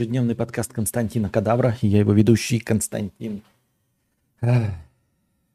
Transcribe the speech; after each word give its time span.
Ежедневный 0.00 0.34
подкаст 0.34 0.72
Константина 0.72 1.28
Кадавра. 1.28 1.76
Я 1.82 1.98
его 1.98 2.14
ведущий 2.14 2.58
Константин 2.58 3.42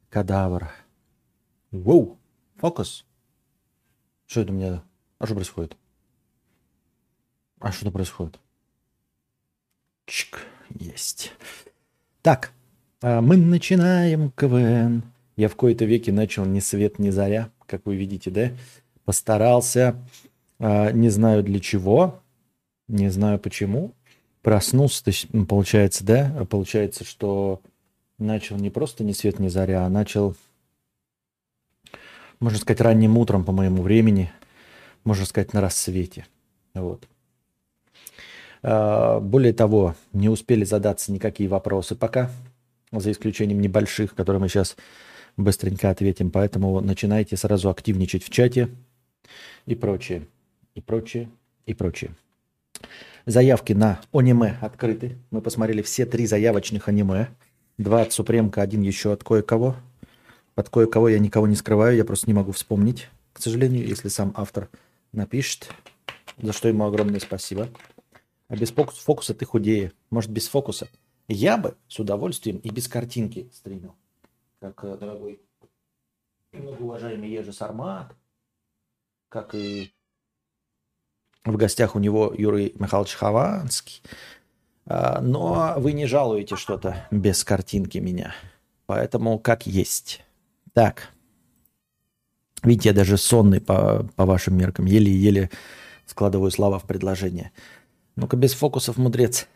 Кадавр. 0.08 0.70
Воу, 1.72 2.16
фокус. 2.54 3.04
Что 4.28 4.42
это 4.42 4.52
у 4.52 4.54
меня? 4.54 4.82
А 5.18 5.26
что 5.26 5.34
происходит? 5.34 5.76
А 7.58 7.72
что 7.72 7.90
происходит? 7.90 8.38
Чик, 10.04 10.46
есть. 10.78 11.32
Так, 12.22 12.52
а 13.02 13.20
мы 13.20 13.36
начинаем 13.36 14.30
КВН. 14.30 15.02
Я 15.34 15.48
в 15.48 15.56
кои-то 15.56 15.86
веке 15.86 16.12
начал 16.12 16.44
ни 16.44 16.60
свет, 16.60 17.00
ни 17.00 17.10
заря, 17.10 17.50
как 17.66 17.84
вы 17.84 17.96
видите, 17.96 18.30
да? 18.30 18.52
Постарался, 19.04 20.00
а, 20.60 20.92
не 20.92 21.08
знаю 21.08 21.42
для 21.42 21.58
чего, 21.58 22.22
не 22.86 23.08
знаю 23.08 23.40
почему, 23.40 23.92
проснулся, 24.46 25.02
то 25.02 25.08
есть, 25.08 25.26
получается, 25.48 26.04
да, 26.04 26.46
получается, 26.48 27.02
что 27.02 27.60
начал 28.16 28.54
не 28.54 28.70
просто 28.70 29.02
ни 29.02 29.10
свет, 29.10 29.40
ни 29.40 29.48
заря, 29.48 29.84
а 29.84 29.88
начал, 29.88 30.36
можно 32.38 32.56
сказать, 32.56 32.80
ранним 32.80 33.18
утром 33.18 33.44
по 33.44 33.50
моему 33.50 33.82
времени, 33.82 34.30
можно 35.02 35.26
сказать, 35.26 35.52
на 35.52 35.60
рассвете. 35.60 36.26
Вот. 36.74 37.08
А, 38.62 39.18
более 39.18 39.52
того, 39.52 39.96
не 40.12 40.28
успели 40.28 40.62
задаться 40.62 41.10
никакие 41.10 41.48
вопросы 41.48 41.96
пока, 41.96 42.30
за 42.92 43.10
исключением 43.10 43.60
небольших, 43.60 44.14
которые 44.14 44.40
мы 44.40 44.48
сейчас 44.48 44.76
быстренько 45.36 45.90
ответим. 45.90 46.30
Поэтому 46.30 46.80
начинайте 46.80 47.36
сразу 47.36 47.68
активничать 47.68 48.22
в 48.22 48.30
чате 48.30 48.68
и 49.64 49.74
прочее, 49.74 50.28
и 50.76 50.80
прочее, 50.80 51.28
и 51.66 51.74
прочее. 51.74 52.12
Заявки 53.26 53.72
на 53.72 54.00
аниме 54.12 54.56
открыты. 54.60 55.18
Мы 55.32 55.42
посмотрели 55.42 55.82
все 55.82 56.06
три 56.06 56.26
заявочных 56.26 56.86
аниме. 56.88 57.30
Два 57.76 58.02
от 58.02 58.12
Супремка, 58.12 58.62
один 58.62 58.82
еще 58.82 59.12
от 59.12 59.24
кое-кого. 59.24 59.74
От 60.54 60.70
кое-кого 60.70 61.08
я 61.08 61.18
никого 61.18 61.48
не 61.48 61.56
скрываю, 61.56 61.96
я 61.96 62.04
просто 62.04 62.28
не 62.28 62.34
могу 62.34 62.52
вспомнить, 62.52 63.08
к 63.32 63.42
сожалению, 63.42 63.84
если 63.84 64.06
сам 64.06 64.32
автор 64.36 64.70
напишет. 65.10 65.70
За 66.40 66.52
что 66.52 66.68
ему 66.68 66.84
огромное 66.84 67.18
спасибо. 67.18 67.68
А 68.46 68.56
без 68.56 68.70
фокуса, 68.70 69.34
ты 69.34 69.44
худее. 69.44 69.92
Может, 70.10 70.30
без 70.30 70.46
фокуса. 70.46 70.86
Я 71.26 71.56
бы 71.58 71.76
с 71.88 71.98
удовольствием 71.98 72.58
и 72.58 72.70
без 72.70 72.86
картинки 72.86 73.50
стримил. 73.52 73.96
Как 74.60 74.84
э, 74.84 74.96
дорогой 74.96 75.40
многоуважаемый 76.52 77.28
Ежи 77.28 77.52
Сармат, 77.52 78.14
как 79.28 79.52
и 79.56 79.92
в 81.52 81.56
гостях 81.56 81.94
у 81.94 81.98
него 81.98 82.32
Юрий 82.36 82.74
Михайлович 82.78 83.14
Хованский. 83.14 84.02
А, 84.86 85.20
но 85.20 85.74
вы 85.76 85.92
не 85.92 86.06
жалуете 86.06 86.56
что-то 86.56 87.06
без 87.10 87.44
картинки 87.44 87.98
меня. 87.98 88.34
Поэтому 88.86 89.38
как 89.38 89.66
есть. 89.66 90.22
Так. 90.72 91.08
Видите, 92.62 92.90
я 92.90 92.94
даже 92.94 93.16
сонный 93.16 93.60
по, 93.60 94.06
по 94.16 94.26
вашим 94.26 94.56
меркам. 94.56 94.86
Еле-еле 94.86 95.50
складываю 96.06 96.50
слова 96.50 96.78
в 96.78 96.84
предложение. 96.84 97.52
Ну-ка, 98.16 98.36
без 98.36 98.54
фокусов, 98.54 98.96
мудрец. 98.96 99.46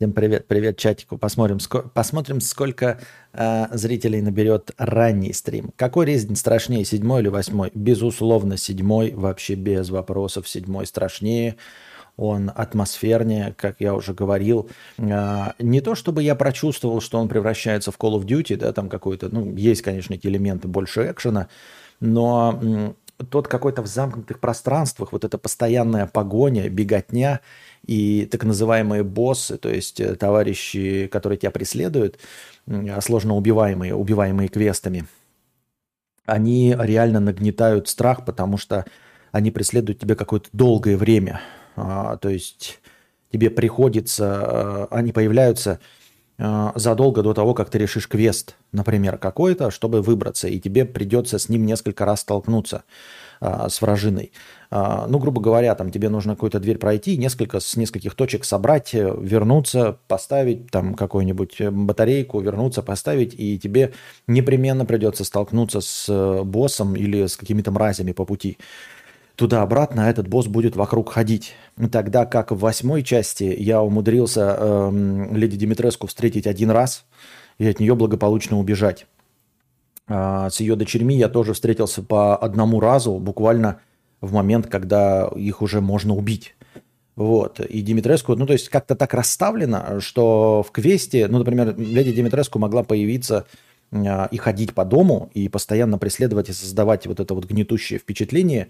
Всем 0.00 0.14
привет, 0.14 0.48
привет 0.48 0.78
чатику. 0.78 1.18
Посмотрим, 1.18 1.58
ско- 1.58 1.86
посмотрим 1.92 2.40
сколько 2.40 2.98
э, 3.34 3.66
зрителей 3.72 4.22
наберет 4.22 4.70
ранний 4.78 5.34
стрим. 5.34 5.72
Какой 5.76 6.06
рейтинг 6.06 6.38
страшнее, 6.38 6.86
седьмой 6.86 7.20
или 7.20 7.28
восьмой? 7.28 7.70
Безусловно, 7.74 8.56
седьмой, 8.56 9.12
вообще 9.12 9.56
без 9.56 9.90
вопросов, 9.90 10.48
седьмой 10.48 10.86
страшнее. 10.86 11.56
Он 12.16 12.50
атмосфернее, 12.54 13.54
как 13.58 13.76
я 13.80 13.94
уже 13.94 14.14
говорил. 14.14 14.70
Э, 14.96 15.52
не 15.58 15.82
то, 15.82 15.94
чтобы 15.94 16.22
я 16.22 16.34
прочувствовал, 16.34 17.02
что 17.02 17.18
он 17.18 17.28
превращается 17.28 17.92
в 17.92 17.98
Call 17.98 18.18
of 18.18 18.24
Duty, 18.24 18.56
да, 18.56 18.72
там 18.72 18.88
какой-то, 18.88 19.28
ну, 19.28 19.54
есть, 19.54 19.82
конечно, 19.82 20.14
элементы 20.14 20.66
больше 20.66 21.10
экшена, 21.10 21.48
но 22.00 22.94
тот 23.28 23.48
какой-то 23.48 23.82
в 23.82 23.86
замкнутых 23.86 24.40
пространствах, 24.40 25.12
вот 25.12 25.24
эта 25.24 25.38
постоянная 25.38 26.06
погоня, 26.06 26.68
беготня– 26.68 27.40
и 27.86 28.28
так 28.30 28.44
называемые 28.44 29.02
боссы, 29.02 29.56
то 29.56 29.68
есть 29.68 30.00
э, 30.00 30.14
товарищи, 30.14 31.08
которые 31.10 31.38
тебя 31.38 31.50
преследуют, 31.50 32.18
сложно 33.00 33.34
убиваемые, 33.34 33.94
убиваемые 33.94 34.48
квестами, 34.48 35.06
они 36.26 36.76
реально 36.78 37.20
нагнетают 37.20 37.88
страх, 37.88 38.24
потому 38.24 38.58
что 38.58 38.84
они 39.32 39.50
преследуют 39.50 39.98
тебя 39.98 40.14
какое-то 40.14 40.48
долгое 40.52 40.96
время. 40.96 41.40
А, 41.74 42.16
то 42.18 42.28
есть 42.28 42.80
тебе 43.32 43.50
приходится, 43.50 44.88
э, 44.90 44.94
они 44.94 45.12
появляются 45.12 45.80
задолго 46.74 47.22
до 47.22 47.34
того, 47.34 47.54
как 47.54 47.68
ты 47.70 47.78
решишь 47.78 48.08
квест, 48.08 48.56
например, 48.72 49.18
какой-то, 49.18 49.70
чтобы 49.70 50.00
выбраться, 50.00 50.48
и 50.48 50.58
тебе 50.58 50.84
придется 50.84 51.38
с 51.38 51.48
ним 51.48 51.66
несколько 51.66 52.04
раз 52.04 52.20
столкнуться 52.20 52.84
а, 53.42 53.70
с 53.70 53.80
вражиной. 53.80 54.32
А, 54.70 55.06
ну, 55.08 55.18
грубо 55.18 55.40
говоря, 55.40 55.74
там 55.74 55.90
тебе 55.90 56.10
нужно 56.10 56.34
какую-то 56.34 56.60
дверь 56.60 56.76
пройти, 56.76 57.16
несколько, 57.16 57.58
с 57.58 57.74
нескольких 57.74 58.14
точек 58.14 58.44
собрать, 58.44 58.94
э, 58.94 59.16
вернуться, 59.18 59.98
поставить 60.08 60.70
там 60.70 60.94
какую-нибудь 60.94 61.58
э, 61.60 61.70
батарейку, 61.70 62.38
вернуться, 62.40 62.82
поставить, 62.82 63.34
и 63.34 63.58
тебе 63.58 63.92
непременно 64.26 64.84
придется 64.84 65.24
столкнуться 65.24 65.80
с 65.80 66.06
э, 66.10 66.42
боссом 66.44 66.94
или 66.96 67.26
с 67.26 67.36
какими-то 67.36 67.70
мразями 67.70 68.12
по 68.12 68.26
пути. 68.26 68.58
Туда-обратно 69.40 70.02
этот 70.02 70.28
босс 70.28 70.48
будет 70.48 70.76
вокруг 70.76 71.10
ходить. 71.10 71.54
Тогда 71.90 72.26
как 72.26 72.50
в 72.50 72.58
восьмой 72.58 73.02
части 73.02 73.44
я 73.44 73.80
умудрился 73.80 74.54
эм, 74.60 75.34
леди 75.34 75.56
Димитреску 75.56 76.06
встретить 76.08 76.46
один 76.46 76.70
раз 76.70 77.06
и 77.56 77.66
от 77.66 77.80
нее 77.80 77.94
благополучно 77.94 78.58
убежать. 78.58 79.06
А, 80.06 80.50
с 80.50 80.60
ее 80.60 80.76
дочерьми 80.76 81.16
я 81.16 81.30
тоже 81.30 81.54
встретился 81.54 82.02
по 82.02 82.36
одному 82.36 82.80
разу, 82.80 83.14
буквально 83.14 83.80
в 84.20 84.34
момент, 84.34 84.66
когда 84.66 85.30
их 85.34 85.62
уже 85.62 85.80
можно 85.80 86.14
убить. 86.14 86.54
Вот. 87.16 87.60
И 87.60 87.80
Димитреску, 87.80 88.36
ну, 88.36 88.44
то 88.44 88.52
есть 88.52 88.68
как-то 88.68 88.94
так 88.94 89.14
расставлено, 89.14 90.00
что 90.00 90.62
в 90.62 90.70
квесте, 90.70 91.28
ну, 91.28 91.38
например, 91.38 91.74
леди 91.78 92.12
Димитреску 92.12 92.58
могла 92.58 92.82
появиться 92.82 93.46
э, 93.90 94.28
и 94.30 94.36
ходить 94.36 94.74
по 94.74 94.84
дому, 94.84 95.30
и 95.32 95.48
постоянно 95.48 95.96
преследовать 95.96 96.50
и 96.50 96.52
создавать 96.52 97.06
вот 97.06 97.20
это 97.20 97.32
вот 97.32 97.46
гнетущее 97.46 97.98
впечатление 97.98 98.68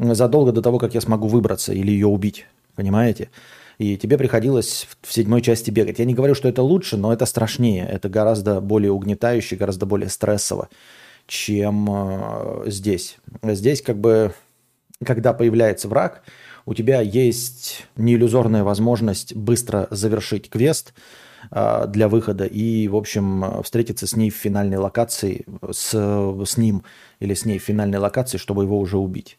задолго 0.00 0.52
до 0.52 0.62
того, 0.62 0.78
как 0.78 0.94
я 0.94 1.00
смогу 1.00 1.28
выбраться 1.28 1.72
или 1.72 1.90
ее 1.90 2.06
убить. 2.06 2.46
Понимаете? 2.74 3.30
И 3.78 3.96
тебе 3.96 4.18
приходилось 4.18 4.86
в 5.00 5.12
седьмой 5.12 5.40
части 5.40 5.70
бегать. 5.70 5.98
Я 5.98 6.04
не 6.04 6.14
говорю, 6.14 6.34
что 6.34 6.48
это 6.48 6.62
лучше, 6.62 6.96
но 6.96 7.12
это 7.12 7.24
страшнее. 7.26 7.86
Это 7.86 8.08
гораздо 8.08 8.60
более 8.60 8.92
угнетающе, 8.92 9.56
гораздо 9.56 9.86
более 9.86 10.10
стрессово, 10.10 10.68
чем 11.26 11.88
э, 11.90 12.64
здесь. 12.66 13.16
Здесь 13.42 13.80
как 13.80 13.98
бы 13.98 14.34
когда 15.04 15.32
появляется 15.32 15.88
враг, 15.88 16.22
у 16.66 16.74
тебя 16.74 17.00
есть 17.00 17.86
неиллюзорная 17.96 18.64
возможность 18.64 19.34
быстро 19.34 19.88
завершить 19.90 20.50
квест 20.50 20.92
э, 21.50 21.86
для 21.88 22.08
выхода 22.08 22.44
и, 22.44 22.86
в 22.86 22.96
общем, 22.96 23.62
встретиться 23.62 24.06
с 24.06 24.14
ней 24.14 24.30
в 24.30 24.36
финальной 24.36 24.76
локации, 24.76 25.46
с, 25.70 25.94
с 25.94 26.56
ним 26.58 26.82
или 27.18 27.32
с 27.32 27.46
ней 27.46 27.58
в 27.58 27.62
финальной 27.62 27.98
локации, 27.98 28.36
чтобы 28.36 28.64
его 28.64 28.78
уже 28.78 28.98
убить. 28.98 29.38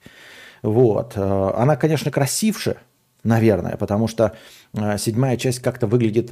Вот. 0.62 1.14
Э, 1.16 1.52
она, 1.56 1.76
конечно, 1.76 2.12
красивше, 2.12 2.78
наверное, 3.24 3.78
потому 3.78 4.08
что 4.08 4.36
э, 4.74 4.98
седьмая 4.98 5.38
часть 5.38 5.60
как-то 5.60 5.88
выглядит 5.88 6.32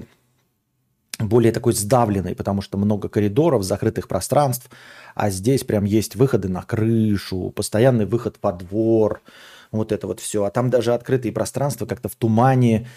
более 1.20 1.52
такой 1.52 1.74
сдавленной, 1.74 2.36
потому 2.36 2.62
что 2.62 2.78
много 2.78 3.10
коридоров, 3.10 3.64
закрытых 3.64 4.08
пространств, 4.08 4.70
а 5.16 5.30
здесь 5.30 5.64
прям 5.64 5.84
есть 5.84 6.16
выходы 6.16 6.48
на 6.48 6.62
крышу, 6.62 7.52
постоянный 7.56 8.06
выход 8.06 8.38
во 8.42 8.54
двор, 8.54 9.22
вот 9.72 9.92
это 9.92 10.08
вот 10.08 10.20
все. 10.20 10.46
А 10.46 10.52
там 10.52 10.70
даже 10.70 10.94
открытые 10.94 11.34
пространства 11.34 11.86
как-то 11.86 12.08
в 12.10 12.16
тумане, 12.16 12.88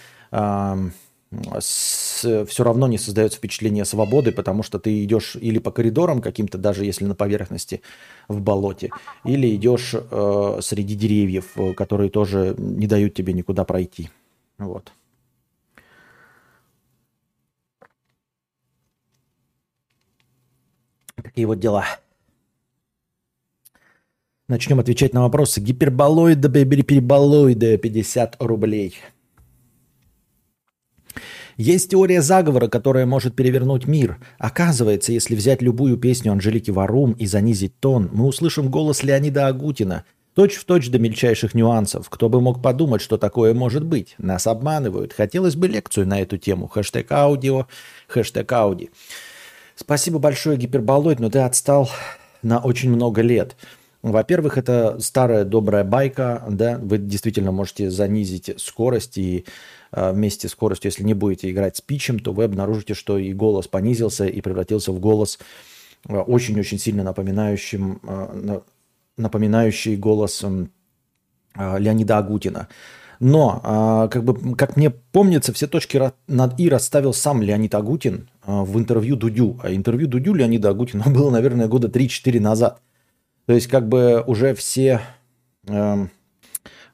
с, 1.61 2.45
все 2.47 2.65
равно 2.65 2.87
не 2.89 2.99
создается 2.99 3.39
впечатление 3.39 3.85
свободы, 3.85 4.33
потому 4.33 4.63
что 4.63 4.79
ты 4.79 5.05
идешь 5.05 5.37
или 5.37 5.59
по 5.59 5.71
коридорам 5.71 6.21
каким-то, 6.21 6.59
даже 6.59 6.85
если 6.85 7.05
на 7.05 7.15
поверхности 7.15 7.83
в 8.29 8.41
болоте, 8.41 8.91
или 9.25 9.55
идешь 9.55 9.95
э, 9.95 10.59
среди 10.63 10.95
деревьев, 10.95 11.53
э, 11.57 11.73
которые 11.75 12.11
тоже 12.11 12.55
не 12.59 12.87
дают 12.87 13.15
тебе 13.15 13.33
никуда 13.33 13.65
пройти. 13.65 14.11
Вот. 14.59 14.93
Такие 21.23 21.47
вот 21.47 21.61
дела. 21.61 21.85
Начнем 24.49 24.81
отвечать 24.81 25.15
на 25.15 25.23
вопросы. 25.23 25.61
Гиперболоиды, 25.61 26.49
переболоиды, 26.67 27.79
50 27.79 28.37
рублей. 28.41 28.97
Есть 31.57 31.91
теория 31.91 32.23
заговора, 32.23 32.69
которая 32.69 33.07
может 33.07 33.37
перевернуть 33.37 33.87
мир. 33.87 34.19
Оказывается, 34.39 35.13
если 35.13 35.35
взять 35.35 35.63
любую 35.63 35.97
песню 35.97 36.33
Анжелики 36.33 36.71
Варум 36.71 37.13
и 37.13 37.27
занизить 37.27 37.79
тон, 37.81 38.11
мы 38.13 38.27
услышим 38.27 38.71
голос 38.71 39.03
Леонида 39.03 39.47
Агутина. 39.47 40.05
Точь 40.35 40.55
в 40.55 40.65
точь 40.65 40.89
до 40.89 40.99
мельчайших 40.99 41.55
нюансов. 41.55 42.09
Кто 42.09 42.31
бы 42.31 42.41
мог 42.41 42.63
подумать, 42.63 43.03
что 43.03 43.19
такое 43.19 43.53
может 43.53 43.85
быть? 43.85 44.15
Нас 44.17 44.47
обманывают. 44.47 45.13
Хотелось 45.13 45.57
бы 45.57 45.69
лекцию 45.69 46.07
на 46.07 46.21
эту 46.21 46.39
тему. 46.39 46.69
Хэштег 46.69 47.13
аудио, 47.13 47.67
хэштег 48.09 48.51
ауди. 48.53 48.91
Спасибо 49.75 50.19
большое, 50.19 50.57
гиперболоид, 50.57 51.21
но 51.21 51.29
ты 51.29 51.41
отстал 51.41 51.91
на 52.43 52.59
очень 52.59 52.91
много 52.91 53.21
лет. 53.21 53.57
Во-первых, 54.03 54.59
это 54.59 54.99
старая 54.99 55.45
добрая 55.45 55.85
байка, 55.85 56.45
да, 56.51 56.77
вы 56.79 56.99
действительно 56.99 57.53
можете 57.53 57.89
занизить 57.89 58.53
скорость 58.57 59.17
и 59.17 59.45
э, 59.93 60.13
вместе 60.13 60.49
с 60.49 60.53
скоростью, 60.53 60.91
если 60.91 61.05
не 61.05 61.15
будете 61.15 61.49
играть 61.49 61.77
с 61.77 61.81
питчем, 61.81 62.19
то 62.19 62.33
вы 62.33 62.45
обнаружите, 62.45 62.95
что 62.95 63.17
и 63.17 63.33
голос 63.33 63.69
понизился 63.69 64.27
и 64.27 64.41
превратился 64.41 64.91
в 64.91 64.99
голос 64.99 65.39
э, 66.09 66.17
очень-очень 66.17 66.81
сильно 66.81 67.05
напоминающим, 67.05 68.01
э, 68.03 68.61
напоминающий 69.19 69.95
голос 69.95 70.43
э, 70.43 71.79
Леонида 71.79 72.19
Агутина. 72.19 72.69
Но, 73.21 74.09
как, 74.11 74.25
бы, 74.25 74.57
как 74.57 74.77
мне 74.77 74.91
помнится, 74.91 75.53
все 75.53 75.69
точки 75.69 76.11
над 76.27 76.59
«и» 76.59 76.69
расставил 76.69 77.13
сам 77.13 77.41
Леонид 77.41 77.73
Агутин 77.73 78.29
в 78.45 78.77
интервью 78.77 79.15
Дудю. 79.15 79.61
А 79.63 79.73
интервью 79.73 80.09
Дудю 80.09 80.35
Леонида 80.35 80.71
Агутина 80.71 81.05
было, 81.07 81.31
наверное, 81.31 81.69
года 81.69 81.87
3-4 81.87 82.41
назад– 82.41 82.81
то 83.47 83.53
есть 83.53 83.67
как 83.67 83.89
бы 83.89 84.23
уже 84.27 84.55
все 84.55 85.01
э, 85.67 86.07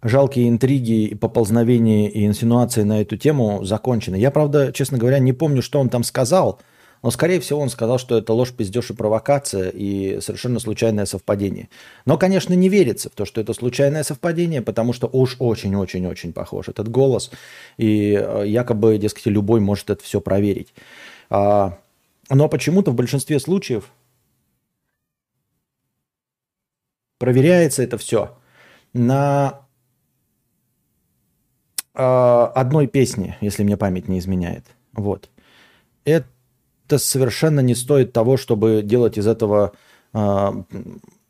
жалкие 0.03 0.49
интриги 0.49 1.07
и 1.07 1.15
поползновения 1.15 2.09
и 2.09 2.25
инсинуации 2.27 2.83
на 2.83 3.01
эту 3.01 3.17
тему 3.17 3.65
закончены. 3.65 4.17
Я, 4.17 4.31
правда, 4.31 4.73
честно 4.73 4.99
говоря, 4.99 5.19
не 5.19 5.33
помню, 5.33 5.63
что 5.63 5.81
он 5.81 5.89
там 5.89 6.05
сказал, 6.05 6.61
но, 7.03 7.11
скорее 7.11 7.39
всего, 7.41 7.61
он 7.61 7.69
сказал, 7.69 7.99
что 7.99 8.19
это 8.19 8.33
ложь, 8.33 8.53
пиздеж 8.53 8.91
и 8.91 8.95
провокация 8.95 9.71
и 9.71 10.21
совершенно 10.21 10.59
случайное 10.59 11.05
совпадение. 11.05 11.69
Но, 12.07 12.19
конечно, 12.19 12.55
не 12.55 12.69
верится 12.69 13.09
в 13.09 13.13
то, 13.13 13.25
что 13.25 13.41
это 13.41 13.53
случайное 13.53 14.03
совпадение, 14.03 14.63
потому 14.63 14.93
что 14.93 15.09
уж 15.13 15.37
очень-очень-очень 15.39 16.33
похож 16.33 16.69
этот 16.69 16.89
голос. 16.89 17.31
И 17.77 18.19
э, 18.21 18.45
якобы, 18.47 18.99
дескать, 18.99 19.27
любой 19.27 19.61
может 19.61 19.91
это 19.91 20.03
все 20.03 20.21
проверить. 20.21 20.75
А, 21.31 21.79
но 22.31 22.49
почему-то 22.49 22.91
в 22.91 22.95
большинстве 22.95 23.39
случаев 23.39 23.93
Проверяется 27.19 27.83
это 27.83 27.99
все 27.99 28.37
на 28.93 29.61
э, 31.95 32.03
одной 32.03 32.87
песне, 32.87 33.37
если 33.41 33.65
мне 33.65 33.77
память 33.77 34.09
не 34.09 34.19
изменяет. 34.19 34.65
Вот. 34.93 35.29
Это 36.05 36.27
совершенно 36.97 37.61
не 37.61 37.75
стоит 37.75 38.13
того, 38.13 38.37
чтобы 38.37 38.83
делать 38.83 39.19
из 39.19 39.27
этого 39.27 39.73
э, 40.15 40.49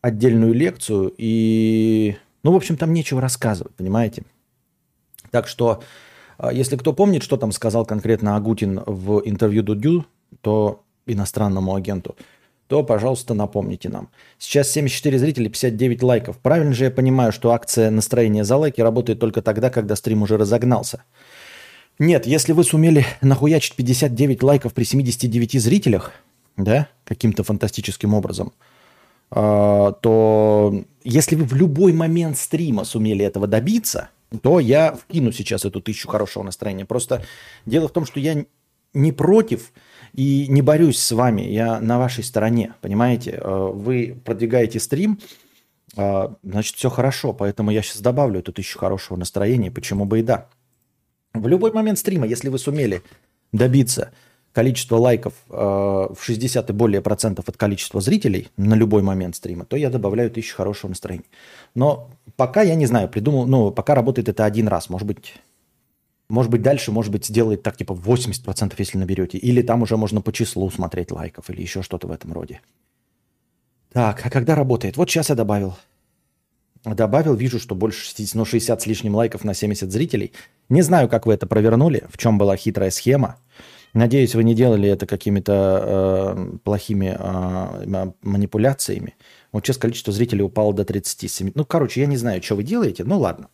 отдельную 0.02 0.52
лекцию. 0.52 1.12
И, 1.16 2.16
ну, 2.42 2.52
в 2.52 2.56
общем, 2.56 2.76
там 2.76 2.92
нечего 2.92 3.20
рассказывать, 3.20 3.74
понимаете? 3.74 4.24
Так 5.30 5.48
что, 5.48 5.82
э, 6.38 6.50
если 6.52 6.76
кто 6.76 6.92
помнит, 6.92 7.22
что 7.22 7.36
там 7.36 7.50
сказал 7.50 7.86
конкретно 7.86 8.36
Агутин 8.36 8.82
в 8.86 9.22
интервью 9.24 9.62
Дудю, 9.62 10.06
то 10.42 10.84
иностранному 11.06 11.74
агенту– 11.74 12.14
то, 12.68 12.82
пожалуйста, 12.82 13.32
напомните 13.34 13.88
нам. 13.88 14.10
Сейчас 14.38 14.70
74 14.70 15.18
зрителей, 15.18 15.48
59 15.48 16.02
лайков. 16.02 16.38
Правильно 16.38 16.74
же 16.74 16.84
я 16.84 16.90
понимаю, 16.90 17.32
что 17.32 17.52
акция 17.52 17.90
настроения 17.90 18.44
за 18.44 18.56
лайки 18.56 18.82
работает 18.82 19.18
только 19.18 19.40
тогда, 19.40 19.70
когда 19.70 19.96
стрим 19.96 20.22
уже 20.22 20.36
разогнался? 20.36 21.02
Нет, 21.98 22.26
если 22.26 22.52
вы 22.52 22.64
сумели 22.64 23.06
нахуячить 23.22 23.74
59 23.74 24.42
лайков 24.42 24.74
при 24.74 24.84
79 24.84 25.60
зрителях, 25.60 26.12
да, 26.58 26.88
каким-то 27.04 27.42
фантастическим 27.42 28.12
образом, 28.12 28.52
э, 29.30 29.92
то 30.00 30.84
если 31.04 31.36
вы 31.36 31.44
в 31.44 31.54
любой 31.54 31.94
момент 31.94 32.36
стрима 32.36 32.84
сумели 32.84 33.24
этого 33.24 33.46
добиться, 33.46 34.10
то 34.42 34.60
я 34.60 34.92
вкину 34.92 35.32
сейчас 35.32 35.64
эту 35.64 35.80
тысячу 35.80 36.06
хорошего 36.08 36.42
настроения. 36.42 36.84
Просто 36.84 37.24
дело 37.64 37.88
в 37.88 37.92
том, 37.92 38.04
что 38.04 38.20
я 38.20 38.44
не 38.92 39.12
против 39.12 39.72
и 40.12 40.46
не 40.48 40.62
борюсь 40.62 40.98
с 40.98 41.12
вами, 41.12 41.42
я 41.42 41.80
на 41.80 41.98
вашей 41.98 42.24
стороне, 42.24 42.74
понимаете? 42.80 43.38
Э, 43.40 43.70
вы 43.72 44.20
продвигаете 44.24 44.80
стрим, 44.80 45.18
э, 45.96 46.28
значит, 46.42 46.76
все 46.76 46.90
хорошо, 46.90 47.32
поэтому 47.32 47.70
я 47.70 47.82
сейчас 47.82 48.00
добавлю 48.00 48.40
эту 48.40 48.52
тысячу 48.52 48.78
хорошего 48.78 49.16
настроения, 49.16 49.70
почему 49.70 50.04
бы 50.04 50.20
и 50.20 50.22
да. 50.22 50.48
В 51.34 51.46
любой 51.46 51.72
момент 51.72 51.98
стрима, 51.98 52.26
если 52.26 52.48
вы 52.48 52.58
сумели 52.58 53.02
добиться 53.52 54.12
количества 54.52 54.96
лайков 54.96 55.34
э, 55.50 55.54
в 55.54 56.18
60 56.20 56.70
и 56.70 56.72
более 56.72 57.00
процентов 57.00 57.48
от 57.48 57.56
количества 57.56 58.00
зрителей 58.00 58.48
на 58.56 58.74
любой 58.74 59.02
момент 59.02 59.36
стрима, 59.36 59.64
то 59.64 59.76
я 59.76 59.90
добавляю 59.90 60.30
тысячу 60.30 60.56
хорошего 60.56 60.88
настроения. 60.88 61.26
Но 61.74 62.10
пока 62.36 62.62
я 62.62 62.74
не 62.74 62.86
знаю, 62.86 63.08
придумал, 63.08 63.46
ну, 63.46 63.70
пока 63.70 63.94
работает 63.94 64.28
это 64.28 64.44
один 64.44 64.66
раз, 64.66 64.88
может 64.88 65.06
быть, 65.06 65.34
может 66.28 66.50
быть, 66.50 66.62
дальше, 66.62 66.92
может 66.92 67.10
быть, 67.10 67.24
сделает 67.24 67.62
так, 67.62 67.76
типа 67.76 67.92
80%, 67.92 68.74
если 68.78 68.98
наберете. 68.98 69.38
Или 69.38 69.62
там 69.62 69.82
уже 69.82 69.96
можно 69.96 70.20
по 70.20 70.32
числу 70.32 70.70
смотреть 70.70 71.10
лайков 71.10 71.48
или 71.48 71.62
еще 71.62 71.82
что-то 71.82 72.06
в 72.06 72.10
этом 72.10 72.32
роде. 72.32 72.60
Так, 73.92 74.24
а 74.24 74.30
когда 74.30 74.54
работает? 74.54 74.96
Вот 74.96 75.08
сейчас 75.08 75.30
я 75.30 75.34
добавил. 75.34 75.76
Добавил, 76.84 77.34
вижу, 77.34 77.58
что 77.58 77.74
больше 77.74 78.04
60, 78.04 78.34
ну, 78.34 78.44
60 78.44 78.82
с 78.82 78.86
лишним 78.86 79.14
лайков 79.14 79.42
на 79.42 79.54
70 79.54 79.90
зрителей. 79.90 80.32
Не 80.68 80.82
знаю, 80.82 81.08
как 81.08 81.26
вы 81.26 81.34
это 81.34 81.46
провернули, 81.46 82.04
в 82.10 82.18
чем 82.18 82.38
была 82.38 82.56
хитрая 82.56 82.90
схема. 82.90 83.38
Надеюсь, 83.94 84.34
вы 84.34 84.44
не 84.44 84.54
делали 84.54 84.88
это 84.88 85.06
какими-то 85.06 86.34
э, 86.36 86.58
плохими 86.62 87.16
э, 87.18 88.12
манипуляциями. 88.22 89.16
Вот 89.50 89.66
сейчас 89.66 89.78
количество 89.78 90.12
зрителей 90.12 90.42
упало 90.42 90.74
до 90.74 90.84
37. 90.84 91.52
Ну, 91.54 91.64
короче, 91.64 92.02
я 92.02 92.06
не 92.06 92.18
знаю, 92.18 92.42
что 92.42 92.54
вы 92.54 92.64
делаете. 92.64 93.04
Ну, 93.04 93.18
ладно. 93.18 93.48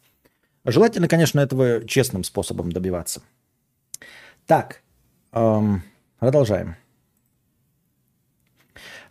Желательно, 0.64 1.08
конечно, 1.08 1.40
этого 1.40 1.86
честным 1.86 2.24
способом 2.24 2.72
добиваться. 2.72 3.22
Так, 4.46 4.82
эм, 5.32 5.82
продолжаем. 6.18 6.76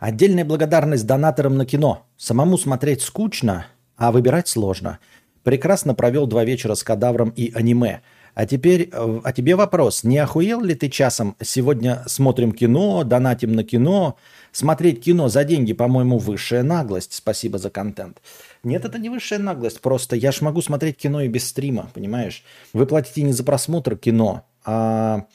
Отдельная 0.00 0.44
благодарность 0.44 1.06
донаторам 1.06 1.56
на 1.56 1.64
кино. 1.64 2.06
Самому 2.16 2.58
смотреть 2.58 3.02
скучно, 3.02 3.66
а 3.96 4.10
выбирать 4.10 4.48
сложно. 4.48 4.98
Прекрасно 5.44 5.94
провел 5.94 6.26
два 6.26 6.44
вечера 6.44 6.74
с 6.74 6.82
кадавром 6.82 7.30
и 7.30 7.52
аниме. 7.54 8.02
А 8.34 8.46
теперь, 8.46 8.90
э, 8.92 9.20
а 9.22 9.32
тебе 9.32 9.54
вопрос. 9.54 10.04
Не 10.04 10.18
охуел 10.18 10.60
ли 10.60 10.74
ты 10.74 10.88
часом? 10.88 11.36
Сегодня 11.40 12.02
смотрим 12.06 12.52
кино, 12.52 13.04
донатим 13.04 13.52
на 13.52 13.62
кино. 13.62 14.16
Смотреть 14.50 15.02
кино 15.02 15.28
за 15.28 15.44
деньги, 15.44 15.72
по-моему, 15.72 16.18
высшая 16.18 16.62
наглость. 16.62 17.12
Спасибо 17.12 17.58
за 17.58 17.70
контент. 17.70 18.20
Нет, 18.64 18.84
это 18.84 18.98
не 18.98 19.08
высшая 19.08 19.38
наглость. 19.38 19.80
Просто 19.80 20.16
я 20.16 20.32
ж 20.32 20.40
могу 20.40 20.62
смотреть 20.62 20.96
кино 20.96 21.20
и 21.22 21.28
без 21.28 21.46
стрима, 21.46 21.90
понимаешь? 21.94 22.44
Вы 22.72 22.86
платите 22.86 23.22
не 23.22 23.32
за 23.32 23.44
просмотр 23.44 23.96
кино, 23.96 24.44
а 24.64 25.26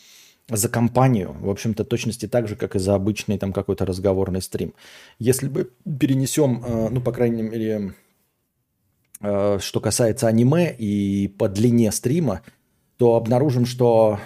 за 0.49 0.67
компанию. 0.67 1.35
В 1.39 1.49
общем-то, 1.49 1.83
точности 1.85 2.27
так 2.27 2.47
же, 2.47 2.55
как 2.55 2.75
и 2.75 2.79
за 2.79 2.95
обычный 2.95 3.37
там 3.37 3.53
какой-то 3.53 3.85
разговорный 3.85 4.41
стрим. 4.41 4.73
Если 5.19 5.47
бы 5.47 5.71
перенесем, 5.99 6.63
э, 6.65 6.89
ну, 6.89 7.01
по 7.01 7.11
крайней 7.11 7.43
мере, 7.43 7.93
э, 9.21 9.59
что 9.61 9.79
касается 9.79 10.27
аниме 10.27 10.75
и 10.77 11.27
по 11.27 11.47
длине 11.47 11.91
стрима, 11.91 12.41
то 12.99 13.15
обнаружим, 13.15 13.65
что 13.65 14.19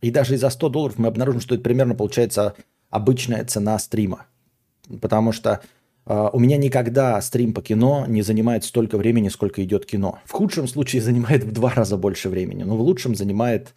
и 0.00 0.12
даже 0.12 0.34
и 0.34 0.36
за 0.36 0.50
100 0.50 0.68
долларов 0.68 0.98
мы 0.98 1.08
обнаружим, 1.08 1.40
что 1.40 1.56
это 1.56 1.64
примерно 1.64 1.96
получается 1.96 2.54
обычная 2.90 3.44
цена 3.44 3.78
стрима. 3.78 4.26
Потому 5.00 5.32
что 5.32 5.60
Uh, 6.04 6.30
у 6.32 6.40
меня 6.40 6.56
никогда 6.56 7.20
стрим 7.20 7.54
по 7.54 7.62
кино 7.62 8.06
не 8.08 8.22
занимает 8.22 8.64
столько 8.64 8.98
времени, 8.98 9.28
сколько 9.28 9.62
идет 9.62 9.86
кино. 9.86 10.18
В 10.24 10.32
худшем 10.32 10.66
случае 10.66 11.00
занимает 11.00 11.44
в 11.44 11.52
два 11.52 11.70
раза 11.70 11.96
больше 11.96 12.28
времени, 12.28 12.64
но 12.64 12.76
в 12.76 12.80
лучшем 12.80 13.14
занимает 13.14 13.72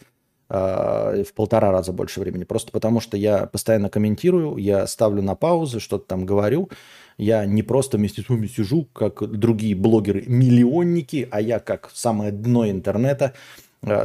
uh, 0.49 1.23
в 1.23 1.33
полтора 1.35 1.71
раза 1.71 1.93
больше 1.93 2.19
времени. 2.19 2.43
Просто 2.43 2.71
потому, 2.71 2.99
что 2.99 3.15
я 3.15 3.45
постоянно 3.45 3.91
комментирую, 3.91 4.57
я 4.57 4.87
ставлю 4.87 5.21
на 5.21 5.35
паузу, 5.35 5.79
что-то 5.79 6.07
там 6.07 6.25
говорю. 6.25 6.71
Я 7.19 7.45
не 7.45 7.61
просто 7.61 7.97
вместе 7.97 8.23
с 8.23 8.29
вами 8.29 8.47
сижу, 8.47 8.87
как 8.91 9.21
другие 9.29 9.75
блогеры-миллионники, 9.75 11.27
а 11.29 11.39
я 11.41 11.59
как 11.59 11.91
самое 11.93 12.31
дно 12.31 12.67
интернета 12.67 13.33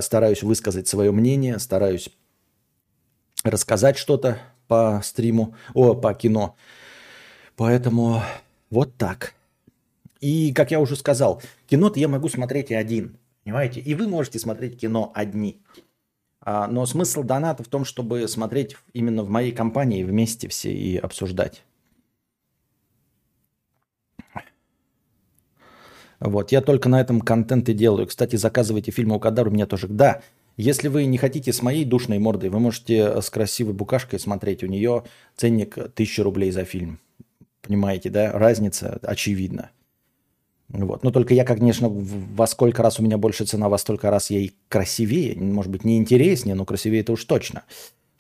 стараюсь 0.01 0.43
высказать 0.43 0.89
свое 0.89 1.13
мнение, 1.13 1.59
стараюсь 1.59 2.11
рассказать 3.45 3.97
что-то 3.97 4.39
по 4.69 5.01
стриму, 5.03 5.55
о, 5.75 5.95
по 5.95 6.15
кино. 6.15 6.57
Поэтому 7.57 8.23
вот 8.71 8.97
так. 8.97 9.35
И, 10.21 10.53
как 10.53 10.71
я 10.71 10.81
уже 10.81 10.97
сказал, 10.97 11.43
кино-то 11.67 11.99
я 11.99 12.09
могу 12.09 12.29
смотреть 12.29 12.71
и 12.71 12.75
один. 12.75 13.19
Понимаете? 13.45 13.81
И 13.81 13.95
вы 13.95 14.07
можете 14.07 14.39
смотреть 14.39 14.79
кино 14.79 15.11
одни. 15.15 15.61
А, 16.43 16.67
но 16.69 16.87
смысл 16.87 17.23
доната 17.23 17.63
в 17.63 17.69
том, 17.69 17.85
чтобы 17.85 18.29
смотреть 18.29 18.77
именно 18.93 19.23
в 19.23 19.31
моей 19.31 19.53
компании 19.53 20.05
вместе 20.05 20.49
все 20.49 20.73
и 20.73 20.97
обсуждать. 20.97 21.63
Вот, 26.21 26.53
я 26.53 26.61
только 26.61 26.89
на 26.89 27.01
этом 27.01 27.21
контент 27.21 27.69
и 27.69 27.73
делаю. 27.73 28.07
Кстати, 28.07 28.37
заказывайте 28.37 28.91
фильмы 28.93 29.17
у 29.17 29.21
Кадар, 29.21 29.49
у 29.49 29.51
меня 29.51 29.67
тоже. 29.67 29.89
Да, 29.89 30.21
если 30.57 30.89
вы 30.89 31.07
не 31.07 31.17
хотите 31.17 31.53
с 31.53 31.63
моей 31.63 31.87
душной 31.87 32.19
мордой, 32.19 32.51
вы 32.51 32.61
можете 32.61 33.23
с 33.23 33.31
красивой 33.31 33.73
букашкой 33.73 34.21
смотреть. 34.21 34.63
У 34.63 34.67
нее 34.67 35.05
ценник 35.37 35.79
1000 35.79 36.23
рублей 36.23 36.51
за 36.51 36.65
фильм. 36.65 37.01
Понимаете, 37.63 38.11
да? 38.11 38.33
Разница 38.33 38.99
очевидна. 39.03 39.71
Вот. 40.69 41.03
Но 41.03 41.11
только 41.11 41.35
я, 41.35 41.45
конечно, 41.45 41.89
во 41.89 42.47
сколько 42.47 42.83
раз 42.83 43.01
у 43.01 43.03
меня 43.03 43.19
больше 43.19 43.45
цена, 43.45 43.69
во 43.69 43.79
столько 43.79 44.11
раз 44.11 44.31
я 44.31 44.39
и 44.39 44.53
красивее. 44.69 45.37
Может 45.37 45.73
быть, 45.73 45.85
не 45.85 45.97
интереснее, 45.97 46.55
но 46.55 46.65
красивее 46.65 47.01
это 47.01 47.13
уж 47.13 47.25
точно. 47.25 47.65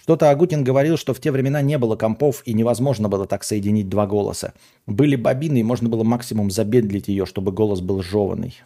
Что-то 0.02 0.30
Агутин 0.30 0.64
говорил, 0.64 0.96
что 0.96 1.14
в 1.14 1.20
те 1.20 1.30
времена 1.30 1.62
не 1.62 1.78
было 1.78 1.96
компов 1.96 2.42
и 2.44 2.52
невозможно 2.52 3.08
было 3.08 3.26
так 3.26 3.44
соединить 3.44 3.88
два 3.88 4.06
голоса. 4.06 4.54
Были 4.86 5.16
бобины, 5.16 5.60
и 5.60 5.64
можно 5.64 5.88
было 5.88 6.04
максимум 6.04 6.50
забедлить 6.50 7.08
ее, 7.08 7.26
чтобы 7.26 7.52
голос 7.52 7.80
был 7.80 8.02
жеванный. 8.02 8.60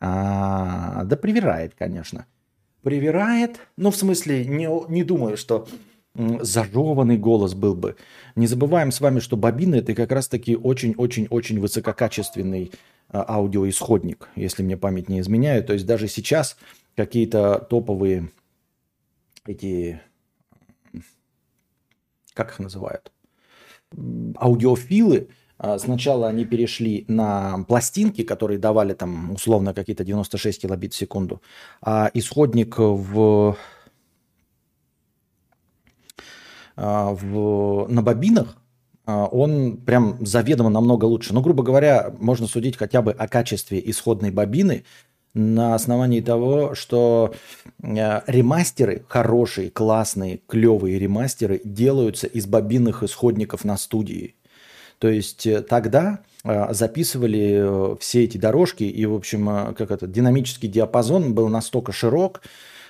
А, 0.00 1.04
да 1.04 1.16
привирает, 1.16 1.74
конечно. 1.78 2.26
Привирает, 2.82 3.60
ну 3.76 3.90
в 3.90 3.96
смысле, 3.96 4.44
не, 4.44 4.68
не 4.90 5.04
думаю, 5.04 5.36
что 5.36 5.66
зажеванный 6.14 7.18
голос 7.18 7.54
был 7.54 7.74
бы. 7.74 7.96
Не 8.36 8.46
забываем 8.46 8.92
с 8.92 9.00
вами, 9.00 9.20
что 9.20 9.36
бобины 9.36 9.76
это 9.76 9.94
как 9.94 10.12
раз-таки 10.12 10.56
очень-очень-очень 10.56 11.58
высококачественный 11.58 12.72
а, 13.08 13.24
аудиоисходник, 13.36 14.28
если 14.36 14.62
мне 14.62 14.76
память 14.76 15.08
не 15.08 15.20
изменяет. 15.20 15.66
То 15.66 15.72
есть 15.72 15.86
даже 15.86 16.08
сейчас 16.08 16.56
какие-то 16.94 17.66
топовые 17.68 18.30
эти, 19.46 20.00
как 22.34 22.50
их 22.50 22.58
называют, 22.58 23.12
аудиофилы, 24.36 25.28
а, 25.56 25.78
сначала 25.78 26.28
они 26.28 26.44
перешли 26.44 27.04
на 27.08 27.64
пластинки, 27.68 28.22
которые 28.22 28.58
давали 28.58 28.92
там 28.92 29.32
условно 29.32 29.72
какие-то 29.72 30.04
96 30.04 30.62
килобит 30.62 30.92
в 30.92 30.96
секунду, 30.96 31.40
а 31.80 32.10
исходник 32.12 32.78
в 32.78 33.56
а, 36.76 37.12
в, 37.12 37.86
на 37.88 38.02
бобинах, 38.02 38.56
а, 39.06 39.26
он 39.26 39.76
прям 39.76 40.24
заведомо 40.26 40.70
намного 40.70 41.04
лучше. 41.04 41.32
Ну, 41.32 41.40
грубо 41.40 41.62
говоря, 41.62 42.12
можно 42.18 42.46
судить 42.46 42.76
хотя 42.76 43.02
бы 43.02 43.12
о 43.12 43.28
качестве 43.28 43.82
исходной 43.90 44.30
бобины 44.30 44.84
на 45.34 45.74
основании 45.74 46.20
того, 46.20 46.74
что 46.74 47.34
а, 47.82 48.22
ремастеры, 48.26 49.04
хорошие, 49.08 49.70
классные, 49.70 50.40
клевые 50.46 50.98
ремастеры 50.98 51.60
делаются 51.64 52.26
из 52.26 52.46
бобинных 52.46 53.02
исходников 53.02 53.64
на 53.64 53.76
студии. 53.76 54.36
То 54.98 55.08
есть 55.08 55.46
э, 55.46 55.60
тогда 55.60 56.20
записывали 56.44 57.94
э, 57.94 57.96
все 58.00 58.24
эти 58.24 58.38
дорожки, 58.38 58.84
и, 58.84 59.06
в 59.06 59.14
общем, 59.14 59.74
как 59.76 59.90
это, 59.90 60.06
динамический 60.06 60.68
диапазон 60.68 61.34
был 61.34 61.48
настолько 61.48 61.90
широк, 61.92 62.42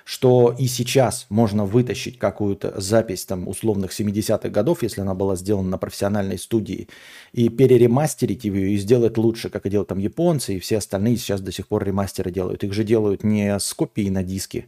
что 0.04 0.54
и 0.58 0.66
сейчас 0.66 1.26
можно 1.30 1.64
вытащить 1.64 2.18
какую-то 2.18 2.78
запись 2.80 3.24
там 3.24 3.48
условных 3.48 3.98
70-х 3.98 4.50
годов, 4.50 4.82
если 4.82 5.00
она 5.00 5.14
была 5.14 5.34
сделана 5.34 5.70
на 5.70 5.78
профессиональной 5.78 6.38
студии, 6.38 6.88
и 7.32 7.48
переремастерить 7.48 8.44
ее 8.44 8.72
и 8.72 8.76
сделать 8.76 9.16
лучше, 9.16 9.48
как 9.48 9.64
и 9.64 9.70
делают 9.70 9.88
там 9.88 9.98
японцы 9.98 10.56
и 10.56 10.60
все 10.60 10.78
остальные 10.78 11.16
сейчас 11.16 11.40
до 11.40 11.52
сих 11.52 11.68
пор 11.68 11.84
ремастеры 11.84 12.30
делают. 12.30 12.62
Их 12.64 12.74
же 12.74 12.84
делают 12.84 13.24
не 13.24 13.58
с 13.58 13.72
копией 13.72 14.10
на 14.10 14.22
диске, 14.22 14.66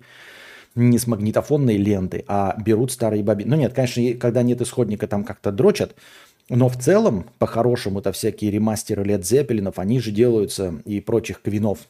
не 0.74 0.98
с 0.98 1.06
магнитофонной 1.06 1.76
ленты, 1.76 2.24
а 2.26 2.56
берут 2.58 2.90
старые 2.90 3.22
бобины. 3.22 3.50
Ну 3.50 3.56
нет, 3.56 3.74
конечно, 3.74 4.02
когда 4.14 4.42
нет 4.42 4.62
исходника, 4.62 5.06
там 5.06 5.22
как-то 5.24 5.52
дрочат, 5.52 5.94
но 6.48 6.68
в 6.70 6.78
целом, 6.78 7.26
по-хорошему, 7.38 8.00
это 8.00 8.12
всякие 8.12 8.50
ремастеры 8.50 9.04
Лед 9.04 9.26
Зеппелинов, 9.26 9.78
они 9.78 10.00
же 10.00 10.12
делаются, 10.12 10.80
и 10.84 11.00
прочих 11.00 11.42
квинов, 11.42 11.80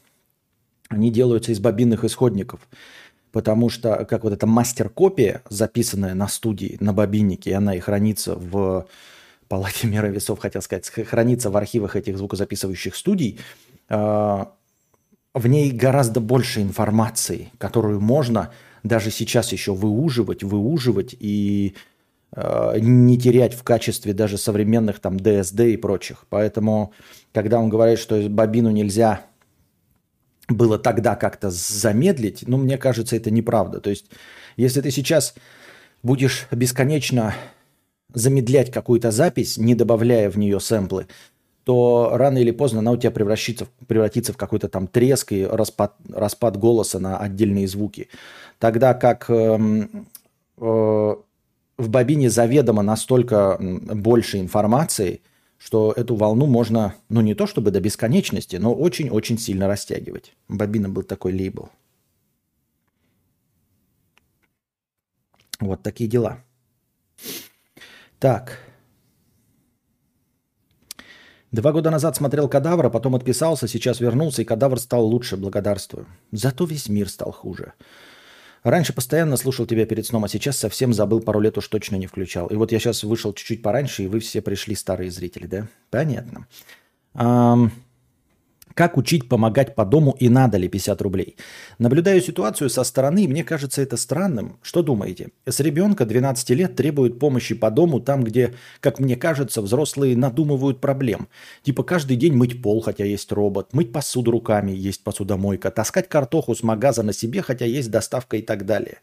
они 0.89 1.11
делаются 1.11 1.53
из 1.53 1.61
бобинных 1.61 2.05
исходников 2.05 2.61
потому 3.37 3.69
что 3.69 4.07
как 4.07 4.25
вот 4.25 4.33
эта 4.33 4.47
мастер-копия, 4.47 5.43
записанная 5.51 6.15
на 6.15 6.27
студии, 6.27 6.79
на 6.81 6.95
бобиннике, 6.95 7.51
и 7.51 7.53
она 7.53 7.75
и 7.75 7.81
хранится 7.81 8.35
в 8.35 8.87
палате 9.47 9.87
мира 9.89 10.07
весов, 10.07 10.39
хотел 10.39 10.63
сказать, 10.63 10.89
хранится 10.89 11.51
в 11.51 11.57
архивах 11.59 11.97
этих 11.97 12.17
звукозаписывающих 12.17 12.97
студий, 12.97 13.39
а, 13.91 14.53
в 15.35 15.47
ней 15.49 15.71
гораздо 15.71 16.21
больше 16.21 16.63
информации, 16.63 17.51
которую 17.59 18.01
можно 18.01 18.53
даже 18.83 19.11
сейчас 19.11 19.53
еще 19.53 19.75
выуживать, 19.75 20.43
выуживать 20.43 21.15
и 21.21 21.75
а, 22.33 22.79
не 22.79 23.19
терять 23.19 23.53
в 23.53 23.65
качестве 23.65 24.15
даже 24.15 24.39
современных 24.39 24.99
там 24.99 25.19
DSD 25.19 25.75
и 25.75 25.77
прочих. 25.77 26.25
Поэтому, 26.31 26.95
когда 27.35 27.59
он 27.59 27.69
говорит, 27.69 27.99
что 27.99 28.19
бобину 28.31 28.71
нельзя 28.71 29.27
было 30.49 30.79
тогда 30.79 31.17
как-то 31.17 31.51
замедлить, 31.51 32.45
ну, 32.47 32.57
мне 32.57 32.79
кажется, 32.79 33.17
это 33.17 33.31
неправда. 33.31 33.81
То 33.81 33.91
есть, 33.91 34.07
если 34.57 34.81
ты 34.81 34.91
сейчас 34.91 35.35
будешь 36.03 36.47
бесконечно 36.51 37.35
замедлять 38.15 38.71
какую-то 38.71 39.11
запись, 39.11 39.59
не 39.59 39.75
добавляя 39.75 40.31
в 40.31 40.39
нее 40.39 40.61
сэмплы, 40.61 41.09
то 41.65 42.11
рано 42.15 42.39
или 42.39 42.53
поздно 42.53 42.79
она 42.79 42.93
у 42.93 42.97
тебя 42.97 43.11
превратится, 43.11 43.67
превратится 43.89 44.33
в 44.33 44.37
какой-то 44.37 44.69
там 44.69 44.87
треск 44.87 45.33
и 45.33 45.45
распад, 45.45 45.97
распад 46.09 46.57
голоса 46.57 47.01
на 47.01 47.19
отдельные 47.19 47.67
звуки. 47.67 48.09
Тогда 48.61 48.95
как 48.95 49.29
э, 49.29 49.59
э, 50.59 51.15
в 51.79 51.89
бобине 51.89 52.31
заведомо 52.31 52.83
настолько 52.83 53.59
больше 53.61 54.39
информации– 54.39 55.23
что 55.59 55.93
эту 55.93 56.17
волну 56.17 56.47
можно, 56.47 56.95
ну 57.09 57.21
не 57.21 57.35
то 57.35 57.47
чтобы 57.47 57.71
до 57.71 57.81
бесконечности, 57.81 58.57
но 58.57 58.75
очень-очень 58.75 59.39
сильно 59.39 59.69
растягивать. 59.69 60.35
Бобина 60.49 60.89
был 60.89 61.03
такой 61.03 61.33
лейбл. 61.33 61.71
Вот 65.61 65.83
такие 65.83 66.09
дела. 66.09 66.45
Так. 68.19 68.59
Два 71.53 71.73
года 71.73 71.91
назад 71.91 72.17
смотрел 72.17 72.49
«Кадавра», 72.49 72.91
потом 72.91 73.15
отписался, 73.15 73.67
сейчас 73.69 74.01
вернулся, 74.01 74.43
и 74.43 74.45
«Кадавр» 74.45 74.79
стал 74.79 75.07
лучше, 75.07 75.37
благодарствую. 75.37 76.07
Зато 76.33 76.67
весь 76.67 76.89
мир 76.89 77.09
стал 77.09 77.33
хуже. 77.33 77.73
Раньше 78.67 78.93
постоянно 78.93 79.37
слушал 79.37 79.65
тебя 79.65 79.87
перед 79.87 80.07
сном, 80.07 80.25
а 80.25 80.29
сейчас 80.29 80.57
совсем 80.59 80.93
забыл, 80.93 81.21
пару 81.21 81.39
лет 81.39 81.57
уж 81.57 81.69
точно 81.69 81.95
не 81.95 82.09
включал. 82.09 82.49
И 82.49 82.57
вот 82.57 82.73
я 82.73 82.81
сейчас 82.81 83.05
вышел 83.05 83.33
чуть-чуть 83.33 83.63
пораньше, 83.63 84.03
и 84.03 84.07
вы 84.09 84.19
все 84.19 84.43
пришли, 84.43 84.75
старые 84.75 85.13
зрители, 85.13 85.47
да? 85.47 85.69
Понятно. 85.89 86.49
Как 88.77 88.99
учить 88.99 89.27
помогать 89.27 89.75
по 89.75 89.87
дому 89.87 90.15
и 90.21 90.29
надо 90.29 90.59
ли 90.59 90.69
50 90.69 91.01
рублей? 91.01 91.39
Наблюдаю 91.79 92.21
ситуацию 92.21 92.69
со 92.69 92.85
стороны, 92.85 93.25
и 93.25 93.27
мне 93.27 93.43
кажется 93.43 93.81
это 93.81 93.97
странным. 93.97 94.59
Что 94.61 94.83
думаете? 94.83 95.31
С 95.47 95.61
ребенка 95.61 96.05
12 96.05 96.51
лет 96.51 96.77
требует 96.77 97.19
помощи 97.19 97.55
по 97.55 97.71
дому 97.71 98.01
там, 98.01 98.23
где, 98.23 98.53
как 98.81 99.01
мне 99.01 99.17
кажется, 99.17 99.63
взрослые 99.63 100.15
надумывают 100.15 100.83
проблем. 100.83 101.29
Типа 101.63 101.85
каждый 101.85 102.19
день 102.19 102.35
мыть 102.35 102.61
пол, 102.61 102.83
хотя 102.83 103.07
есть 103.07 103.33
робот, 103.33 103.73
мыть 103.73 103.93
посуду 103.93 104.31
руками, 104.31 104.73
есть 104.73 105.03
посудомойка, 105.03 105.71
таскать 105.71 106.11
картоху 106.11 106.55
с 106.55 106.63
магаза 106.63 107.03
на 107.03 107.15
себе, 107.15 107.41
хотя 107.41 107.65
есть 107.65 107.91
доставка 107.91 108.37
и 108.37 108.43
так 108.43 108.67
далее. 108.67 108.99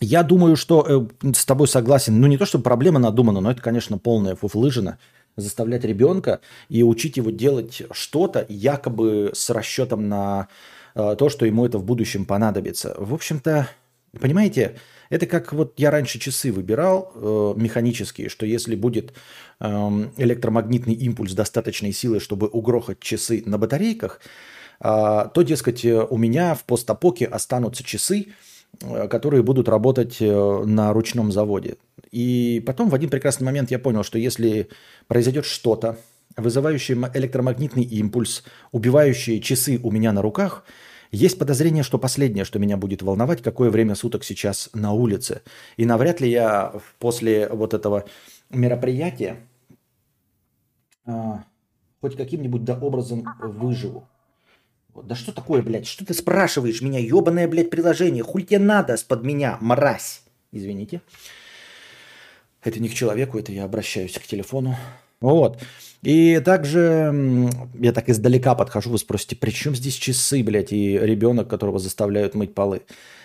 Я 0.00 0.22
думаю, 0.22 0.56
что 0.56 1.08
э, 1.22 1.32
с 1.34 1.44
тобой 1.44 1.68
согласен. 1.68 2.20
Ну, 2.20 2.26
не 2.26 2.38
то, 2.38 2.46
что 2.46 2.58
проблема 2.58 2.98
надумана, 2.98 3.40
но 3.40 3.50
это, 3.50 3.60
конечно, 3.60 3.98
полная 3.98 4.34
фуфлыжина 4.34 4.98
заставлять 5.36 5.84
ребенка 5.84 6.40
и 6.68 6.82
учить 6.82 7.16
его 7.16 7.30
делать 7.30 7.82
что-то 7.92 8.46
якобы 8.48 9.30
с 9.34 9.50
расчетом 9.50 10.08
на 10.08 10.48
э, 10.94 11.16
то, 11.18 11.28
что 11.28 11.46
ему 11.46 11.66
это 11.66 11.78
в 11.78 11.84
будущем 11.84 12.24
понадобится. 12.24 12.94
В 12.98 13.14
общем-то, 13.14 13.68
понимаете, 14.18 14.76
это 15.08 15.26
как 15.26 15.52
вот 15.52 15.74
я 15.76 15.90
раньше 15.90 16.18
часы 16.18 16.52
выбирал 16.52 17.12
э, 17.14 17.54
механические, 17.56 18.28
что 18.28 18.46
если 18.46 18.74
будет 18.74 19.12
э, 19.60 19.66
электромагнитный 20.16 20.94
импульс 20.94 21.32
достаточной 21.32 21.92
силы, 21.92 22.20
чтобы 22.20 22.48
угрохать 22.48 23.00
часы 23.00 23.42
на 23.46 23.58
батарейках, 23.58 24.20
э, 24.80 25.28
то, 25.34 25.42
дескать, 25.42 25.84
у 25.84 26.16
меня 26.16 26.54
в 26.54 26.64
постапоке 26.64 27.26
останутся 27.26 27.84
часы, 27.84 28.26
Э, 28.82 29.08
которые 29.08 29.42
будут 29.42 29.68
работать 29.68 30.18
э, 30.20 30.64
на 30.64 30.92
ручном 30.92 31.32
заводе. 31.32 31.76
И 32.10 32.62
потом 32.66 32.88
в 32.88 32.94
один 32.94 33.10
прекрасный 33.10 33.44
момент 33.44 33.70
я 33.70 33.78
понял, 33.78 34.02
что 34.02 34.18
если 34.18 34.68
произойдет 35.06 35.44
что-то, 35.44 35.98
вызывающее 36.36 36.96
электромагнитный 37.14 37.84
импульс, 37.84 38.44
убивающие 38.72 39.40
часы 39.40 39.80
у 39.82 39.90
меня 39.90 40.12
на 40.12 40.22
руках, 40.22 40.64
есть 41.12 41.38
подозрение, 41.38 41.82
что 41.82 41.98
последнее, 41.98 42.44
что 42.44 42.58
меня 42.58 42.76
будет 42.76 43.02
волновать, 43.02 43.42
какое 43.42 43.70
время 43.70 43.94
суток 43.94 44.22
сейчас 44.22 44.70
на 44.74 44.92
улице. 44.92 45.42
И 45.76 45.84
навряд 45.84 46.20
ли 46.20 46.30
я 46.30 46.72
после 46.98 47.48
вот 47.48 47.74
этого 47.74 48.04
мероприятия 48.48 49.40
а, 51.04 51.44
хоть 52.00 52.16
каким-нибудь 52.16 52.64
да 52.64 52.78
образом 52.78 53.26
выживу. 53.40 54.06
Да 54.94 55.14
что 55.14 55.32
такое, 55.32 55.62
блядь? 55.62 55.86
Что 55.86 56.04
ты 56.04 56.14
спрашиваешь 56.14 56.82
меня? 56.82 56.98
Ебаное, 56.98 57.48
блядь, 57.48 57.70
приложение. 57.70 58.22
Хуй 58.22 58.42
тебе 58.42 58.58
надо 58.58 58.96
с-под 58.96 59.22
меня, 59.22 59.56
мразь. 59.60 60.22
Извините. 60.52 61.00
Это 62.62 62.80
не 62.80 62.88
к 62.88 62.94
человеку, 62.94 63.38
это 63.38 63.52
я 63.52 63.64
обращаюсь 63.64 64.18
к 64.18 64.26
телефону. 64.26 64.76
Вот. 65.20 65.60
И 66.02 66.40
также 66.44 67.50
я 67.78 67.92
так 67.92 68.08
издалека 68.08 68.54
подхожу, 68.54 68.90
вы 68.90 68.98
спросите, 68.98 69.36
при 69.36 69.50
чем 69.50 69.74
здесь 69.74 69.94
часы, 69.94 70.42
блядь, 70.42 70.72
и 70.72 70.98
ребенок, 70.98 71.48
которого 71.48 71.78
заставляют 71.78 72.34
мыть 72.34 72.54
полы? 72.54 72.82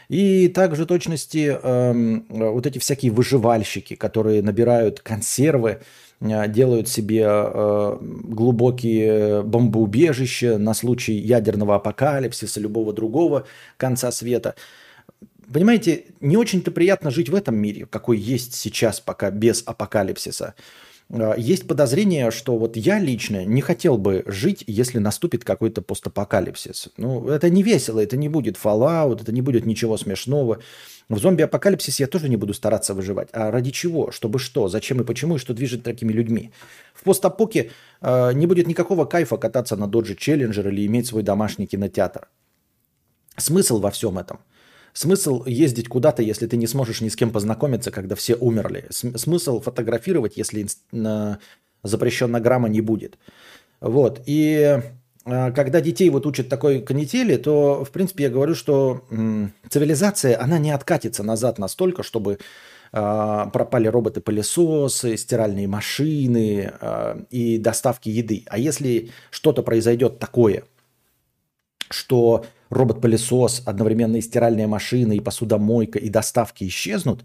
И 0.10 0.50
также 0.50 0.86
точности 0.86 1.58
эм, 1.62 2.26
вот 2.30 2.68
эти 2.68 2.78
всякие 2.80 3.12
выживальщики, 3.12 3.96
которые 3.96 4.44
набирают 4.44 5.00
консервы 5.00 5.80
э, 6.20 6.48
делают 6.48 6.88
себе 6.88 7.24
э, 7.26 7.98
глубокие 8.02 9.42
бомбоубежища 9.42 10.58
на 10.60 10.74
случай 10.74 11.14
ядерного 11.14 11.76
апокалипсиса, 11.76 12.60
любого 12.60 12.94
другого 12.94 13.46
конца 13.78 14.12
света. 14.12 14.56
Понимаете, 15.52 16.06
не 16.22 16.38
очень-то 16.38 16.72
приятно 16.72 17.12
жить 17.12 17.30
в 17.30 17.36
этом 17.36 17.56
мире, 17.56 17.86
какой 17.86 18.18
есть 18.18 18.56
сейчас 18.56 19.00
пока 19.00 19.32
без 19.32 19.64
апокалипсиса. 19.66 20.56
А, 21.10 21.36
есть 21.38 21.68
подозрение, 21.68 22.32
что 22.32 22.58
вот 22.58 22.78
я 22.78 23.00
лично 23.00 23.46
не 23.46 23.62
хотел 23.62 23.98
бы 23.98 24.24
жить, 24.26 24.64
если 24.68 25.00
наступит 25.00 25.44
какой-то 25.44 25.82
постапокалипсис. 25.82 26.90
Ну, 26.98 27.28
это 27.28 27.50
не 27.50 27.64
весело, 27.64 28.00
это 28.00 28.18
не 28.18 28.30
будет 28.30 28.58
Fallout, 28.58 29.22
это 29.22 29.32
не 29.32 29.42
будет 29.42 29.66
ничего 29.66 29.98
смешного. 29.98 30.60
В 31.10 31.20
зомби-апокалипсисе 31.20 32.04
я 32.04 32.08
тоже 32.08 32.30
не 32.30 32.38
буду 32.38 32.54
стараться 32.54 32.96
выживать. 32.96 33.30
А 33.32 33.52
ради 33.52 33.70
чего? 33.70 34.12
Чтобы 34.12 34.40
что? 34.40 34.68
Зачем 34.68 35.02
и 35.02 35.06
почему? 35.06 35.36
И 35.36 35.40
что 35.40 35.54
движет 35.54 35.84
такими 35.84 36.12
людьми? 36.12 36.52
В 36.96 37.04
постапоке 37.04 37.70
э, 38.02 38.34
не 38.34 38.48
будет 38.48 38.66
никакого 38.68 39.06
кайфа 39.06 39.38
кататься 39.38 39.76
на 39.76 39.84
Dodge 39.84 40.18
Challenger 40.18 40.68
или 40.70 40.88
иметь 40.88 41.06
свой 41.06 41.22
домашний 41.22 41.68
кинотеатр. 41.68 42.28
Смысл 43.38 43.80
во 43.80 43.92
всем 43.92 44.18
этом– 44.18 44.40
Смысл 44.96 45.44
ездить 45.46 45.90
куда-то, 45.90 46.24
если 46.24 46.48
ты 46.48 46.56
не 46.56 46.68
сможешь 46.68 47.02
ни 47.02 47.10
с 47.10 47.18
кем 47.18 47.30
познакомиться, 47.32 47.92
когда 47.92 48.16
все 48.16 48.36
умерли. 48.36 48.86
Смысл 48.92 49.60
фотографировать, 49.60 50.38
если 50.38 50.68
запрещенная 51.84 52.40
грамма 52.40 52.70
не 52.70 52.80
будет. 52.80 53.18
Вот. 53.82 54.22
И 54.26 54.80
а, 55.26 55.52
когда 55.52 55.82
детей 55.82 56.10
вот 56.10 56.26
учат 56.26 56.48
такой 56.48 56.80
канители, 56.80 57.36
то, 57.36 57.84
в 57.84 57.92
принципе, 57.92 58.24
я 58.24 58.30
говорю, 58.30 58.56
что 58.56 59.04
цивилизация, 59.70 60.42
она 60.42 60.60
не 60.60 60.72
откатится 60.72 61.24
назад 61.24 61.60
настолько, 61.60 62.02
чтобы 62.02 62.40
а, 62.94 63.48
пропали 63.48 63.88
роботы-пылесосы, 63.88 65.18
стиральные 65.18 65.68
машины 65.68 66.72
а, 66.80 67.22
и 67.32 67.58
доставки 67.58 68.08
еды. 68.08 68.46
А 68.48 68.58
если 68.58 69.12
что-то 69.30 69.62
произойдет 69.62 70.20
такое, 70.20 70.64
что 71.90 72.46
робот-пылесос, 72.76 73.64
одновременно 73.66 74.18
и 74.18 74.22
стиральная 74.22 74.68
машина, 74.68 75.14
и 75.14 75.20
посудомойка, 75.20 76.00
и 76.00 76.10
доставки 76.10 76.66
исчезнут, 76.66 77.24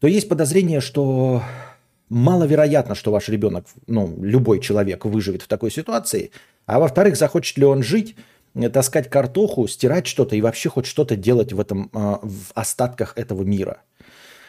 то 0.00 0.06
есть 0.06 0.28
подозрение, 0.28 0.80
что 0.80 1.42
маловероятно, 2.08 2.94
что 2.94 3.10
ваш 3.10 3.28
ребенок, 3.28 3.66
ну, 3.86 4.14
любой 4.20 4.60
человек 4.60 5.04
выживет 5.04 5.42
в 5.42 5.48
такой 5.48 5.70
ситуации. 5.70 6.30
А 6.66 6.78
во-вторых, 6.78 7.16
захочет 7.16 7.56
ли 7.56 7.64
он 7.64 7.82
жить, 7.82 8.14
таскать 8.72 9.08
картоху, 9.08 9.66
стирать 9.66 10.06
что-то 10.06 10.36
и 10.36 10.42
вообще 10.42 10.68
хоть 10.68 10.86
что-то 10.86 11.16
делать 11.16 11.52
в, 11.52 11.60
этом, 11.60 11.90
а, 11.94 12.20
в 12.22 12.52
остатках 12.54 13.14
этого 13.16 13.42
мира– 13.42 13.78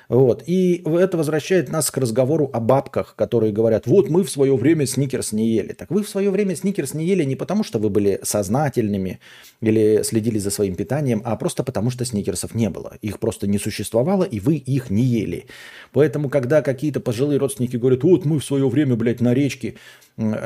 вот. 0.10 0.44
И 0.46 0.84
это 0.86 1.18
возвращает 1.18 1.70
нас 1.70 1.90
к 1.92 1.98
разговору 1.98 2.50
о 2.54 2.60
бабках, 2.60 3.16
которые 3.16 3.52
говорят, 3.52 3.88
вот 3.88 4.10
мы 4.10 4.24
в 4.24 4.30
свое 4.30 4.56
время 4.56 4.86
сникерс 4.86 5.32
не 5.32 5.50
ели. 5.50 5.74
Так 5.74 5.90
вы 5.90 6.04
в 6.04 6.10
свое 6.10 6.30
время 6.30 6.56
сникерс 6.56 6.94
не 6.94 7.06
ели 7.06 7.24
не 7.24 7.36
потому, 7.36 7.64
что 7.64 7.80
вы 7.80 7.90
были 7.90 8.20
сознательными 8.24 9.20
или 9.62 10.04
следили 10.04 10.38
за 10.38 10.52
своим 10.52 10.76
питанием, 10.76 11.22
а 11.26 11.36
просто 11.36 11.64
потому, 11.64 11.90
что 11.90 12.06
сникерсов 12.06 12.54
не 12.56 12.70
было. 12.70 12.94
Их 13.02 13.20
просто 13.20 13.48
не 13.48 13.58
существовало, 13.58 14.24
и 14.24 14.40
вы 14.40 14.56
их 14.56 14.90
не 14.90 15.04
ели. 15.04 15.46
Поэтому, 15.92 16.30
когда 16.30 16.62
какие-то 16.62 17.00
пожилые 17.00 17.40
родственники 17.40 17.78
говорят, 17.78 18.04
вот 18.04 18.26
мы 18.26 18.40
в 18.40 18.46
свое 18.46 18.68
время, 18.70 18.96
блядь, 18.96 19.22
на 19.22 19.34
речке 19.34 19.76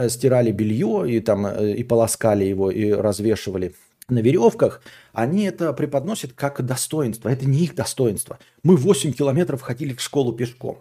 стирали 0.08 0.51
белье 0.51 1.06
и 1.08 1.20
там 1.20 1.46
э, 1.46 1.74
и 1.74 1.84
полоскали 1.84 2.44
его, 2.44 2.72
и 2.72 2.92
развешивали 2.92 3.74
на 4.12 4.20
веревках, 4.20 4.82
они 5.13 5.44
это 5.44 5.74
преподносят 5.74 6.34
как 6.34 6.66
достоинство. 6.66 7.30
Это 7.30 7.48
не 7.48 7.63
их 7.63 7.75
достоинство. 7.75 8.39
Мы 8.63 8.75
8 8.75 9.13
километров 9.13 9.62
ходили 9.62 9.94
в 9.94 10.01
школу 10.01 10.34
пешком. 10.34 10.80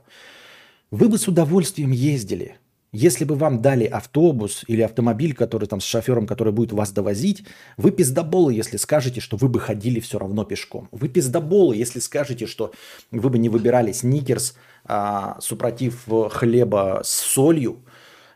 Вы 0.90 1.08
бы 1.08 1.18
с 1.18 1.28
удовольствием 1.28 1.90
ездили. 1.90 2.56
Если 2.90 3.24
бы 3.24 3.34
вам 3.34 3.60
дали 3.60 3.84
автобус 3.84 4.64
или 4.66 4.80
автомобиль, 4.80 5.34
который 5.34 5.68
там 5.68 5.78
с 5.78 5.84
шофером, 5.84 6.26
который 6.26 6.54
будет 6.54 6.72
вас 6.72 6.90
довозить, 6.90 7.44
вы 7.76 7.90
пиздоболы, 7.90 8.54
если 8.54 8.78
скажете, 8.78 9.20
что 9.20 9.36
вы 9.36 9.48
бы 9.48 9.60
ходили 9.60 10.00
все 10.00 10.18
равно 10.18 10.44
пешком. 10.44 10.88
Вы 10.90 11.08
пиздоболы, 11.08 11.76
если 11.76 11.98
скажете, 11.98 12.46
что 12.46 12.72
вы 13.10 13.28
бы 13.28 13.38
не 13.38 13.50
выбирали 13.50 13.92
сникерс, 13.92 14.54
а, 14.86 15.36
супротив 15.40 16.06
хлеба 16.30 17.02
с 17.04 17.10
солью, 17.10 17.82
Э, 17.87 17.87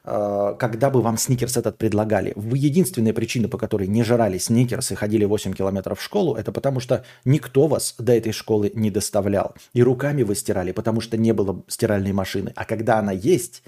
когда 0.05 0.91
бы 0.91 1.01
вам 1.01 1.17
сникерс 1.17 1.57
этот 1.57 1.79
предлагали. 1.79 2.33
Вы 2.35 2.59
единственная 2.59 3.13
причина, 3.13 3.49
по 3.49 3.57
которой 3.57 3.87
не 3.87 4.03
жрали 4.03 4.39
сникерс 4.39 4.91
и 4.91 4.95
ходили 4.97 5.25
8 5.25 5.53
километров 5.53 6.01
в 6.01 6.03
школу, 6.03 6.35
это 6.35 6.51
потому 6.51 6.81
что 6.81 7.05
никто 7.25 7.69
вас 7.69 7.95
до 7.99 8.13
этой 8.13 8.33
школы 8.33 8.73
не 8.75 8.91
доставлял. 8.91 9.55
И 9.75 9.83
руками 9.83 10.25
вы 10.25 10.35
стирали, 10.35 10.73
потому 10.73 11.01
что 11.01 11.17
не 11.17 11.33
было 11.33 11.63
стиральной 11.69 12.13
машины. 12.13 12.53
А 12.57 12.65
когда 12.65 12.99
она 12.99 13.13
есть, 13.13 13.63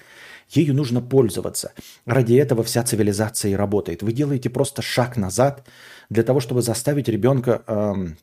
ею 0.51 0.75
нужно 0.75 1.01
пользоваться. 1.01 1.73
Ради 2.05 2.35
этого 2.35 2.65
вся 2.65 2.83
цивилизация 2.83 3.53
и 3.53 3.55
работает. 3.55 4.03
Вы 4.03 4.13
делаете 4.13 4.51
просто 4.51 4.83
шаг 4.83 5.17
назад 5.17 5.65
для 6.11 6.25
того, 6.25 6.41
чтобы 6.41 6.63
заставить 6.63 7.09
ребенка 7.09 7.63
эм, 7.67 8.17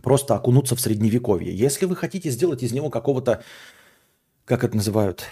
просто 0.00 0.36
окунуться 0.36 0.76
в 0.76 0.80
средневековье. 0.80 1.52
Если 1.52 1.86
вы 1.86 1.96
хотите 1.96 2.30
сделать 2.30 2.62
из 2.62 2.72
него 2.72 2.88
какого-то, 2.90 3.42
как 4.44 4.64
это 4.64 4.76
называют, 4.76 5.24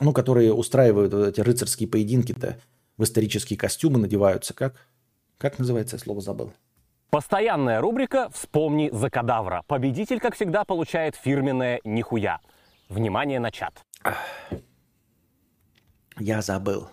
ну, 0.00 0.12
которые 0.12 0.52
устраивают 0.52 1.12
вот 1.12 1.26
эти 1.26 1.40
рыцарские 1.40 1.88
поединки-то, 1.88 2.58
в 2.96 3.04
исторические 3.04 3.58
костюмы 3.58 3.98
надеваются. 3.98 4.54
Как? 4.54 4.74
Как 5.38 5.58
называется, 5.58 5.96
я 5.96 6.00
слово 6.00 6.20
забыл. 6.20 6.52
Постоянная 7.10 7.80
рубрика 7.80 8.28
«Вспомни 8.32 8.90
за 8.92 9.10
кадавра». 9.10 9.62
Победитель, 9.66 10.18
как 10.18 10.34
всегда, 10.34 10.64
получает 10.64 11.14
фирменное 11.14 11.80
«Нихуя». 11.84 12.40
Внимание 12.88 13.40
на 13.40 13.50
чат. 13.50 13.84
Я 16.18 16.40
забыл. 16.42 16.88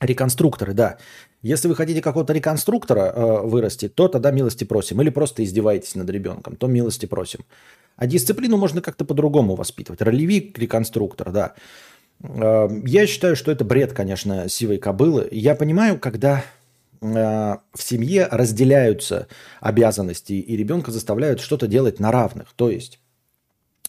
Реконструкторы, 0.00 0.74
да. 0.74 0.98
Если 1.42 1.68
вы 1.68 1.74
хотите 1.74 2.00
какого-то 2.00 2.32
реконструктора 2.32 3.12
э, 3.14 3.42
вырастить, 3.42 3.94
то 3.94 4.08
тогда 4.08 4.30
милости 4.30 4.64
просим. 4.64 5.00
Или 5.02 5.10
просто 5.10 5.42
издеваетесь 5.42 5.94
над 5.94 6.08
ребенком, 6.10 6.56
то 6.56 6.66
милости 6.66 7.06
просим. 7.06 7.44
А 7.98 8.06
дисциплину 8.06 8.56
можно 8.56 8.80
как-то 8.80 9.04
по-другому 9.04 9.56
воспитывать. 9.56 10.00
Ролевик, 10.00 10.56
реконструктор, 10.56 11.32
да. 11.32 11.54
Э, 12.22 12.68
я 12.86 13.06
считаю, 13.08 13.34
что 13.34 13.50
это 13.50 13.64
бред, 13.64 13.92
конечно, 13.92 14.48
сивой 14.48 14.78
кобылы. 14.78 15.28
Я 15.32 15.56
понимаю, 15.56 15.98
когда 15.98 16.44
э, 17.00 17.06
в 17.06 17.82
семье 17.82 18.28
разделяются 18.30 19.26
обязанности 19.60 20.34
и 20.34 20.56
ребенка 20.56 20.92
заставляют 20.92 21.40
что-то 21.40 21.66
делать 21.66 21.98
на 21.98 22.12
равных. 22.12 22.52
То 22.54 22.70
есть 22.70 23.00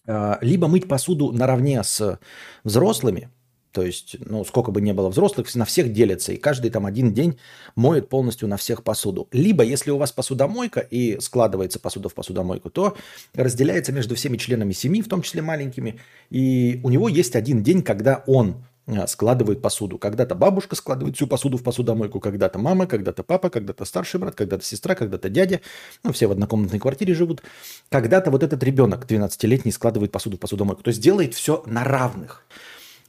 э, 0.08 0.38
либо 0.41 0.67
мыть 0.67 0.88
посуду 0.88 1.32
наравне 1.32 1.84
с 1.84 2.19
взрослыми, 2.63 3.30
то 3.71 3.84
есть, 3.84 4.15
ну, 4.25 4.43
сколько 4.45 4.71
бы 4.71 4.82
ни 4.82 4.91
было 4.91 5.10
взрослых, 5.10 5.53
на 5.53 5.65
всех 5.65 5.93
делятся, 5.93 6.32
и 6.34 6.38
каждый 6.38 6.71
там 6.71 6.86
один 6.86 7.13
день 7.13 7.38
моет 7.75 8.10
полностью 8.10 8.47
на 8.47 8.58
всех 8.58 8.84
посуду. 8.84 9.27
Либо, 9.32 9.63
если 9.63 9.91
у 9.91 9.97
вас 9.97 10.12
посудомойка 10.12 10.79
и 10.79 11.19
складывается 11.19 11.79
посуда 11.79 12.10
в 12.10 12.15
посудомойку, 12.15 12.71
то 12.71 12.97
разделяется 13.34 13.91
между 13.91 14.15
всеми 14.15 14.38
членами 14.38 14.73
семьи, 14.73 15.01
в 15.01 15.08
том 15.08 15.21
числе 15.21 15.43
маленькими, 15.43 15.99
и 16.32 16.79
у 16.84 16.89
него 16.89 17.10
есть 17.10 17.36
один 17.36 17.62
день, 17.62 17.84
когда 17.84 18.23
он 18.25 18.65
э, 18.88 19.05
складывает 19.05 19.62
посуду. 19.62 19.99
Когда-то 19.99 20.34
бабушка 20.34 20.75
складывает 20.75 21.15
всю 21.15 21.27
посуду 21.27 21.58
в 21.58 21.63
посудомойку, 21.63 22.19
когда-то 22.19 22.58
мама, 22.58 22.88
когда-то 22.88 23.21
папа, 23.21 23.51
когда-то 23.51 23.86
старший 23.86 24.19
брат, 24.19 24.34
когда-то 24.34 24.65
сестра, 24.65 24.95
когда-то 24.95 25.29
дядя. 25.29 25.62
Ну, 26.03 26.12
все 26.12 26.25
в 26.25 26.32
однокомнатной 26.32 26.79
квартире 26.79 27.13
живут. 27.13 27.43
Когда-то 27.89 28.32
вот 28.32 28.41
этот 28.41 28.63
ребенок 28.63 29.05
12-летний 29.05 29.71
складывает 29.71 30.12
посуду 30.12 30.38
в 30.38 30.39
посудомойку. 30.39 30.82
То 30.82 30.89
есть 30.89 31.01
делает 31.01 31.36
все 31.36 31.62
на 31.67 31.84
равных. 31.84 32.47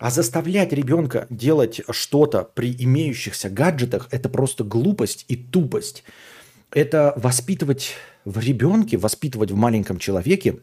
А 0.00 0.10
заставлять 0.10 0.72
ребенка 0.72 1.26
делать 1.28 1.82
что-то 1.90 2.42
при 2.42 2.74
имеющихся 2.74 3.50
гаджетах– 3.50 4.08
это 4.10 4.30
просто 4.30 4.64
глупость 4.64 5.26
и 5.28 5.36
тупость. 5.36 6.04
Это 6.70 7.12
воспитывать 7.16 7.92
в 8.24 8.38
ребенке, 8.38 8.96
воспитывать 8.96 9.50
в 9.50 9.56
маленьком 9.56 9.98
человеке 9.98 10.60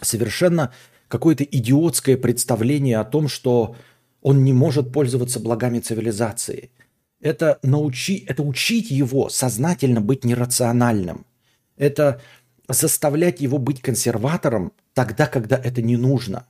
совершенно 0.00 0.72
какое-то 1.08 1.44
идиотское 1.44 2.16
представление 2.16 2.96
о 2.96 3.04
том, 3.04 3.28
что 3.28 3.76
он 4.22 4.42
не 4.42 4.54
может 4.54 4.90
пользоваться 4.90 5.38
благами 5.38 5.80
цивилизации. 5.80 6.70
Это, 7.20 7.58
научи, 7.62 8.24
это 8.26 8.42
учить 8.42 8.90
его 8.90 9.28
сознательно 9.28 10.00
быть 10.00 10.24
нерациональным. 10.24 11.26
Это 11.76 12.22
заставлять 12.68 13.42
его 13.42 13.58
быть 13.58 13.82
консерватором 13.82 14.72
тогда, 14.94 15.26
когда 15.26 15.56
это 15.56 15.82
не 15.82 15.98
нужно. 15.98 16.46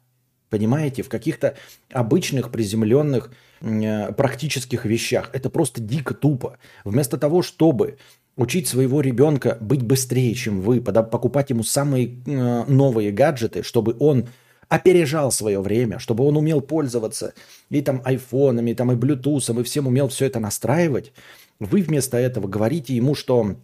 Понимаете, 0.51 1.03
в 1.03 1.09
каких-то 1.09 1.57
обычных 1.93 2.51
приземленных 2.51 3.31
э, 3.61 4.13
практических 4.13 4.85
вещах. 4.85 5.31
Это 5.33 5.49
просто 5.49 5.81
дико 5.81 6.13
тупо. 6.13 6.59
Вместо 6.85 7.17
того, 7.19 7.43
чтобы 7.43 7.99
учить 8.37 8.67
своего 8.67 9.01
ребенка 9.01 9.57
быть 9.61 9.83
быстрее, 9.83 10.35
чем 10.35 10.61
вы, 10.61 10.81
покупать 10.81 11.51
ему 11.51 11.63
самые 11.63 12.21
э, 12.27 12.65
новые 12.67 13.13
гаджеты, 13.13 13.63
чтобы 13.63 13.97
он 14.01 14.29
опережал 14.69 15.31
свое 15.31 15.61
время, 15.61 15.99
чтобы 15.99 16.25
он 16.25 16.37
умел 16.37 16.61
пользоваться 16.61 17.35
и 17.71 17.81
там 17.83 18.03
айфонами, 18.05 18.71
и 18.71 18.75
там 18.75 18.93
и 18.93 18.97
блютусом, 18.97 19.61
и 19.61 19.65
всем 19.65 19.87
умел 19.87 20.09
все 20.09 20.27
это 20.27 20.41
настраивать, 20.41 21.13
вы 21.59 21.83
вместо 21.83 22.17
этого 22.17 22.49
говорите 22.49 22.95
ему, 22.97 23.15
что 23.15 23.57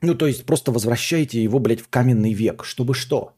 Ну, 0.00 0.14
то 0.14 0.26
есть 0.26 0.44
просто 0.44 0.72
возвращайте 0.72 1.42
его, 1.42 1.58
блядь, 1.58 1.80
в 1.80 1.88
каменный 1.88 2.32
век. 2.32 2.64
Чтобы 2.64 2.94
что? 2.94 3.34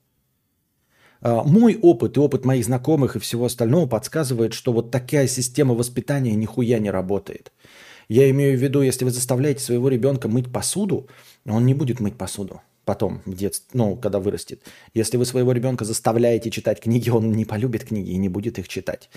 А, 1.24 1.42
мой 1.42 1.78
опыт 1.80 2.16
и 2.16 2.20
опыт 2.20 2.44
моих 2.44 2.64
знакомых 2.66 3.16
и 3.16 3.18
всего 3.18 3.46
остального 3.46 3.86
подсказывает, 3.86 4.52
что 4.52 4.72
вот 4.72 4.90
такая 4.90 5.26
система 5.26 5.74
воспитания 5.74 6.34
нихуя 6.34 6.78
не 6.78 6.90
работает. 6.90 7.50
Я 8.08 8.30
имею 8.30 8.58
в 8.58 8.62
виду, 8.62 8.82
если 8.82 9.06
вы 9.06 9.10
заставляете 9.10 9.64
своего 9.64 9.88
ребенка 9.88 10.28
мыть 10.28 10.52
посуду, 10.52 11.08
он 11.46 11.64
не 11.64 11.72
будет 11.72 11.98
мыть 11.98 12.16
посуду 12.16 12.60
потом, 12.84 13.22
в 13.24 13.34
детстве, 13.34 13.66
ну, 13.72 13.96
когда 13.96 14.20
вырастет. 14.20 14.60
Если 14.92 15.16
вы 15.16 15.24
своего 15.24 15.52
ребенка 15.52 15.86
заставляете 15.86 16.50
читать 16.50 16.80
книги, 16.80 17.08
он 17.08 17.32
не 17.32 17.46
полюбит 17.46 17.84
книги 17.84 18.10
и 18.10 18.18
не 18.18 18.28
будет 18.28 18.58
их 18.58 18.68
читать. 18.68 19.08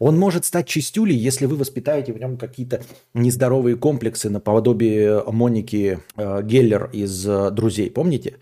Он 0.00 0.18
может 0.18 0.44
стать 0.44 0.66
чистюлей, 0.66 1.16
если 1.16 1.46
вы 1.46 1.54
воспитаете 1.54 2.12
в 2.12 2.18
нем 2.18 2.36
какие-то 2.36 2.82
нездоровые 3.14 3.76
комплексы 3.76 4.28
наподобие 4.28 5.22
Моники 5.24 6.00
э, 6.16 6.42
Геллер 6.42 6.90
из 6.92 7.26
э, 7.26 7.50
«Друзей». 7.52 7.92
Помните? 7.92 8.38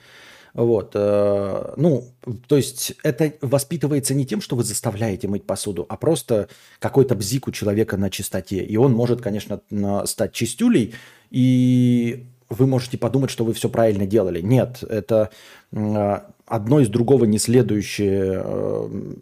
Вот, 0.53 0.93
э, 0.95 1.75
ну, 1.77 2.05
то 2.49 2.57
есть 2.57 2.95
это 3.05 3.33
воспитывается 3.41 4.15
не 4.15 4.27
тем, 4.27 4.41
что 4.41 4.57
вы 4.57 4.65
заставляете 4.65 5.29
мыть 5.29 5.45
посуду, 5.45 5.87
а 5.89 5.97
просто 5.97 6.49
какой-то 6.81 7.15
бзик 7.15 7.47
у 7.49 7.53
человека 7.53 7.97
на 7.97 8.11
чистоте. 8.11 8.65
И 8.65 8.77
он 8.77 8.93
может, 8.93 9.21
конечно, 9.21 9.61
стать 10.07 10.33
чистюлей, 10.33 10.95
и 11.31 12.27
вы 12.49 12.67
можете 12.67 12.99
подумать, 12.99 13.31
что 13.31 13.45
вы 13.45 13.55
все 13.55 13.69
правильно 13.69 14.07
делали. 14.07 14.41
Нет, 14.41 14.83
это 14.83 15.31
э, 15.73 16.19
одно 16.47 16.81
из 16.81 16.89
другого 16.89 17.25
не 17.25 17.39
следующее... 17.39 18.43
Э, 18.45 19.15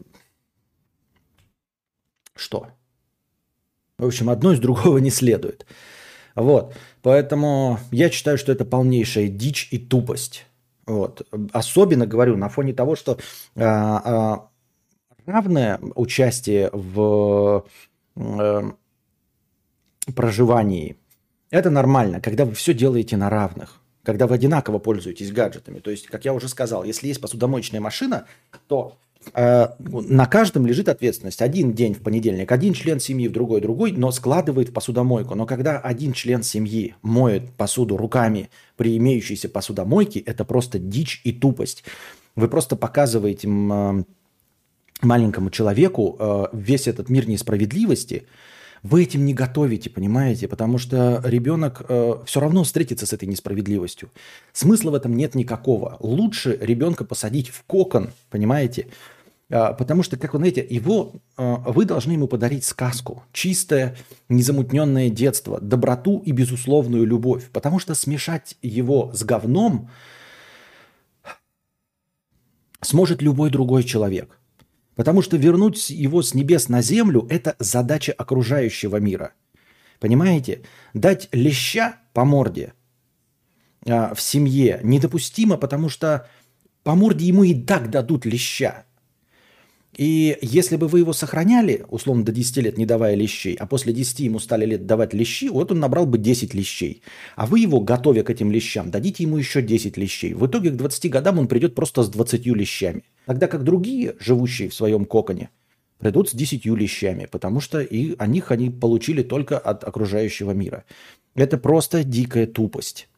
что? 2.34 2.68
В 3.98 4.06
общем, 4.06 4.30
одно 4.30 4.52
из 4.52 4.60
другого 4.60 4.98
не 4.98 5.10
следует. 5.10 5.66
Вот. 6.34 6.74
Поэтому 7.02 7.80
я 7.90 8.10
считаю, 8.10 8.38
что 8.38 8.52
это 8.52 8.64
полнейшая 8.64 9.28
дичь 9.28 9.68
и 9.72 9.78
тупость. 9.78 10.46
Вот. 10.88 11.28
Особенно 11.52 12.06
говорю 12.06 12.36
на 12.36 12.48
фоне 12.48 12.72
того, 12.72 12.96
что 12.96 13.18
а, 13.54 14.00
а, 14.04 14.48
равное 15.26 15.78
участие 15.94 16.70
в 16.72 17.66
а, 18.16 18.72
проживании 20.16 20.96
это 21.50 21.68
нормально, 21.70 22.20
когда 22.20 22.46
вы 22.46 22.54
все 22.54 22.72
делаете 22.72 23.18
на 23.18 23.28
равных, 23.28 23.82
когда 24.02 24.26
вы 24.26 24.34
одинаково 24.34 24.78
пользуетесь 24.78 25.30
гаджетами. 25.30 25.78
То 25.78 25.90
есть, 25.90 26.06
как 26.06 26.24
я 26.24 26.32
уже 26.32 26.48
сказал, 26.48 26.84
если 26.84 27.08
есть 27.08 27.20
посудомоечная 27.20 27.80
машина, 27.80 28.26
то 28.66 28.96
на 29.34 30.26
каждом 30.26 30.66
лежит 30.66 30.88
ответственность. 30.88 31.42
Один 31.42 31.72
день 31.72 31.94
в 31.94 32.00
понедельник, 32.00 32.50
один 32.50 32.72
член 32.72 33.00
семьи, 33.00 33.28
в 33.28 33.32
другой 33.32 33.60
другой, 33.60 33.92
но 33.92 34.10
складывает 34.10 34.70
в 34.70 34.72
посудомойку. 34.72 35.34
Но 35.34 35.46
когда 35.46 35.78
один 35.78 36.12
член 36.12 36.42
семьи 36.42 36.94
моет 37.02 37.50
посуду 37.52 37.96
руками 37.96 38.50
при 38.76 38.96
имеющейся 38.96 39.48
посудомойке, 39.48 40.20
это 40.20 40.44
просто 40.44 40.78
дичь 40.78 41.20
и 41.24 41.32
тупость. 41.32 41.84
Вы 42.36 42.48
просто 42.48 42.76
показываете 42.76 43.48
э, 43.48 44.02
маленькому 45.02 45.50
человеку 45.50 46.16
э, 46.18 46.46
весь 46.52 46.86
этот 46.86 47.08
мир 47.08 47.28
несправедливости, 47.28 48.26
вы 48.82 49.02
этим 49.02 49.24
не 49.24 49.34
готовите, 49.34 49.90
понимаете? 49.90 50.46
Потому 50.46 50.78
что 50.78 51.20
ребенок 51.24 51.82
э, 51.88 52.14
все 52.26 52.40
равно 52.40 52.62
встретится 52.62 53.06
с 53.06 53.12
этой 53.12 53.26
несправедливостью. 53.26 54.10
Смысла 54.52 54.92
в 54.92 54.94
этом 54.94 55.16
нет 55.16 55.34
никакого. 55.34 55.96
Лучше 56.00 56.56
ребенка 56.60 57.04
посадить 57.04 57.48
в 57.48 57.64
кокон, 57.64 58.10
понимаете? 58.30 58.86
А, 59.50 59.72
потому 59.72 60.02
что, 60.02 60.16
как 60.16 60.34
вы 60.34 60.38
знаете, 60.38 60.66
его, 60.68 61.14
а, 61.36 61.56
вы 61.72 61.84
должны 61.84 62.12
ему 62.12 62.28
подарить 62.28 62.64
сказку. 62.64 63.24
Чистое, 63.32 63.96
незамутненное 64.28 65.08
детство, 65.08 65.60
доброту 65.60 66.22
и 66.24 66.32
безусловную 66.32 67.06
любовь. 67.06 67.48
Потому 67.50 67.78
что 67.78 67.94
смешать 67.94 68.56
его 68.60 69.10
с 69.14 69.24
говном 69.24 69.90
сможет 72.82 73.22
любой 73.22 73.50
другой 73.50 73.84
человек. 73.84 74.38
Потому 74.94 75.22
что 75.22 75.36
вернуть 75.36 75.90
его 75.90 76.22
с 76.22 76.34
небес 76.34 76.68
на 76.68 76.82
землю– 76.82 77.26
это 77.30 77.56
задача 77.58 78.12
окружающего 78.12 78.96
мира. 78.96 79.32
Понимаете? 80.00 80.62
Дать 80.92 81.28
леща 81.32 81.96
по 82.12 82.24
морде 82.24 82.74
а, 83.86 84.14
в 84.14 84.20
семье 84.20 84.80
недопустимо, 84.82 85.56
потому 85.56 85.88
что 85.88 86.28
по 86.82 86.94
морде 86.94 87.26
ему 87.26 87.44
и 87.44 87.54
так 87.54 87.90
дадут 87.90 88.26
леща. 88.26 88.84
И 89.98 90.38
если 90.42 90.76
бы 90.76 90.86
вы 90.86 91.00
его 91.00 91.12
сохраняли, 91.12 91.84
условно, 91.88 92.24
до 92.24 92.30
10 92.30 92.56
лет 92.58 92.78
не 92.78 92.86
давая 92.86 93.16
лещей, 93.16 93.56
а 93.56 93.66
после 93.66 93.92
10 93.92 94.20
ему 94.20 94.38
стали 94.38 94.64
лет 94.64 94.86
давать 94.86 95.12
лещи, 95.12 95.46
вот 95.46 95.72
он 95.72 95.80
набрал 95.80 96.06
бы 96.06 96.18
10 96.18 96.54
лещей. 96.54 97.02
А 97.34 97.46
вы 97.46 97.58
его, 97.58 97.80
готовя 97.80 98.22
к 98.22 98.30
этим 98.30 98.52
лещам, 98.52 98.92
дадите 98.92 99.24
ему 99.24 99.38
еще 99.38 99.60
10 99.60 99.96
лещей. 99.96 100.34
В 100.34 100.46
итоге 100.46 100.70
к 100.70 100.76
20 100.76 101.10
годам 101.10 101.40
он 101.40 101.48
придет 101.48 101.74
просто 101.74 102.04
с 102.04 102.08
20 102.10 102.46
лещами. 102.46 103.02
Тогда 103.26 103.48
как 103.48 103.64
другие, 103.64 104.14
живущие 104.20 104.68
в 104.68 104.74
своем 104.74 105.04
коконе, 105.04 105.50
придут 105.98 106.30
с 106.30 106.32
10 106.32 106.64
лещами, 106.66 107.26
потому 107.28 107.58
что 107.58 107.80
и 107.80 108.14
о 108.18 108.28
них 108.28 108.52
они 108.52 108.70
получили 108.70 109.24
только 109.24 109.58
от 109.58 109.82
окружающего 109.82 110.52
мира. 110.52 110.84
Это 111.34 111.58
просто 111.58 112.04
дикая 112.04 112.46
тупость. 112.46 113.08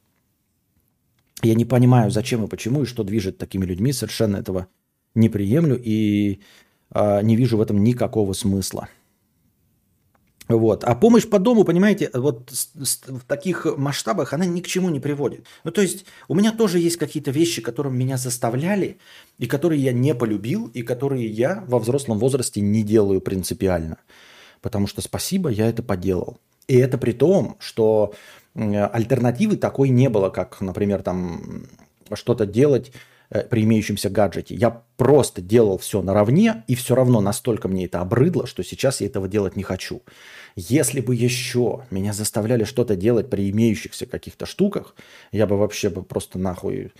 Я 1.43 1.55
не 1.55 1.67
понимаю, 1.67 2.11
зачем 2.11 2.43
и 2.43 2.49
почему, 2.49 2.85
и 2.85 2.87
что 2.87 3.05
движет 3.05 3.37
такими 3.37 3.67
людьми, 3.67 3.93
совершенно 3.93 4.39
этого 4.39 4.69
не 5.15 5.29
приемлю. 5.29 5.79
И 5.79 6.41
не 6.95 7.37
вижу 7.37 7.57
в 7.57 7.61
этом 7.61 7.83
никакого 7.83 8.33
смысла. 8.33 8.89
Вот. 10.49 10.83
А 10.83 10.97
помощь 10.97 11.29
по 11.29 11.39
дому, 11.39 11.63
понимаете, 11.63 12.11
вот 12.13 12.51
в 12.51 13.21
таких 13.29 13.67
масштабах 13.77 14.33
она 14.33 14.45
ни 14.45 14.61
к 14.61 14.67
чему 14.67 14.91
не 14.91 14.99
приводит. 14.99 15.47
Ну, 15.63 15.71
то 15.71 15.81
есть 15.81 16.05
у 16.27 16.35
меня 16.35 16.51
тоже 16.51 16.81
есть 16.81 16.97
какие-то 16.97 17.31
вещи, 17.31 17.63
которым 17.63 17.97
меня 17.97 18.17
заставляли, 18.17 18.99
и 19.39 19.47
которые 19.47 19.81
я 19.81 19.93
не 19.93 20.13
полюбил, 20.13 20.67
и 20.75 20.83
которые 20.83 21.29
я 21.29 21.65
во 21.69 21.79
взрослом 21.79 22.19
возрасте 22.19 22.61
не 22.61 22.83
делаю 22.83 23.21
принципиально. 23.21 23.99
Потому 24.61 24.89
что 24.89 25.03
спасибо, 25.03 25.51
я 25.51 25.69
это 25.69 25.85
поделал. 25.85 26.39
И 26.67 26.77
это 26.77 26.99
при 26.99 27.13
том, 27.13 27.57
что 27.61 28.13
альтернативы 28.55 29.57
такой 29.57 29.91
не 29.91 30.09
было, 30.09 30.31
как, 30.31 30.61
например, 30.61 31.03
там 31.05 31.67
что-то 32.15 32.45
делать 32.45 32.91
при 33.31 33.63
имеющемся 33.63 34.11
гаджете. 34.11 34.55
Я 34.55 34.83
просто 34.97 35.41
делал 35.41 35.79
все 35.79 36.03
наравне, 36.03 36.65
и 36.67 36.75
все 36.75 36.95
равно 36.95 37.21
настолько 37.21 37.69
мне 37.69 37.85
это 37.85 38.01
обрыдло, 38.01 38.47
что 38.47 38.65
сейчас 38.65 39.01
я 39.01 39.07
этого 39.07 39.29
делать 39.29 39.57
не 39.57 39.63
хочу. 39.63 40.03
Если 40.57 41.01
бы 41.01 41.15
еще 41.15 41.85
меня 41.91 42.13
заставляли 42.13 42.65
что-то 42.65 42.97
делать 42.97 43.31
при 43.31 43.51
имеющихся 43.51 44.07
каких-то 44.07 44.47
штуках, 44.47 44.97
я 45.31 45.47
бы 45.47 45.57
вообще 45.57 45.91
бы 45.91 46.03
просто 46.03 46.39
нахуй 46.39 46.93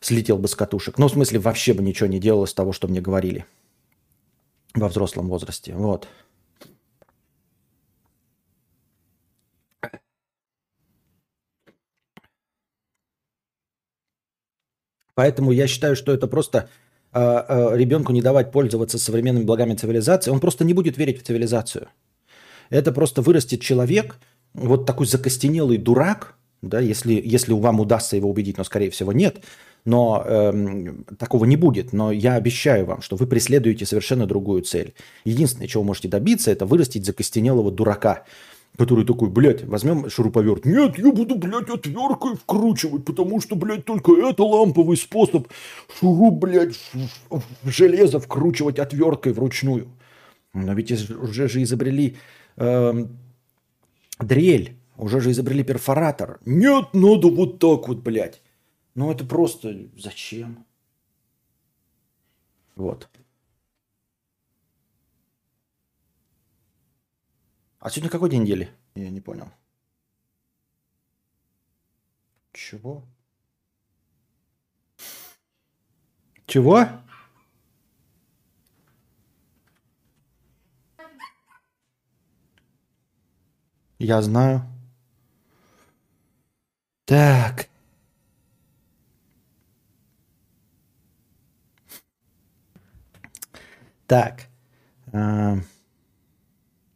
слетел 0.00 0.38
бы 0.38 0.48
с 0.48 0.54
катушек. 0.54 0.96
Ну, 0.96 1.08
в 1.08 1.12
смысле, 1.12 1.38
вообще 1.40 1.74
бы 1.74 1.82
ничего 1.82 2.08
не 2.08 2.18
делал 2.18 2.44
из 2.44 2.54
того, 2.54 2.72
что 2.72 2.88
мне 2.88 3.02
говорили 3.02 3.44
во 4.74 4.88
взрослом 4.88 5.28
возрасте. 5.28 5.74
Вот. 5.74 6.08
Поэтому 15.20 15.52
я 15.52 15.66
считаю, 15.66 15.96
что 15.96 16.14
это 16.14 16.26
просто 16.26 16.70
э, 17.12 17.20
э, 17.20 17.76
ребенку 17.76 18.10
не 18.10 18.22
давать 18.22 18.52
пользоваться 18.52 18.98
современными 18.98 19.44
благами 19.44 19.74
цивилизации. 19.74 20.30
Он 20.30 20.40
просто 20.40 20.64
не 20.64 20.72
будет 20.72 20.96
верить 20.96 21.20
в 21.20 21.26
цивилизацию. 21.26 21.88
Это 22.70 22.90
просто 22.90 23.20
вырастет 23.20 23.60
человек, 23.60 24.16
вот 24.54 24.86
такой 24.86 25.06
закостенелый 25.06 25.76
дурак, 25.76 26.36
да, 26.62 26.80
если, 26.80 27.20
если 27.22 27.52
вам 27.52 27.80
удастся 27.80 28.16
его 28.16 28.30
убедить, 28.30 28.56
но 28.56 28.64
скорее 28.64 28.88
всего 28.88 29.12
нет, 29.12 29.44
но 29.84 30.24
эм, 30.26 31.04
такого 31.18 31.44
не 31.44 31.56
будет. 31.56 31.92
Но 31.92 32.12
я 32.12 32.36
обещаю 32.36 32.86
вам, 32.86 33.02
что 33.02 33.16
вы 33.16 33.26
преследуете 33.26 33.84
совершенно 33.84 34.24
другую 34.24 34.62
цель. 34.62 34.94
Единственное, 35.26 35.68
чего 35.68 35.82
можете 35.84 36.08
добиться, 36.08 36.50
это 36.50 36.64
вырастить 36.64 37.04
закостенелого 37.04 37.70
дурака, 37.70 38.24
который 38.76 39.04
такой, 39.04 39.28
блядь, 39.28 39.64
возьмем 39.64 40.08
шуруповерт. 40.08 40.64
Нет, 40.64 40.98
я 40.98 41.12
буду, 41.12 41.36
блядь, 41.36 41.68
отверткой 41.68 42.36
вкручивать, 42.36 43.04
потому 43.04 43.40
что, 43.40 43.56
блядь, 43.56 43.84
только 43.84 44.12
это 44.12 44.42
ламповый 44.42 44.96
способ 44.96 45.48
шуру, 45.98 46.30
блядь, 46.30 46.76
в, 47.30 47.42
железо 47.64 48.20
вкручивать 48.20 48.78
отверткой 48.78 49.32
вручную. 49.32 49.88
Но 50.54 50.72
ведь 50.72 51.10
уже 51.10 51.48
же 51.48 51.62
изобрели 51.62 52.16
э, 52.56 53.06
дрель, 54.18 54.76
уже 54.96 55.20
же 55.20 55.30
изобрели 55.30 55.62
перфоратор. 55.62 56.40
Нет, 56.44 56.88
надо 56.92 57.28
вот 57.28 57.58
так 57.58 57.88
вот, 57.88 57.98
блядь. 57.98 58.40
Ну 58.94 59.10
это 59.10 59.24
просто 59.24 59.76
зачем? 59.96 60.64
Вот. 62.76 63.08
А 67.80 67.88
сегодня 67.88 68.10
какой 68.10 68.28
день 68.28 68.42
недели? 68.42 68.70
Я 68.94 69.08
не 69.08 69.22
понял. 69.22 69.50
Чего? 72.52 73.02
Чего? 76.46 76.86
Я 83.98 84.20
знаю. 84.20 84.62
Так. 87.06 87.70
Так. 94.06 94.48
Uh 95.12 95.62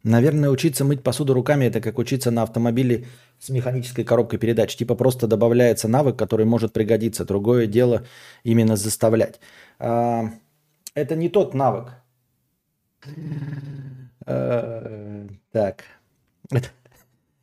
наверное, 0.05 0.51
учиться 0.51 0.85
мыть 0.85 1.03
посуду 1.03 1.35
руками 1.35 1.65
это 1.65 1.81
как 1.81 1.99
учиться 1.99 2.31
на 2.31 2.43
автомобиле 2.43 3.07
с 3.41 3.49
механической 3.49 4.05
коробкой 4.05 4.39
передач. 4.39 4.77
Типа 4.77 4.95
просто 4.95 5.27
добавляется 5.27 5.89
навык, 5.89 6.17
который 6.17 6.47
может 6.47 6.73
пригодиться. 6.73 7.25
Другое 7.25 7.67
дело 7.67 8.05
именно 8.45 8.77
заставлять. 8.77 9.41
А, 9.79 10.31
это 10.95 11.17
не 11.17 11.29
тот 11.29 11.55
навык. 11.55 11.95
А, 14.27 15.27
так. 15.51 15.85
Это, 16.51 16.69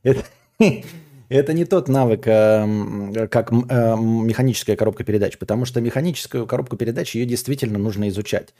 это, 0.03 0.23
это 1.29 1.53
не 1.53 1.65
тот 1.65 1.89
навык, 1.89 2.23
а, 2.27 3.27
как 3.29 3.51
а, 3.51 3.95
механическая 3.95 4.75
коробка 4.75 5.03
передач, 5.03 5.37
потому 5.37 5.65
что 5.65 5.81
механическую 5.81 6.47
коробку 6.47 6.77
передач 6.77 7.15
ее 7.15 7.25
действительно 7.25 7.79
нужно 7.79 8.09
изучать. 8.09 8.53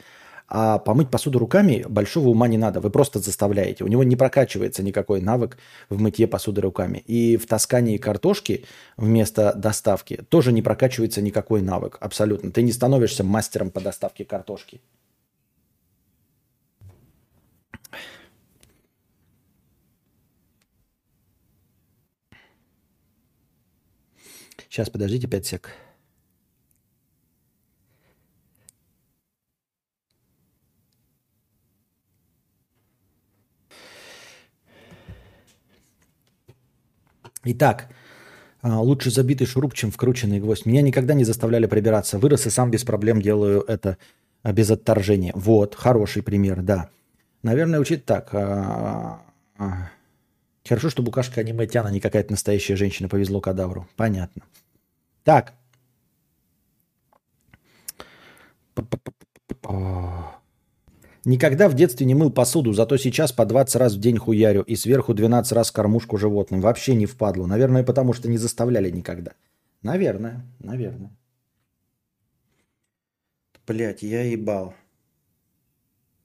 А 0.53 0.79
помыть 0.79 1.09
посуду 1.09 1.39
руками 1.39 1.85
большого 1.87 2.27
ума 2.27 2.45
не 2.49 2.57
надо. 2.57 2.81
Вы 2.81 2.89
просто 2.89 3.19
заставляете. 3.19 3.85
У 3.85 3.87
него 3.87 4.03
не 4.03 4.17
прокачивается 4.17 4.83
никакой 4.83 5.21
навык 5.21 5.57
в 5.89 5.97
мытье 6.01 6.27
посуды 6.27 6.59
руками. 6.59 6.97
И 7.07 7.37
в 7.37 7.47
таскании 7.47 7.95
картошки 7.95 8.65
вместо 8.97 9.53
доставки 9.53 10.17
тоже 10.27 10.51
не 10.51 10.61
прокачивается 10.61 11.21
никакой 11.21 11.61
навык. 11.61 11.97
Абсолютно. 12.01 12.51
Ты 12.51 12.63
не 12.63 12.73
становишься 12.73 13.23
мастером 13.23 13.71
по 13.71 13.79
доставке 13.79 14.25
картошки. 14.25 14.81
Сейчас, 24.67 24.89
подождите 24.89 25.27
5 25.27 25.45
сек. 25.45 25.69
Итак, 37.43 37.87
а, 38.61 38.79
лучше 38.79 39.09
забитый 39.09 39.47
шуруп, 39.47 39.73
чем 39.73 39.91
вкрученный 39.91 40.39
гвоздь. 40.39 40.65
Меня 40.65 40.81
никогда 40.81 41.13
не 41.13 41.23
заставляли 41.23 41.65
прибираться. 41.65 42.19
Вырос 42.19 42.45
и 42.45 42.49
сам 42.49 42.69
без 42.69 42.83
проблем 42.83 43.21
делаю 43.21 43.61
это 43.61 43.97
а, 44.43 44.53
без 44.53 44.69
отторжения. 44.69 45.33
Вот, 45.35 45.75
хороший 45.75 46.21
пример, 46.21 46.61
да. 46.61 46.89
Наверное, 47.43 47.79
учить 47.79 48.05
так. 48.05 48.29
А, 48.33 49.21
хорошо, 50.67 50.89
что 50.89 51.01
букашка 51.01 51.41
аниме 51.41 51.65
Тяна 51.65 51.87
не 51.87 51.99
какая-то 51.99 52.31
настоящая 52.31 52.75
женщина. 52.75 53.09
Повезло 53.09 53.41
кадавру. 53.41 53.87
Понятно. 53.95 54.43
Так. 55.23 55.53
Никогда 61.23 61.69
в 61.69 61.75
детстве 61.75 62.05
не 62.07 62.15
мыл 62.15 62.31
посуду, 62.31 62.73
зато 62.73 62.97
сейчас 62.97 63.31
по 63.31 63.45
20 63.45 63.75
раз 63.75 63.93
в 63.93 63.99
день 63.99 64.17
хуярю 64.17 64.63
и 64.63 64.75
сверху 64.75 65.13
12 65.13 65.51
раз 65.51 65.71
кормушку 65.71 66.17
животным. 66.17 66.61
Вообще 66.61 66.95
не 66.95 67.05
впадло. 67.05 67.45
Наверное, 67.45 67.83
потому 67.83 68.13
что 68.13 68.27
не 68.27 68.37
заставляли 68.37 68.89
никогда. 68.89 69.33
Наверное, 69.83 70.45
наверное. 70.59 71.15
Блять, 73.67 74.01
я 74.01 74.23
ебал. 74.23 74.73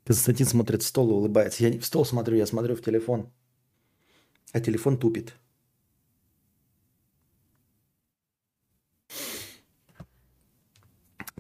Константин 0.07 0.47
смотрит 0.47 0.83
в 0.83 0.87
стол 0.87 1.11
и 1.11 1.13
улыбается. 1.13 1.63
Я 1.63 1.71
не 1.71 1.79
в 1.79 1.85
стол 1.85 2.07
смотрю, 2.07 2.37
я 2.37 2.47
смотрю 2.47 2.75
в 2.75 2.83
телефон. 2.83 3.31
А 4.53 4.61
телефон 4.61 4.99
тупит. 4.99 5.35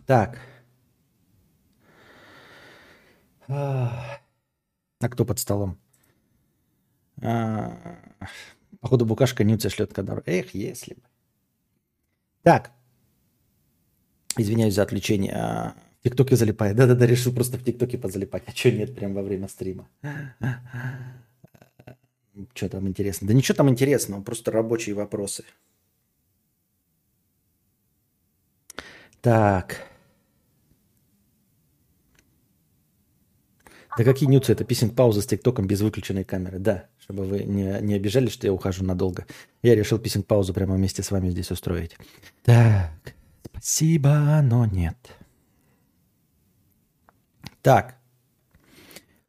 Так. 0.04 0.38
А 3.48 5.08
кто 5.08 5.24
под 5.24 5.38
столом? 5.38 5.78
А, 7.22 7.98
походу, 8.80 9.06
букашка 9.06 9.44
Нюца 9.44 9.70
шлет 9.70 9.92
кадар. 9.92 10.22
Эх, 10.26 10.54
если 10.54 10.94
бы. 10.94 11.02
Так. 12.42 12.72
Извиняюсь 14.36 14.74
за 14.74 14.82
отвлечение. 14.82 15.32
А, 15.34 15.74
в 16.00 16.02
ТикТоке 16.04 16.36
залипает. 16.36 16.76
Да-да-да, 16.76 17.06
решил 17.06 17.34
просто 17.34 17.56
в 17.58 17.64
ТикТоке 17.64 17.98
позалипать. 17.98 18.42
А 18.46 18.50
что 18.52 18.70
нет, 18.70 18.94
прям 18.94 19.14
во 19.14 19.22
время 19.22 19.48
стрима. 19.48 19.88
Что 22.54 22.68
там 22.68 22.86
интересно? 22.86 23.26
Да 23.26 23.34
ничего 23.34 23.56
там 23.56 23.70
интересного, 23.70 24.22
просто 24.22 24.50
рабочие 24.50 24.94
вопросы. 24.94 25.44
Так. 29.22 29.90
Да 33.96 34.04
какие 34.04 34.28
нюцы? 34.28 34.52
Это 34.52 34.64
писинг-пауза 34.64 35.22
с 35.22 35.26
ТикТоком 35.26 35.66
без 35.66 35.80
выключенной 35.80 36.24
камеры. 36.24 36.58
Да, 36.58 36.84
чтобы 36.98 37.24
вы 37.24 37.44
не, 37.44 37.78
не 37.80 37.94
обижались, 37.94 38.32
что 38.32 38.46
я 38.46 38.52
ухожу 38.52 38.84
надолго. 38.84 39.26
Я 39.62 39.74
решил 39.74 39.98
писинг-паузу 39.98 40.52
прямо 40.52 40.74
вместе 40.74 41.02
с 41.02 41.10
вами 41.10 41.30
здесь 41.30 41.50
устроить. 41.50 41.96
Так, 42.44 43.14
спасибо, 43.50 44.40
но 44.42 44.66
нет. 44.66 44.96
Так. 47.62 47.96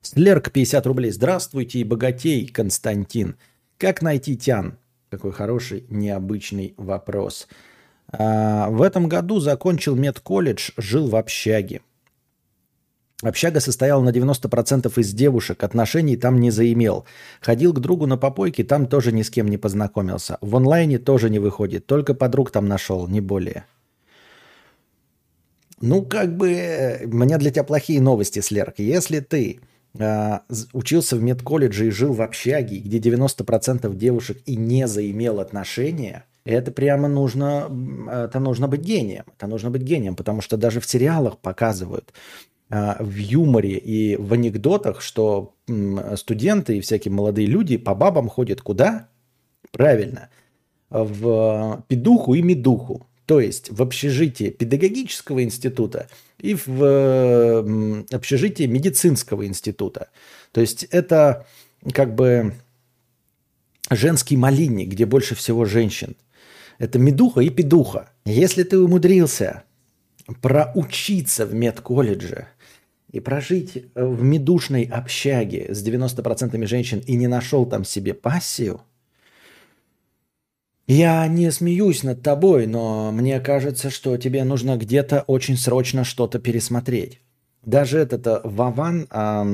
Слерк 0.02 0.52
50 0.52 0.86
рублей. 0.86 1.12
Здравствуйте, 1.12 1.84
богатей, 1.86 2.48
Константин. 2.48 3.38
Как 3.78 4.02
найти 4.02 4.36
тян? 4.36 4.78
Какой 5.10 5.32
хороший, 5.32 5.86
необычный 5.90 6.74
вопрос. 6.76 7.48
А, 8.10 8.70
в 8.70 8.82
этом 8.82 9.08
году 9.08 9.40
закончил 9.40 9.96
медколледж, 9.96 10.72
жил 10.76 11.08
в 11.08 11.16
общаге. 11.16 11.82
Общага 13.24 13.60
состояла 13.60 14.04
на 14.04 14.10
90% 14.10 14.92
из 15.00 15.12
девушек, 15.12 15.64
отношений 15.64 16.18
там 16.18 16.40
не 16.40 16.52
заимел. 16.52 17.06
Ходил 17.42 17.74
к 17.74 17.80
другу 17.80 18.06
на 18.06 18.16
попойки, 18.16 18.64
там 18.64 18.86
тоже 18.86 19.12
ни 19.12 19.24
с 19.24 19.32
кем 19.32 19.48
не 19.48 19.58
познакомился. 19.58 20.38
В 20.42 20.56
онлайне 20.56 21.00
тоже 21.00 21.32
не 21.32 21.40
выходит, 21.40 21.88
только 21.88 22.14
подруг 22.14 22.52
там 22.52 22.68
нашел, 22.68 23.08
не 23.08 23.20
более. 23.20 23.66
Ну, 25.82 26.04
как 26.04 26.38
бы, 26.38 27.02
у 27.06 27.16
меня 27.16 27.40
для 27.40 27.50
тебя 27.50 27.64
плохие 27.64 28.02
новости, 28.02 28.40
Слерк. 28.40 28.76
Если 28.78 29.20
ты 29.20 29.62
э, 29.98 30.40
учился 30.74 31.16
в 31.16 31.24
медколледже 31.24 31.88
и 31.88 31.92
жил 31.92 32.14
в 32.14 32.22
общаге, 32.22 32.78
где 32.78 33.00
90% 33.00 33.96
девушек 33.96 34.38
и 34.46 34.56
не 34.56 34.88
заимел 34.88 35.40
отношения, 35.40 36.26
это 36.46 36.72
прямо 36.72 37.08
нужно, 37.08 37.70
это 38.12 38.40
нужно 38.40 38.68
быть 38.68 38.82
гением. 38.82 39.26
Это 39.38 39.48
нужно 39.48 39.72
быть 39.72 39.82
гением, 39.82 40.16
потому 40.16 40.42
что 40.42 40.56
даже 40.56 40.80
в 40.80 40.86
сериалах 40.86 41.38
показывают, 41.40 42.14
в 42.70 43.16
юморе 43.16 43.78
и 43.78 44.16
в 44.18 44.34
анекдотах, 44.34 45.02
что 45.02 45.56
студенты 46.16 46.78
и 46.78 46.82
всякие 46.82 47.12
молодые 47.12 47.48
люди 47.48 47.78
по 47.78 47.96
бабам 47.96 48.28
ходят 48.28 48.62
куда? 48.62 49.10
Правильно. 49.72 50.30
В 50.90 51.84
педуху 51.88 52.34
и 52.34 52.42
медуху. 52.42 53.08
То 53.26 53.40
есть 53.42 53.70
в 53.72 53.82
общежитие 53.82 54.52
педагогического 54.52 55.44
института 55.44 56.08
и 56.40 56.56
в 56.66 58.06
общежитие 58.12 58.68
медицинского 58.68 59.46
института. 59.46 60.10
То 60.52 60.62
есть 60.62 60.84
это 60.86 61.46
как 61.94 62.16
бы 62.16 62.54
женский 63.90 64.38
малинник, 64.38 64.90
где 64.90 65.06
больше 65.06 65.36
всего 65.36 65.66
женщин. 65.66 66.16
Это 66.80 67.00
медуха 67.00 67.42
и 67.42 67.50
педуха. 67.50 68.10
Если 68.26 68.64
ты 68.64 68.78
умудрился 68.80 69.64
проучиться 70.42 71.46
в 71.46 71.54
медколледже, 71.54 72.48
и 73.12 73.20
прожить 73.20 73.78
э, 73.78 74.06
в 74.06 74.22
медушной 74.24 74.84
общаге 74.84 75.74
с 75.74 75.86
90% 75.86 76.66
женщин 76.66 77.00
и 77.00 77.16
не 77.16 77.28
нашел 77.28 77.66
там 77.66 77.84
себе 77.84 78.14
пассию, 78.14 78.82
я 80.88 81.28
не 81.28 81.52
смеюсь 81.52 82.04
над 82.04 82.22
тобой, 82.22 82.66
но 82.66 83.12
мне 83.12 83.40
кажется, 83.40 83.90
что 83.90 84.18
тебе 84.18 84.44
нужно 84.44 84.78
где-то 84.78 85.24
очень 85.28 85.58
срочно 85.58 86.04
что-то 86.06 86.40
пересмотреть. 86.40 87.22
Даже 87.66 88.00
этот 88.00 88.26
э, 88.28 88.42
Вован, 88.44 89.08
а, 89.10 89.46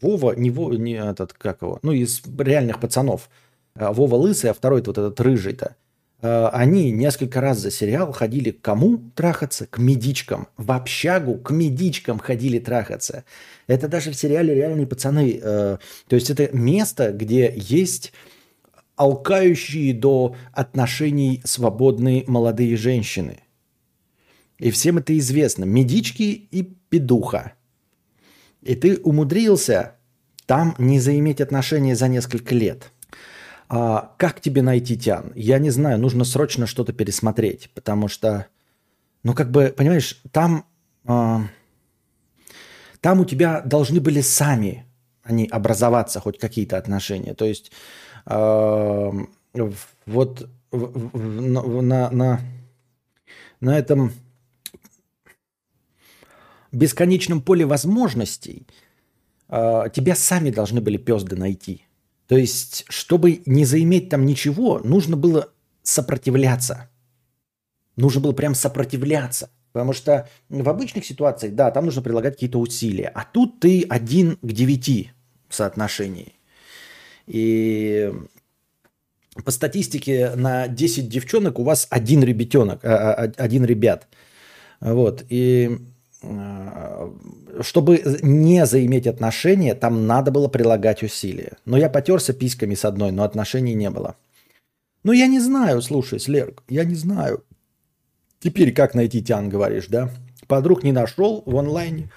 Вова, 0.00 0.32
не, 0.32 0.50
Вова, 0.50 0.74
не 0.74 0.94
этот, 0.94 1.32
как 1.32 1.62
его, 1.62 1.78
ну, 1.82 1.92
из 1.92 2.22
реальных 2.38 2.80
пацанов. 2.80 3.30
Вова 3.74 4.16
лысый, 4.16 4.50
а 4.50 4.54
второй 4.54 4.82
вот 4.82 4.98
этот 4.98 5.20
рыжий-то– 5.20 5.76
они 6.20 6.90
несколько 6.90 7.40
раз 7.40 7.58
за 7.58 7.70
сериал 7.70 8.12
ходили 8.12 8.50
к 8.50 8.60
кому 8.60 8.98
трахаться? 9.14 9.66
К 9.66 9.78
медичкам. 9.78 10.48
В 10.56 10.72
общагу 10.72 11.38
к 11.38 11.52
медичкам 11.52 12.18
ходили 12.18 12.58
трахаться. 12.58 13.24
Это 13.68 13.86
даже 13.86 14.10
в 14.10 14.16
сериале 14.16 14.54
«Реальные 14.54 14.86
пацаны». 14.86 15.38
Э, 15.40 15.78
то 16.08 16.16
есть 16.16 16.30
это 16.30 16.48
место, 16.56 17.12
где 17.12 17.52
есть 17.54 18.12
алкающие 18.96 19.94
до 19.94 20.34
отношений 20.52 21.40
свободные 21.44 22.24
молодые 22.26 22.76
женщины. 22.76 23.38
И 24.58 24.72
всем 24.72 24.98
это 24.98 25.16
известно. 25.18 25.64
Медички 25.64 26.48
и 26.50 26.62
педуха. 26.88 27.52
И 28.62 28.74
ты 28.74 28.96
умудрился 28.96 29.94
там 30.46 30.74
не 30.78 30.98
заиметь 30.98 31.40
отношения 31.40 31.94
за 31.94 32.08
несколько 32.08 32.56
лет– 32.56 32.90
а, 33.68 34.14
как 34.18 34.40
тебе 34.40 34.62
найти 34.62 34.96
Тян? 34.96 35.32
Я 35.34 35.58
не 35.58 35.70
знаю, 35.70 35.98
нужно 35.98 36.24
срочно 36.24 36.66
что-то 36.66 36.92
пересмотреть, 36.92 37.70
потому 37.74 38.08
что, 38.08 38.46
ну 39.22 39.34
как 39.34 39.50
бы, 39.50 39.74
понимаешь, 39.76 40.20
там, 40.32 40.66
а, 41.04 41.42
там 43.00 43.20
у 43.20 43.24
тебя 43.24 43.60
должны 43.60 44.00
были 44.00 44.20
сами 44.20 44.88
они 45.28 45.46
образоваться, 45.46 46.20
хоть 46.20 46.38
какие-то 46.38 46.78
отношения. 46.78 47.34
То 47.34 47.44
есть 47.44 47.70
э, 48.26 49.10
вот 50.06 50.48
на, 50.72 52.10
на, 52.10 52.40
на 53.60 53.78
этом 53.78 54.12
бесконечном 56.72 57.42
поле 57.42 57.66
возможностей 57.66 58.66
э, 59.48 59.84
тебя 59.92 60.14
сами 60.14 60.50
должны 60.50 60.80
были 60.80 60.96
пезды 60.96 61.36
найти. 61.36 61.84
То 62.28 62.36
есть, 62.36 62.84
чтобы 62.88 63.42
не 63.46 63.64
заиметь 63.64 64.10
там 64.10 64.26
ничего, 64.26 64.80
нужно 64.80 65.16
было 65.16 65.50
сопротивляться. 65.82 66.90
Нужно 67.96 68.20
было 68.20 68.32
прям 68.32 68.54
сопротивляться. 68.54 69.50
Потому 69.72 69.94
что 69.94 70.28
в 70.48 70.68
обычных 70.68 71.06
ситуациях, 71.06 71.54
да, 71.54 71.70
там 71.70 71.86
нужно 71.86 72.02
прилагать 72.02 72.34
какие-то 72.34 72.58
усилия. 72.58 73.10
А 73.14 73.24
тут 73.24 73.60
ты 73.60 73.84
один 73.88 74.36
к 74.36 74.52
девяти 74.52 75.12
в 75.48 75.54
соотношении. 75.54 76.34
И 77.26 78.12
по 79.44 79.50
статистике 79.50 80.32
на 80.34 80.68
10 80.68 81.08
девчонок 81.08 81.58
у 81.58 81.62
вас 81.62 81.86
один 81.90 82.22
ребятенок, 82.22 82.84
а, 82.84 83.14
а, 83.14 83.32
один 83.36 83.64
ребят. 83.64 84.06
Вот. 84.80 85.24
И 85.28 85.70
э, 85.70 85.76
чтобы 87.62 88.02
не 88.22 88.66
заиметь 88.66 89.06
отношения, 89.06 89.74
там 89.74 90.06
надо 90.06 90.30
было 90.30 90.48
прилагать 90.48 91.02
усилия. 91.02 91.58
Но 91.64 91.76
я 91.76 91.88
потерся 91.88 92.32
письками 92.32 92.74
с 92.74 92.84
одной, 92.84 93.12
но 93.12 93.22
отношений 93.22 93.74
не 93.74 93.90
было. 93.90 94.16
Ну, 95.04 95.12
я 95.12 95.26
не 95.26 95.40
знаю, 95.40 95.80
слушай, 95.80 96.18
Слерк, 96.18 96.62
я 96.68 96.84
не 96.84 96.94
знаю. 96.94 97.44
Теперь 98.40 98.72
как 98.72 98.94
найти 98.94 99.22
тян, 99.22 99.48
говоришь, 99.48 99.86
да? 99.88 100.10
Подруг 100.46 100.82
не 100.82 100.92
нашел 100.92 101.42
в 101.46 101.56
онлайне. 101.56 102.10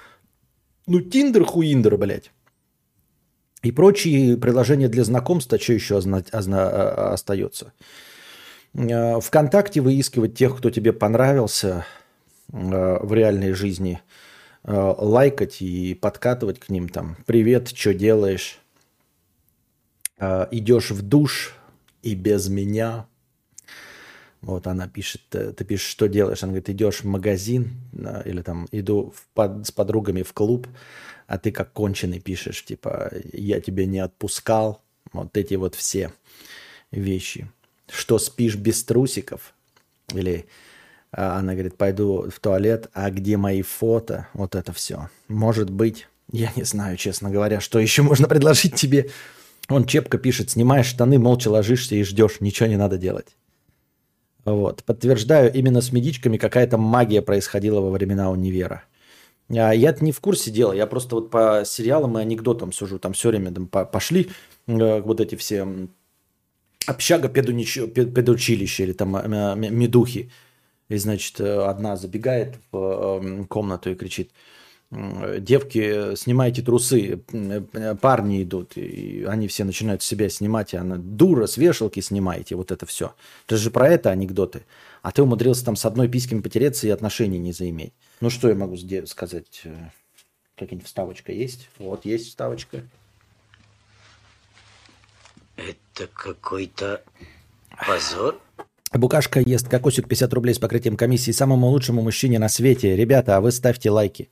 Ну, 0.88 1.00
Тиндер 1.00 1.46
хуиндер, 1.46 1.98
блядь. 1.98 2.32
И 3.62 3.72
прочие 3.72 4.38
приложения 4.38 4.88
для 4.88 5.04
знакомства, 5.04 5.60
что 5.60 5.74
еще 5.74 5.98
озна- 5.98 6.26
озна- 6.32 6.70
а, 6.70 7.14
остается? 7.14 7.74
Э, 8.74 9.20
Вконтакте 9.20 9.82
выискивать 9.82 10.36
тех, 10.36 10.58
кто 10.58 10.72
тебе 10.72 10.94
понравился 10.94 11.68
э, 11.68 12.01
в 12.52 13.14
реальной 13.14 13.54
жизни, 13.54 14.02
э, 14.64 14.94
лайкать 14.98 15.62
и 15.62 15.94
подкатывать 15.94 16.60
к 16.60 16.70
ним 16.70 16.90
там. 16.90 17.18
Привет, 17.26 17.70
что 17.70 17.94
делаешь? 17.94 18.60
Идешь 20.52 20.92
в 20.92 21.02
душ 21.02 21.56
и 22.04 22.14
без 22.14 22.48
меня. 22.48 23.08
Вот 24.42 24.68
она 24.68 24.88
пишет, 24.88 25.22
ты 25.30 25.66
пишешь, 25.66 25.88
что 25.88 26.08
делаешь? 26.08 26.44
Она 26.44 26.52
говорит, 26.52 26.70
идешь 26.70 27.02
в 27.02 27.06
магазин 27.06 27.72
или 28.26 28.44
там 28.44 28.68
иду 28.72 29.16
в, 29.16 29.28
под, 29.34 29.66
с 29.66 29.72
подругами 29.72 30.22
в 30.22 30.32
клуб 30.34 30.68
а 31.32 31.38
ты 31.38 31.54
как 31.54 31.72
конченый 31.72 32.20
пишешь, 32.20 32.66
типа, 32.66 33.10
я 33.32 33.62
тебя 33.62 33.86
не 33.86 34.00
отпускал, 34.00 34.82
вот 35.14 35.38
эти 35.38 35.54
вот 35.54 35.76
все 35.76 36.12
вещи. 36.92 37.50
Что, 37.90 38.20
спишь 38.20 38.58
без 38.58 38.84
трусиков? 38.84 39.54
Или 40.14 40.48
она 41.12 41.54
говорит, 41.54 41.78
пойду 41.78 42.30
в 42.30 42.40
туалет, 42.40 42.90
а 42.94 43.10
где 43.12 43.38
мои 43.38 43.62
фото? 43.62 44.28
Вот 44.34 44.56
это 44.56 44.72
все. 44.72 45.10
Может 45.28 45.70
быть, 45.70 46.08
я 46.32 46.52
не 46.56 46.64
знаю, 46.64 46.98
честно 46.98 47.30
говоря, 47.30 47.60
что 47.60 47.80
еще 47.80 48.02
можно 48.02 48.28
предложить 48.28 48.76
тебе. 48.76 49.10
Он 49.70 49.86
Чепка 49.86 50.18
пишет, 50.18 50.50
снимаешь 50.50 50.88
штаны, 50.88 51.20
молча 51.20 51.50
ложишься 51.50 51.96
и 51.96 52.04
ждешь, 52.04 52.40
ничего 52.40 52.68
не 52.68 52.78
надо 52.78 52.98
делать. 52.98 53.36
Вот. 54.46 54.84
Подтверждаю, 54.84 55.54
именно 55.54 55.82
с 55.82 55.92
медичками 55.92 56.38
какая-то 56.38 56.78
магия 56.78 57.22
происходила 57.22 57.80
во 57.80 57.92
времена 57.92 58.32
универа. 58.32 58.84
А 59.50 59.74
я-то 59.74 60.04
не 60.04 60.12
в 60.12 60.20
курсе 60.22 60.50
дела, 60.50 60.72
я 60.72 60.88
просто 60.88 61.16
вот 61.16 61.30
по 61.30 61.64
сериалам 61.66 62.18
и 62.18 62.22
анекдотам 62.22 62.72
сужу, 62.72 63.00
там 63.00 63.14
все 63.14 63.30
время 63.30 63.52
там, 63.52 63.68
пошли 63.68 64.30
э, 64.68 65.02
вот 65.02 65.20
эти 65.20 65.36
все 65.36 65.68
общага 66.88 67.28
педучилище 67.28 68.84
или 68.84 68.94
там 68.94 69.16
э, 69.16 69.56
медухи. 69.56 70.32
И, 70.92 70.98
значит, 70.98 71.40
э, 71.40 71.64
одна 71.64 71.96
забегает 71.96 72.58
в 72.72 73.46
комнату 73.48 73.92
и 73.92 73.96
кричит, 73.96 74.32
девки, 74.92 76.16
снимайте 76.16 76.62
трусы, 76.62 77.24
парни 78.02 78.44
идут, 78.44 78.76
и 78.76 79.24
они 79.24 79.48
все 79.48 79.64
начинают 79.64 80.04
себя 80.04 80.28
снимать, 80.28 80.74
и 80.74 80.78
она, 80.78 80.98
дура, 80.98 81.48
с 81.48 81.56
вешалки 81.56 82.02
снимайте, 82.02 82.56
вот 82.56 82.72
это 82.72 82.86
все. 82.86 83.16
Это 83.46 83.56
же 83.56 83.72
про 83.72 83.88
это 83.88 84.10
анекдоты. 84.10 84.66
А 85.02 85.14
ты 85.14 85.24
умудрился 85.24 85.64
там 85.64 85.78
с 85.78 85.86
одной 85.86 86.10
письками 86.10 86.42
потереться 86.42 86.88
и 86.88 86.90
отношений 86.90 87.40
не 87.40 87.54
заиметь. 87.54 87.94
Ну, 88.20 88.30
что 88.30 88.50
я 88.50 88.56
могу 88.56 88.76
сказать? 89.06 89.62
Э, 89.64 89.92
какая-нибудь 90.58 90.88
вставочка 90.88 91.32
есть? 91.32 91.70
Вот, 91.80 92.04
есть 92.04 92.28
вставочка. 92.28 92.84
Это 95.56 96.08
какой-то 96.14 97.02
позор. 97.88 98.42
Букашка 98.94 99.40
ест 99.40 99.70
кокосик 99.70 100.08
50 100.08 100.34
рублей 100.34 100.54
с 100.54 100.60
покрытием 100.60 100.98
комиссии 100.98 101.32
самому 101.32 101.68
лучшему 101.68 102.02
мужчине 102.02 102.40
на 102.40 102.50
свете. 102.50 102.94
Ребята, 102.96 103.38
а 103.38 103.42
вы 103.42 103.52
ставьте 103.52 103.90
лайки. 103.90 104.30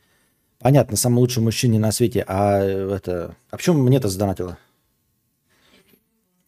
Понятно, 0.60 0.98
самому 0.98 1.22
лучшему 1.22 1.46
мужчине 1.46 1.80
на 1.80 1.94
свете. 1.94 2.26
А 2.28 2.62
это... 2.62 3.36
А 3.50 3.58
почему 3.58 3.82
мне 3.82 3.98
это 3.98 4.10
задонатило? 4.10 4.58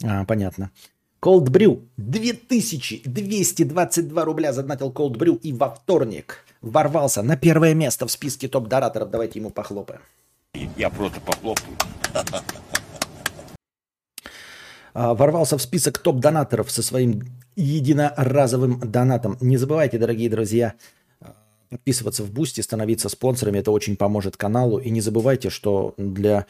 А, 0.03 0.25
понятно. 0.25 0.71
Cold 1.21 1.45
Brew 1.45 1.85
2222 1.97 4.25
рубля 4.25 4.51
задонатил 4.51 4.91
Cold 4.91 5.17
Brew 5.17 5.39
и 5.39 5.53
во 5.53 5.69
вторник 5.69 6.43
ворвался 6.61 7.23
на 7.23 7.37
первое 7.37 7.73
место 7.75 8.07
в 8.07 8.11
списке 8.11 8.49
топ-дораторов. 8.49 9.09
Давайте 9.09 9.39
ему 9.39 9.51
похлопаем. 9.51 10.01
Я 10.75 10.89
просто 10.89 11.21
похлопаю. 11.21 11.77
А, 14.93 15.13
ворвался 15.13 15.57
в 15.57 15.61
список 15.61 15.97
топ-донаторов 15.97 16.71
со 16.71 16.83
своим 16.83 17.23
единоразовым 17.55 18.79
донатом. 18.79 19.37
Не 19.41 19.57
забывайте, 19.57 19.97
дорогие 19.97 20.29
друзья, 20.29 20.73
подписываться 21.69 22.23
в 22.23 22.31
Бусти, 22.31 22.61
становиться 22.61 23.09
спонсорами. 23.09 23.59
Это 23.59 23.71
очень 23.71 23.95
поможет 23.95 24.37
каналу. 24.37 24.77
И 24.77 24.89
не 24.89 25.01
забывайте, 25.01 25.49
что 25.49 25.93
для 25.97 26.45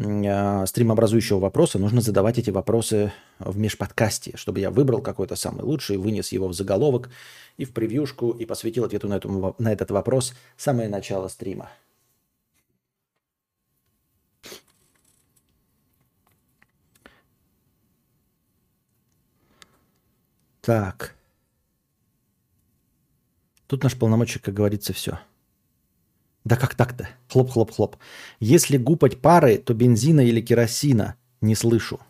а, 0.00 0.64
стримообразующего 0.66 1.38
вопроса 1.38 1.78
нужно 1.78 2.00
задавать 2.00 2.38
эти 2.38 2.50
вопросы 2.50 3.12
в 3.38 3.58
межподкасте, 3.58 4.32
чтобы 4.36 4.60
я 4.60 4.70
выбрал 4.70 5.02
какой-то 5.02 5.36
самый 5.36 5.62
лучший, 5.62 5.98
вынес 5.98 6.32
его 6.32 6.48
в 6.48 6.54
заголовок 6.54 7.10
и 7.58 7.66
в 7.66 7.72
превьюшку 7.72 8.30
и 8.30 8.46
посвятил 8.46 8.84
ответу 8.84 9.08
на, 9.08 9.14
эту, 9.14 9.54
на 9.58 9.72
этот 9.72 9.90
вопрос 9.90 10.32
самое 10.56 10.88
начало 10.88 11.28
стрима. 11.28 11.70
Так. 20.62 21.16
Тут 23.66 23.82
наш 23.82 23.96
полномочий, 23.96 24.38
как 24.38 24.54
говорится, 24.54 24.92
все. 24.92 25.18
Да 26.44 26.56
как 26.56 26.74
так-то? 26.74 27.08
Хлоп-хлоп-хлоп. 27.28 27.96
Если 28.38 28.76
гупать 28.76 29.20
пары, 29.20 29.58
то 29.58 29.74
бензина 29.74 30.20
или 30.20 30.40
керосина 30.40 31.16
не 31.40 31.54
слышу. 31.56 32.00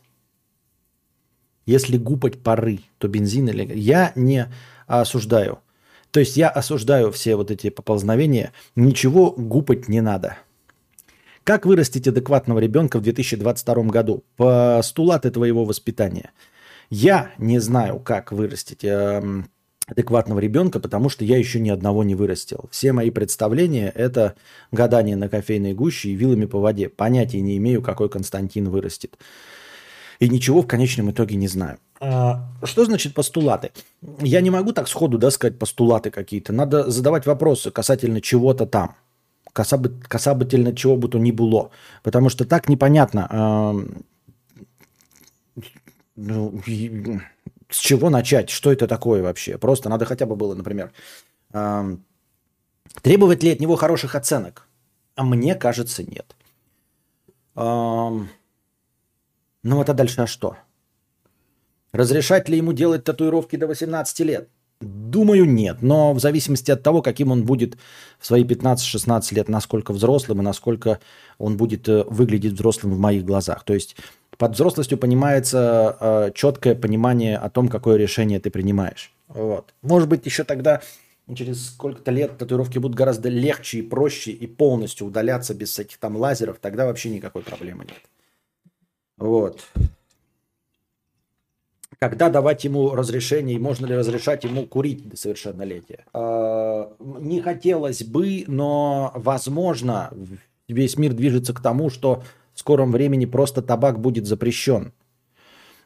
Если 1.65 1.97
гупать 1.97 2.43
пары, 2.43 2.81
то 2.99 3.09
бензин 3.09 3.49
или... 3.49 3.73
Я 3.75 4.13
не 4.17 4.53
осуждаю. 4.87 5.61
То 6.11 6.21
есть 6.21 6.37
я 6.37 6.51
осуждаю 6.51 7.11
все 7.11 7.37
вот 7.37 7.51
эти 7.51 7.71
поползновения. 7.71 8.53
Ничего 8.77 9.31
гупать 9.31 9.89
не 9.89 10.03
надо. 10.03 10.37
Как 11.45 11.65
вырастить 11.65 12.07
адекватного 12.07 12.59
ребенка 12.59 12.99
в 12.99 13.03
2022 13.03 13.85
году? 13.85 14.25
Постулаты 14.37 15.31
твоего 15.31 15.65
воспитания. 15.65 16.33
Я 16.95 17.31
не 17.39 17.59
знаю, 17.59 18.01
как 18.01 18.33
вырастить. 18.33 18.85
Эм, 18.85 19.49
адекватного 19.87 20.41
ребенка, 20.41 20.79
потому 20.79 21.09
что 21.09 21.25
я 21.25 21.39
еще 21.39 21.59
ни 21.59 21.71
одного 21.71 22.05
не 22.05 22.15
вырастил. 22.15 22.69
Все 22.71 22.93
мои 22.93 23.11
представления– 23.11 23.91
это 23.95 24.35
гадание 24.73 25.17
на 25.17 25.31
кофейной 25.31 25.73
гуще 25.73 26.11
и 26.11 26.15
вилами 26.15 26.45
по 26.45 26.61
воде. 26.61 26.91
Понятия 26.91 27.41
не 27.41 27.57
имею, 27.57 27.81
какой 27.81 28.11
Константин 28.11 28.69
вырастет. 28.69 29.17
И 30.21 30.29
ничего 30.29 30.61
в 30.61 30.67
конечном 30.67 31.11
итоге 31.11 31.37
не 31.37 31.49
знаю. 31.49 31.79
А, 31.99 32.47
что 32.63 32.85
значит 32.85 33.15
постулаты? 33.15 33.71
Я 34.21 34.43
не 34.43 34.51
могу 34.51 34.73
так 34.73 34.87
сходу 34.87 35.17
да, 35.17 35.31
сказать 35.31 35.59
постулаты 35.59 36.11
какие-то. 36.11 36.53
Надо 36.53 36.91
задавать 36.91 37.25
вопросы 37.25 37.71
касательно 37.71 38.21
чего-то 38.21 38.67
там. 38.67 38.97
Касательно 39.55 40.77
чего 40.77 40.99
бы 40.99 41.09
то 41.09 41.19
ни 41.19 41.31
было. 41.31 41.71
Потому 42.03 42.29
что 42.29 42.45
так 42.45 42.69
непонятно. 42.69 43.83
Ну, 46.17 46.61
с 47.69 47.79
чего 47.79 48.11
начать? 48.11 48.51
Что 48.51 48.73
это 48.73 48.87
такое 48.87 49.23
вообще? 49.23 49.59
Просто 49.59 49.89
надо 49.89 50.05
хотя 50.05 50.27
бы 50.27 50.37
было, 50.37 50.55
например, 50.55 50.93
эм, 51.53 52.05
требовать 53.01 53.43
ли 53.43 53.53
от 53.53 53.61
него 53.61 53.77
хороших 53.77 54.15
оценок? 54.15 54.69
А 55.15 55.25
мне 55.25 55.55
кажется, 55.55 56.03
нет. 56.03 56.37
Эм, 57.55 58.29
ну 59.63 59.77
вот 59.77 59.89
а 59.89 59.95
дальше 59.95 60.23
а 60.23 60.27
что? 60.27 60.57
Разрешать 61.93 62.49
ли 62.49 62.57
ему 62.57 62.73
делать 62.73 63.05
татуировки 63.05 63.57
до 63.57 63.67
18 63.67 64.21
лет? 64.21 64.49
Думаю, 64.81 65.45
нет. 65.45 65.83
Но 65.83 66.13
в 66.13 66.21
зависимости 66.21 66.71
от 66.71 66.83
того, 66.83 67.03
каким 67.03 67.31
он 67.31 67.45
будет 67.45 67.77
в 68.19 68.27
свои 68.27 68.45
15-16 68.45 69.35
лет, 69.35 69.49
насколько 69.49 69.93
взрослым 69.93 70.41
и 70.41 70.45
насколько 70.45 70.99
он 71.39 71.57
будет 71.57 71.89
э, 71.89 72.03
выглядеть 72.05 72.55
взрослым 72.55 72.95
в 72.95 72.99
моих 72.99 73.25
глазах. 73.25 73.63
То 73.65 73.75
есть 73.75 73.97
под 74.39 74.55
взрослостью 74.55 74.99
понимается 74.99 75.97
э, 76.01 76.31
четкое 76.35 76.75
понимание 76.75 77.37
о 77.37 77.51
том, 77.51 77.69
какое 77.69 77.97
решение 77.97 78.41
ты 78.41 78.51
принимаешь. 78.51 79.13
Вот. 79.29 79.75
Может 79.83 80.09
быть, 80.09 80.27
еще 80.27 80.45
тогда, 80.45 80.81
через 81.35 81.71
сколько-то 81.71 82.11
лет, 82.11 82.39
татуировки 82.39 82.79
будут 82.79 82.97
гораздо 82.97 83.29
легче 83.29 83.79
и 83.79 83.83
проще 83.83 84.33
и 84.33 84.47
полностью 84.47 85.07
удаляться 85.07 85.55
без 85.55 85.71
всяких 85.71 85.99
там 85.99 86.17
лазеров. 86.17 86.59
Тогда 86.61 86.87
вообще 86.87 87.11
никакой 87.11 87.43
проблемы 87.43 87.85
нет. 87.85 88.01
Вот. 89.17 89.61
Когда 91.99 92.31
давать 92.31 92.65
ему 92.65 92.97
разрешение 92.97 93.55
и 93.55 93.61
можно 93.61 93.87
ли 93.87 93.95
разрешать 93.95 94.43
ему 94.43 94.67
курить 94.67 95.09
до 95.09 95.17
совершеннолетия? 95.17 96.05
А, 96.13 96.93
не 96.99 97.41
хотелось 97.41 98.03
бы, 98.03 98.45
но 98.49 99.13
возможно 99.15 100.13
весь 100.67 100.97
мир 100.97 101.13
движется 101.13 101.55
к 101.55 101.61
тому, 101.61 101.91
что 101.91 102.25
в 102.55 102.61
скором 102.61 102.93
времени 102.93 103.27
просто 103.27 103.63
табак 103.63 104.01
будет 104.01 104.27
запрещен. 104.27 104.93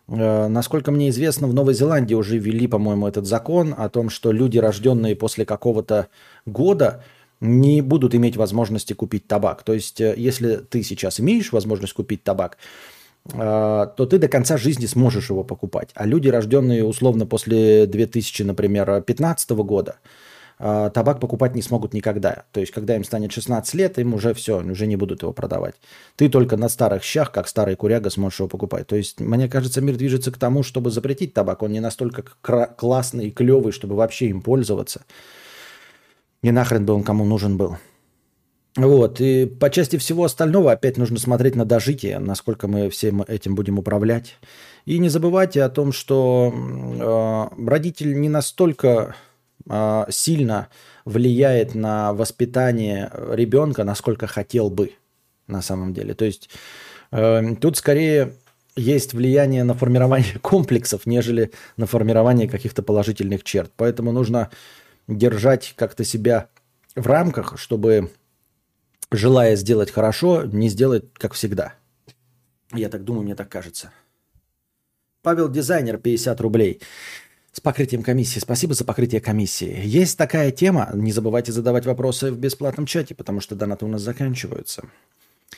А, 0.09 0.49
насколько 0.49 0.91
мне 0.91 1.09
известно, 1.11 1.47
в 1.47 1.55
Новой 1.55 1.75
Зеландии 1.75 2.15
уже 2.15 2.39
ввели, 2.39 2.67
по-моему, 2.67 3.07
этот 3.07 3.27
закон 3.27 3.75
о 3.77 3.89
том, 3.89 4.11
что 4.11 4.33
люди, 4.33 4.59
рожденные 4.59 5.17
после 5.17 5.45
какого-то 5.45 6.09
года, 6.45 7.03
не 7.41 7.83
будут 7.83 8.15
иметь 8.15 8.37
возможности 8.37 8.95
купить 8.95 9.27
табак. 9.27 9.63
То 9.63 9.75
есть, 9.75 10.01
э, 10.01 10.15
если 10.17 10.57
ты 10.57 10.83
сейчас 10.83 11.21
имеешь 11.21 11.53
возможность 11.53 11.93
купить 11.93 12.23
табак, 12.23 12.57
а, 13.35 13.87
то 13.87 14.07
ты 14.07 14.19
до 14.19 14.29
конца 14.29 14.57
жизни 14.57 14.87
сможешь 14.87 15.31
его 15.31 15.45
покупать. 15.45 15.91
А 15.95 16.07
люди, 16.07 16.29
рожденные 16.29 16.85
условно 16.85 17.27
после 17.27 17.87
2000, 17.87 18.43
например, 18.43 19.03
15 19.03 19.65
года, 19.65 19.97
табак 20.59 21.21
покупать 21.21 21.55
не 21.55 21.63
смогут 21.63 21.93
никогда. 21.93 22.45
То 22.53 22.61
есть, 22.61 22.73
когда 22.73 22.97
им 22.97 23.05
станет 23.05 23.33
16 23.33 23.75
лет, 23.75 23.99
им 23.99 24.15
уже 24.15 24.33
все, 24.33 24.63
уже 24.63 24.87
не 24.87 24.97
будут 24.97 25.23
его 25.23 25.33
продавать. 25.33 25.75
Ты 26.17 26.29
только 26.29 26.57
на 26.57 26.69
старых 26.69 27.03
щах, 27.03 27.31
как 27.31 27.47
старый 27.49 27.77
куряга, 27.77 28.09
сможешь 28.11 28.41
его 28.41 28.49
покупать. 28.49 28.87
То 28.87 28.97
есть, 28.97 29.21
мне 29.21 29.49
кажется, 29.49 29.81
мир 29.81 29.97
движется 29.97 30.33
к 30.33 30.39
тому, 30.39 30.63
чтобы 30.63 30.91
запретить 30.91 31.35
табак. 31.35 31.63
Он 31.63 31.73
не 31.73 31.81
настолько 31.81 32.25
классный 32.77 33.29
и 33.29 33.31
клевый, 33.31 33.73
чтобы 33.73 33.97
вообще 33.97 34.29
им 34.29 34.41
пользоваться. 34.41 35.05
И 36.43 36.51
нахрен 36.51 36.87
бы 36.87 36.95
он 36.95 37.03
кому 37.03 37.25
нужен 37.25 37.57
был. 37.57 37.77
Вот, 38.77 39.23
и 39.23 39.47
по 39.47 39.71
части 39.71 39.97
всего 39.97 40.25
остального 40.25 40.73
опять 40.73 40.99
нужно 40.99 41.19
смотреть 41.19 41.57
на 41.57 41.65
дожитие, 41.65 42.19
насколько 42.19 42.69
мы 42.69 42.91
всем 42.91 43.23
этим 43.23 43.55
будем 43.55 43.79
управлять. 43.79 44.37
И 44.85 44.99
не 44.99 45.09
забывайте 45.09 45.63
о 45.63 45.71
том, 45.71 45.93
что 45.93 46.53
э, 46.55 47.67
родитель 47.67 48.21
не 48.21 48.29
настолько 48.29 49.17
сильно 49.69 50.69
влияет 51.05 51.75
на 51.75 52.13
воспитание 52.13 53.11
ребенка, 53.31 53.85
насколько 53.85 54.27
хотел 54.27 54.71
бы 54.71 54.93
на 55.47 55.63
самом 55.63 55.95
деле. 55.95 56.15
То 56.15 56.25
есть 56.25 56.51
э, 57.13 57.57
тут 57.61 57.77
скорее 57.77 58.35
есть 58.77 59.15
влияние 59.15 59.65
на 59.65 59.75
формирование 59.75 60.39
комплексов, 60.43 61.07
нежели 61.07 61.53
на 61.77 61.87
формирование 61.87 62.49
каких-то 62.49 62.83
положительных 62.83 63.43
черт. 63.45 63.73
Поэтому 63.77 64.13
нужно 64.13 64.51
держать 65.09 65.75
как-то 65.77 66.05
себя 66.05 66.49
в 66.95 67.07
рамках, 67.07 67.59
чтобы 67.59 68.11
желая 69.11 69.57
сделать 69.57 69.91
хорошо, 69.91 70.45
не 70.45 70.69
сделать 70.69 71.05
как 71.15 71.35
всегда. 71.35 71.75
Я 72.73 72.89
так 72.89 73.05
думаю, 73.05 73.25
мне 73.25 73.35
так 73.35 73.49
кажется. 73.49 73.93
Павел 75.23 75.49
Дизайнер, 75.49 75.99
50 75.99 76.41
рублей. 76.41 76.81
С 77.57 77.61
покрытием 77.61 78.03
комиссии. 78.03 78.39
Спасибо 78.39 78.75
за 78.75 78.85
покрытие 78.85 79.23
комиссии. 79.23 79.81
Есть 79.83 80.19
такая 80.19 80.51
тема. 80.51 80.91
Не 80.93 81.11
забывайте 81.11 81.53
задавать 81.53 81.87
вопросы 81.87 82.31
в 82.31 82.39
бесплатном 82.39 82.85
чате, 82.85 83.15
потому 83.15 83.41
что 83.41 83.55
донаты 83.55 83.87
у 83.87 83.89
нас 83.89 84.03
заканчиваются. 84.03 84.83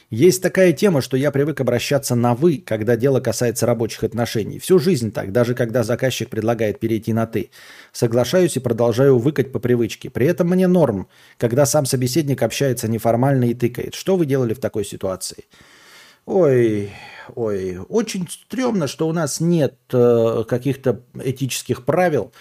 Есть 0.09 0.41
такая 0.41 0.73
тема, 0.73 1.01
что 1.01 1.17
я 1.17 1.33
привык 1.33 1.61
обращаться 1.61 2.15
на 2.15 2.37
«вы», 2.37 2.63
когда 2.65 2.95
дело 2.95 3.19
касается 3.19 3.67
рабочих 3.67 4.05
отношений. 4.05 4.61
Всю 4.61 4.79
жизнь 4.79 5.11
так, 5.11 5.33
даже 5.33 5.57
когда 5.57 5.83
заказчик 5.83 6.31
предлагает 6.31 6.79
перейти 6.79 7.13
на 7.13 7.27
«ты». 7.27 7.51
Соглашаюсь 7.91 8.57
и 8.57 8.61
продолжаю 8.61 9.19
выкать 9.19 9.51
по 9.51 9.59
привычке. 9.59 10.09
При 10.09 10.29
этом 10.29 10.51
мне 10.51 10.69
норм, 10.69 11.09
когда 11.37 11.67
сам 11.67 11.85
собеседник 11.85 12.45
общается 12.45 12.87
неформально 12.87 13.51
и 13.51 13.55
тыкает. 13.55 13.97
Что 13.97 14.17
вы 14.17 14.25
делали 14.25 14.55
в 14.55 14.61
такой 14.61 14.85
ситуации? 14.85 15.47
Ой, 16.31 16.91
ой, 17.35 17.79
очень 17.89 18.29
стрёмно, 18.29 18.87
что 18.87 19.09
у 19.09 19.13
нас 19.13 19.41
нет 19.41 19.79
э, 19.93 20.45
каких-то 20.47 21.03
этических 21.15 21.85
правил 21.85 22.33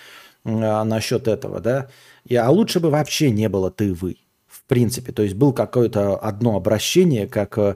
э, 0.43 0.83
насчет 0.83 1.27
этого, 1.27 1.61
да? 1.61 1.87
И, 2.25 2.35
а 2.35 2.49
лучше 2.49 2.79
бы 2.79 2.89
вообще 2.89 3.31
не 3.31 3.47
было 3.47 3.71
«ты-вы» 3.71 4.17
принципе. 4.67 5.11
То 5.11 5.23
есть 5.23 5.35
был 5.35 5.53
какое-то 5.53 6.17
одно 6.17 6.55
обращение, 6.55 7.27
как 7.27 7.57
э, 7.57 7.75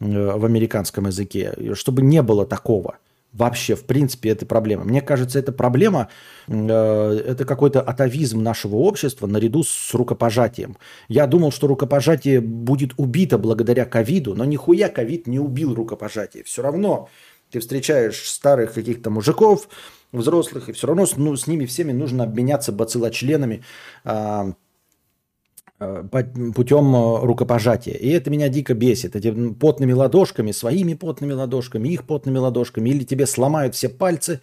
в 0.00 0.44
американском 0.44 1.06
языке, 1.06 1.54
чтобы 1.74 2.02
не 2.02 2.22
было 2.22 2.44
такого. 2.44 2.98
Вообще, 3.32 3.74
в 3.74 3.84
принципе, 3.84 4.30
это 4.30 4.44
проблема. 4.44 4.84
Мне 4.84 5.00
кажется, 5.00 5.38
эта 5.38 5.52
проблема, 5.52 6.08
э, 6.48 7.22
это 7.26 7.44
какой-то 7.46 7.80
атовизм 7.80 8.42
нашего 8.42 8.76
общества 8.76 9.26
наряду 9.26 9.62
с 9.64 9.94
рукопожатием. 9.94 10.76
Я 11.08 11.26
думал, 11.26 11.50
что 11.50 11.66
рукопожатие 11.66 12.40
будет 12.42 12.92
убито 12.98 13.38
благодаря 13.38 13.86
ковиду, 13.86 14.34
но 14.34 14.44
нихуя 14.44 14.88
ковид 14.88 15.26
не 15.26 15.38
убил 15.38 15.74
рукопожатие. 15.74 16.44
Все 16.44 16.62
равно 16.62 17.08
ты 17.50 17.60
встречаешь 17.60 18.28
старых 18.28 18.74
каких-то 18.74 19.08
мужиков, 19.08 19.68
взрослых, 20.12 20.68
и 20.68 20.72
все 20.72 20.86
равно 20.86 21.06
ну, 21.16 21.34
с 21.36 21.46
ними 21.46 21.64
всеми 21.64 21.92
нужно 21.92 22.24
обменяться 22.24 22.70
бациллочленами, 22.72 23.62
Э, 24.04 24.52
путем 26.54 26.94
э, 26.94 27.24
рукопожатия. 27.24 27.94
И 27.94 28.08
это 28.10 28.30
меня 28.30 28.48
дико 28.48 28.74
бесит. 28.74 29.16
Эти 29.16 29.32
потными 29.52 29.92
ладошками, 29.92 30.52
своими 30.52 30.94
потными 30.94 31.32
ладошками, 31.32 31.88
их 31.88 32.04
потными 32.04 32.38
ладошками. 32.38 32.90
Или 32.90 33.04
тебе 33.04 33.26
сломают 33.26 33.74
все 33.74 33.88
пальцы 33.88 34.40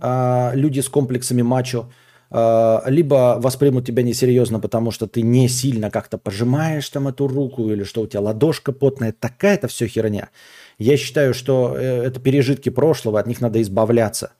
а, 0.00 0.52
люди 0.54 0.80
с 0.80 0.88
комплексами 0.88 1.42
мачо, 1.42 1.90
а, 2.30 2.82
либо 2.86 3.36
воспримут 3.38 3.86
тебя 3.86 4.02
несерьезно, 4.02 4.60
потому 4.60 4.90
что 4.90 5.06
ты 5.06 5.22
не 5.22 5.48
сильно 5.48 5.90
как-то 5.90 6.16
пожимаешь 6.18 6.88
там 6.88 7.08
эту 7.08 7.28
руку, 7.28 7.70
или 7.70 7.84
что 7.84 8.02
у 8.02 8.06
тебя 8.06 8.20
ладошка 8.20 8.72
потная. 8.72 9.12
Такая 9.12 9.54
это 9.54 9.68
все 9.68 9.86
херня. 9.86 10.30
Я 10.78 10.96
считаю, 10.96 11.34
что 11.34 11.76
э, 11.76 12.04
это 12.04 12.20
пережитки 12.20 12.70
прошлого, 12.70 13.20
от 13.20 13.26
них 13.26 13.40
надо 13.40 13.60
избавляться. 13.60 14.32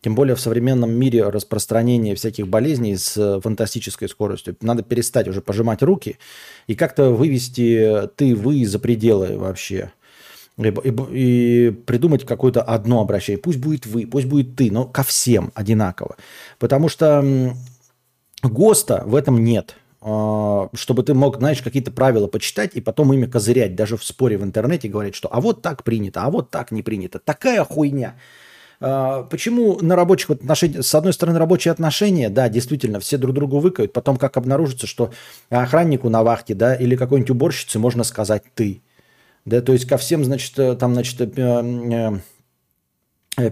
Тем 0.00 0.14
более 0.14 0.36
в 0.36 0.40
современном 0.40 0.92
мире 0.92 1.28
распространения 1.28 2.14
всяких 2.14 2.46
болезней 2.46 2.96
с 2.96 3.16
э, 3.16 3.40
фантастической 3.40 4.08
скоростью. 4.08 4.56
Надо 4.60 4.82
перестать 4.82 5.26
уже 5.26 5.40
пожимать 5.40 5.82
руки 5.82 6.18
и 6.68 6.76
как-то 6.76 7.10
вывести 7.10 8.08
ты, 8.14 8.36
вы 8.36 8.64
за 8.64 8.78
пределы 8.78 9.38
вообще. 9.38 9.92
И, 10.56 10.68
и, 10.84 10.94
и 11.10 11.70
придумать 11.70 12.24
какое-то 12.24 12.62
одно 12.62 13.00
обращение. 13.00 13.40
Пусть 13.40 13.58
будет 13.58 13.86
вы, 13.86 14.06
пусть 14.06 14.26
будет 14.26 14.54
ты, 14.54 14.70
но 14.70 14.84
ко 14.84 15.02
всем 15.02 15.50
одинаково. 15.54 16.16
Потому 16.60 16.88
что 16.88 17.54
ГОСТа 18.42 19.02
в 19.04 19.16
этом 19.16 19.42
нет 19.42 19.76
а, 20.00 20.68
чтобы 20.74 21.02
ты 21.02 21.14
мог, 21.14 21.38
знаешь, 21.38 21.60
какие-то 21.60 21.90
правила 21.90 22.28
почитать 22.28 22.74
и 22.74 22.80
потом 22.80 23.12
ими 23.12 23.26
козырять, 23.26 23.74
даже 23.74 23.96
в 23.96 24.04
споре 24.04 24.38
в 24.38 24.44
интернете 24.44 24.88
говорить, 24.88 25.14
что 25.14 25.28
а 25.32 25.40
вот 25.40 25.62
так 25.62 25.82
принято, 25.82 26.22
а 26.22 26.30
вот 26.30 26.50
так 26.50 26.70
не 26.70 26.82
принято. 26.82 27.18
Такая 27.18 27.64
хуйня. 27.64 28.14
А, 28.80 29.24
почему 29.24 29.78
на 29.80 29.96
рабочих 29.96 30.30
отношениях, 30.30 30.84
с 30.84 30.94
одной 30.94 31.12
стороны, 31.12 31.38
рабочие 31.38 31.72
отношения, 31.72 32.28
да, 32.28 32.48
действительно, 32.48 33.00
все 33.00 33.18
друг 33.18 33.34
другу 33.34 33.58
выкают, 33.58 33.92
потом 33.92 34.16
как 34.16 34.36
обнаружится, 34.36 34.86
что 34.86 35.10
охраннику 35.50 36.08
на 36.08 36.22
вахте, 36.22 36.54
да, 36.54 36.74
или 36.74 36.94
какой-нибудь 36.94 37.30
уборщице 37.30 37.78
можно 37.78 38.04
сказать 38.04 38.44
«ты». 38.54 38.82
Да, 39.44 39.62
то 39.62 39.72
есть 39.72 39.86
ко 39.86 39.96
всем, 39.96 40.24
значит, 40.24 40.58
э, 40.58 40.76
там, 40.76 40.92
значит, 40.92 41.20
э, 41.20 41.30
э, 41.36 42.18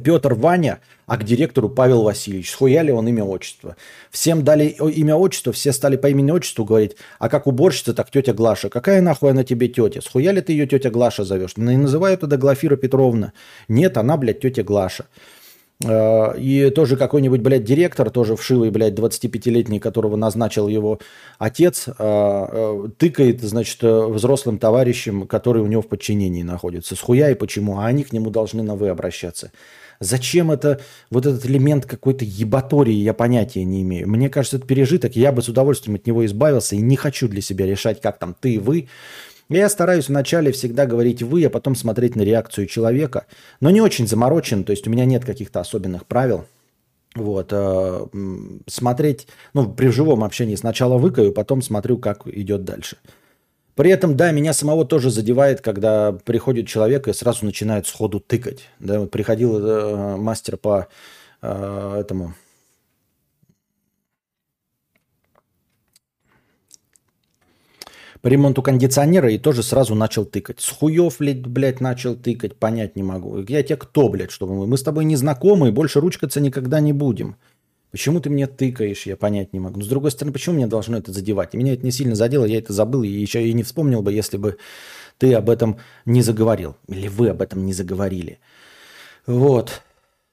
Петр 0.02 0.34
Ваня, 0.34 0.80
а 1.06 1.16
к 1.16 1.24
директору 1.24 1.68
Павел 1.68 2.02
Васильевич. 2.02 2.50
Схуяли 2.50 2.90
он 2.90 3.06
имя 3.08 3.24
отчество. 3.24 3.76
Всем 4.10 4.42
дали 4.42 4.64
имя 4.66 5.14
отчество, 5.14 5.52
все 5.52 5.72
стали 5.72 5.96
по 5.96 6.08
имени 6.08 6.32
отчеству 6.32 6.64
говорить, 6.64 6.96
а 7.18 7.28
как 7.28 7.46
уборщица, 7.46 7.94
так 7.94 8.10
тетя 8.10 8.32
Глаша. 8.32 8.68
Какая 8.68 9.00
нахуй 9.00 9.30
она 9.30 9.44
тебе 9.44 9.68
тетя? 9.68 10.00
Схуяли 10.00 10.40
ты 10.40 10.52
ее 10.52 10.66
тетя 10.66 10.90
Глаша 10.90 11.24
зовешь? 11.24 11.56
Не 11.56 11.76
называют 11.76 12.20
тогда 12.20 12.36
Глафира 12.36 12.76
Петровна. 12.76 13.32
Нет, 13.68 13.96
она, 13.96 14.16
блядь, 14.16 14.40
тетя 14.40 14.62
Глаша. 14.62 15.06
Э, 15.84 16.38
и 16.38 16.70
тоже 16.70 16.96
какой-нибудь, 16.96 17.40
блядь, 17.40 17.64
директор, 17.64 18.10
тоже 18.10 18.36
вшивый, 18.36 18.70
блядь, 18.70 18.94
25-летний, 18.94 19.78
которого 19.78 20.16
назначил 20.16 20.68
его 20.68 21.00
отец, 21.38 21.86
э, 21.98 22.88
тыкает, 22.98 23.42
значит, 23.42 23.82
взрослым 23.82 24.58
товарищем, 24.58 25.26
который 25.26 25.62
у 25.62 25.66
него 25.66 25.82
в 25.82 25.88
подчинении 25.88 26.42
находится. 26.42 26.96
Схуя 26.96 27.30
и 27.30 27.34
почему? 27.34 27.78
А 27.78 27.86
они 27.86 28.04
к 28.04 28.12
нему 28.12 28.30
должны 28.30 28.62
на 28.62 28.74
«вы» 28.74 28.88
обращаться. 28.88 29.52
Зачем 30.00 30.50
это, 30.50 30.80
вот 31.10 31.24
этот 31.24 31.46
элемент 31.46 31.86
какой-то 31.86 32.24
ебатории, 32.24 32.92
я 32.94 33.14
понятия 33.14 33.64
не 33.64 33.82
имею. 33.82 34.08
Мне 34.08 34.28
кажется, 34.28 34.58
это 34.58 34.66
пережиток, 34.66 35.16
я 35.16 35.32
бы 35.32 35.42
с 35.42 35.48
удовольствием 35.48 35.96
от 35.96 36.06
него 36.06 36.24
избавился 36.26 36.76
и 36.76 36.80
не 36.80 36.96
хочу 36.96 37.28
для 37.28 37.40
себя 37.40 37.66
решать, 37.66 38.00
как 38.00 38.18
там 38.18 38.36
ты, 38.38 38.60
вы. 38.60 38.88
Я 39.48 39.68
стараюсь 39.68 40.08
вначале 40.08 40.50
всегда 40.50 40.86
говорить 40.86 41.22
вы, 41.22 41.44
а 41.44 41.50
потом 41.50 41.76
смотреть 41.76 42.16
на 42.16 42.22
реакцию 42.22 42.66
человека. 42.66 43.26
Но 43.60 43.70
не 43.70 43.80
очень 43.80 44.08
заморочен, 44.08 44.64
то 44.64 44.72
есть 44.72 44.86
у 44.88 44.90
меня 44.90 45.04
нет 45.04 45.24
каких-то 45.24 45.60
особенных 45.60 46.06
правил. 46.06 46.46
Вот, 47.14 47.48
э, 47.50 48.06
смотреть, 48.66 49.26
ну, 49.54 49.72
при 49.72 49.88
живом 49.88 50.22
общении 50.22 50.54
сначала 50.54 50.98
выкаю, 50.98 51.32
потом 51.32 51.62
смотрю, 51.62 51.96
как 51.96 52.26
идет 52.26 52.64
дальше. 52.64 52.98
При 53.74 53.90
этом, 53.90 54.16
да, 54.16 54.32
меня 54.32 54.52
самого 54.52 54.84
тоже 54.84 55.10
задевает, 55.10 55.60
когда 55.60 56.12
приходит 56.12 56.66
человек 56.66 57.08
и 57.08 57.12
сразу 57.12 57.44
начинает 57.44 57.86
сходу 57.86 58.20
тыкать. 58.20 58.68
Да, 58.80 59.00
вот 59.00 59.10
приходил 59.10 59.58
э, 59.58 60.16
мастер 60.16 60.56
по 60.56 60.88
э, 61.42 61.96
этому 62.00 62.34
по 68.26 68.28
ремонту 68.28 68.60
кондиционера 68.60 69.30
и 69.30 69.38
тоже 69.38 69.62
сразу 69.62 69.94
начал 69.94 70.24
тыкать. 70.24 70.58
С 70.58 70.68
хуев, 70.70 71.18
блядь, 71.20 71.80
начал 71.80 72.16
тыкать, 72.16 72.56
понять 72.56 72.96
не 72.96 73.04
могу. 73.04 73.38
Я 73.46 73.62
тебе 73.62 73.76
кто, 73.76 74.08
блядь, 74.08 74.32
чтобы 74.32 74.56
мы? 74.56 74.66
Мы 74.66 74.76
с 74.78 74.82
тобой 74.82 75.04
не 75.04 75.14
знакомы 75.14 75.68
и 75.68 75.70
больше 75.70 76.00
ручкаться 76.00 76.40
никогда 76.40 76.80
не 76.80 76.92
будем. 76.92 77.36
Почему 77.92 78.18
ты 78.18 78.28
мне 78.28 78.48
тыкаешь, 78.48 79.06
я 79.06 79.16
понять 79.16 79.52
не 79.52 79.60
могу. 79.60 79.78
Но 79.78 79.84
с 79.84 79.88
другой 79.88 80.10
стороны, 80.10 80.32
почему 80.32 80.56
мне 80.56 80.66
должно 80.66 80.98
это 80.98 81.12
задевать? 81.12 81.54
Меня 81.54 81.74
это 81.74 81.84
не 81.84 81.92
сильно 81.92 82.16
задело, 82.16 82.44
я 82.46 82.58
это 82.58 82.72
забыл 82.72 83.04
и 83.04 83.08
еще 83.08 83.46
и 83.46 83.52
не 83.52 83.62
вспомнил 83.62 84.02
бы, 84.02 84.12
если 84.12 84.38
бы 84.38 84.56
ты 85.18 85.32
об 85.32 85.48
этом 85.48 85.78
не 86.04 86.20
заговорил. 86.20 86.74
Или 86.88 87.06
вы 87.06 87.28
об 87.28 87.42
этом 87.42 87.64
не 87.64 87.74
заговорили. 87.74 88.40
Вот. 89.28 89.82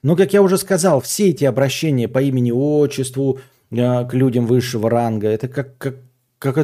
Ну, 0.02 0.16
как 0.16 0.34
я 0.34 0.41
уже 0.41 0.58
сказал, 0.58 1.00
все 1.00 1.30
эти 1.30 1.46
обращения 1.46 2.08
по 2.08 2.24
имени-отчеству 2.24 3.39
э, 3.70 4.08
к 4.08 4.16
людям 4.16 4.48
высшего 4.48 4.89
ранга, 4.89 5.28
это 5.28 5.48
как, 5.48 5.78
как, 5.78 5.98
как 6.39 6.58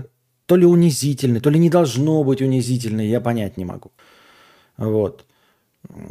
то 0.50 0.58
ли 0.58 0.66
унизительный, 0.66 1.42
то 1.42 1.52
ли 1.52 1.60
не 1.60 1.70
должно 1.70 2.24
быть 2.24 2.42
унизительный, 2.42 3.08
я 3.08 3.22
понять 3.22 3.58
не 3.58 3.66
могу. 3.66 3.92
Вот. 4.78 5.26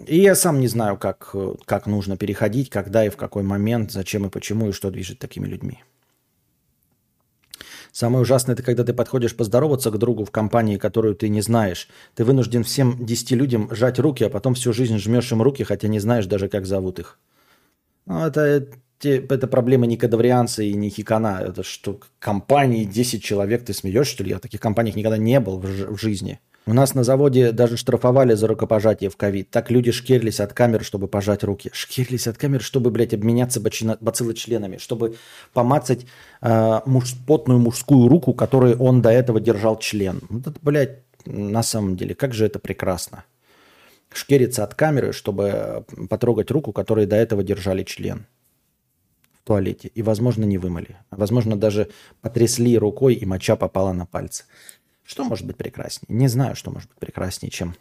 И 0.07 0.21
я 0.21 0.37
сам 0.37 0.61
не 0.61 0.69
знаю, 0.69 0.97
как, 0.97 1.35
как 1.65 1.87
нужно 1.87 2.17
переходить, 2.17 2.71
когда 2.71 3.05
и 3.05 3.09
в 3.09 3.17
какой 3.17 3.43
момент, 3.43 3.91
зачем 3.91 4.27
и 4.27 4.31
почему, 4.31 4.69
и 4.69 4.73
что 4.73 4.93
движет 4.93 5.19
такими 5.19 5.49
людьми. 5.49 5.83
Самое 7.91 8.23
ужасное, 8.23 8.55
это 8.55 8.63
когда 8.63 8.85
ты 8.85 8.93
подходишь 8.93 9.35
поздороваться 9.35 9.91
к 9.91 9.99
другу 9.99 10.25
в 10.25 10.31
компании, 10.31 10.79
которую 10.79 11.17
ты 11.17 11.29
не 11.29 11.41
знаешь. 11.41 11.89
Ты 12.15 12.25
вынужден 12.25 12.63
всем 12.63 13.05
десяти 13.05 13.35
людям 13.35 13.75
жать 13.75 13.99
руки, 13.99 14.23
а 14.23 14.31
потом 14.31 14.55
всю 14.55 14.73
жизнь 14.73 14.99
жмешь 14.99 15.33
им 15.33 15.43
руки, 15.43 15.65
хотя 15.65 15.89
не 15.89 15.99
знаешь 15.99 16.27
даже, 16.27 16.49
как 16.49 16.65
зовут 16.65 17.01
их. 17.01 17.19
Ну, 18.07 18.25
это 18.25 18.69
это 19.05 19.47
проблема 19.47 19.87
не 19.87 19.97
кадаврианца 19.97 20.63
и 20.63 20.75
не 20.75 20.91
хикана. 20.91 21.41
Это 21.47 21.63
что, 21.63 22.01
компании 22.19 22.85
10 22.85 23.23
человек, 23.23 23.65
ты 23.65 23.73
смеешь, 23.73 24.09
что 24.09 24.25
ли? 24.25 24.31
Я 24.31 24.39
в 24.39 24.41
таких 24.41 24.61
компаниях 24.61 24.97
никогда 24.97 25.17
не 25.17 25.41
был 25.41 25.59
в, 25.59 25.65
в 25.65 26.01
жизни. 26.01 26.41
У 26.67 26.75
нас 26.75 26.95
на 26.95 27.03
заводе 27.03 27.53
даже 27.53 27.79
штрафовали 27.79 28.35
за 28.35 28.47
рукопожатие 28.47 29.09
в 29.09 29.17
ковид. 29.17 29.49
Так 29.49 29.71
люди 29.71 29.91
шкерлись 29.91 30.39
от 30.39 30.53
камер, 30.53 30.85
чтобы 30.85 31.09
пожать 31.09 31.43
руки. 31.43 31.71
Шкерлись 31.73 32.27
от 32.27 32.37
камер, 32.37 32.61
чтобы, 32.61 32.91
блядь, 32.91 33.15
обменяться 33.15 33.59
бациллочленами, 33.59 34.77
чтобы 34.77 35.17
помацать 35.55 36.05
э, 36.43 36.81
муж, 36.85 37.15
потную 37.27 37.59
мужскую 37.59 38.09
руку, 38.09 38.35
которой 38.35 38.75
он 38.75 39.01
до 39.01 39.09
этого 39.09 39.41
держал 39.41 39.79
член. 39.79 40.21
Вот 40.29 40.47
это, 40.47 40.59
блядь, 40.61 40.99
на 41.25 41.63
самом 41.63 41.97
деле, 41.97 42.15
как 42.15 42.35
же 42.35 42.45
это 42.45 42.59
прекрасно. 42.59 43.25
Шкериться 44.13 44.63
от 44.63 44.75
камеры, 44.75 45.13
чтобы 45.13 45.87
потрогать 46.11 46.51
руку, 46.51 46.73
которой 46.73 47.07
до 47.07 47.17
этого 47.17 47.43
держали 47.43 47.83
член 47.83 48.27
туалете 49.49 49.89
и, 49.89 50.03
возможно, 50.03 50.45
не 50.45 50.59
вымыли. 50.59 50.99
Возможно, 51.11 51.57
даже 51.57 51.89
потрясли 52.21 52.79
рукой, 52.79 53.15
и 53.15 53.25
моча 53.25 53.57
попала 53.57 53.93
на 53.93 54.05
пальцы. 54.05 54.45
Что 55.05 55.25
может 55.25 55.47
быть 55.47 55.57
прекраснее? 55.57 56.07
Не 56.15 56.29
знаю, 56.29 56.55
что 56.55 56.71
может 56.71 56.91
быть 56.91 56.99
прекраснее, 56.99 57.51
чем 57.51 57.75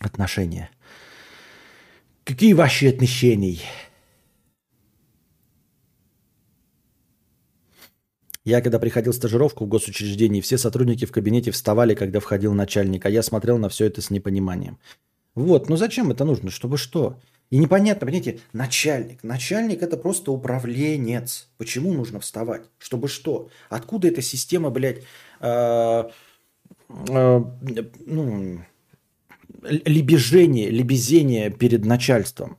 отношения. 0.00 0.68
Какие 2.24 2.52
ваши 2.52 2.88
отношения? 2.88 3.58
Я 8.44 8.60
когда 8.60 8.78
приходил 8.78 9.12
в 9.12 9.16
стажировку 9.16 9.64
в 9.64 9.68
госучреждении, 9.68 10.42
все 10.42 10.58
сотрудники 10.58 11.06
в 11.06 11.10
кабинете 11.10 11.50
вставали, 11.50 11.94
когда 11.94 12.20
входил 12.20 12.52
начальник, 12.52 13.06
а 13.06 13.10
я 13.10 13.22
смотрел 13.22 13.56
на 13.58 13.68
все 13.70 13.86
это 13.86 14.02
с 14.02 14.10
непониманием. 14.10 14.78
Вот, 15.34 15.68
ну 15.70 15.76
зачем 15.76 16.10
это 16.10 16.24
нужно? 16.24 16.50
Чтобы 16.50 16.76
что? 16.76 17.18
И 17.50 17.58
непонятно, 17.58 18.06
понимаете, 18.06 18.40
начальник. 18.52 19.22
Начальник 19.22 19.82
это 19.82 19.96
просто 19.96 20.32
управленец. 20.32 21.48
Почему 21.58 21.92
нужно 21.92 22.18
вставать? 22.18 22.62
Чтобы 22.78 23.08
что? 23.08 23.50
Откуда 23.68 24.08
эта 24.08 24.20
система, 24.20 24.70
блядь, 24.70 25.02
э, 25.40 26.04
э, 27.08 27.44
ну, 28.06 28.60
лебежение, 29.62 30.70
лебезение 30.70 31.50
перед 31.50 31.84
начальством? 31.84 32.58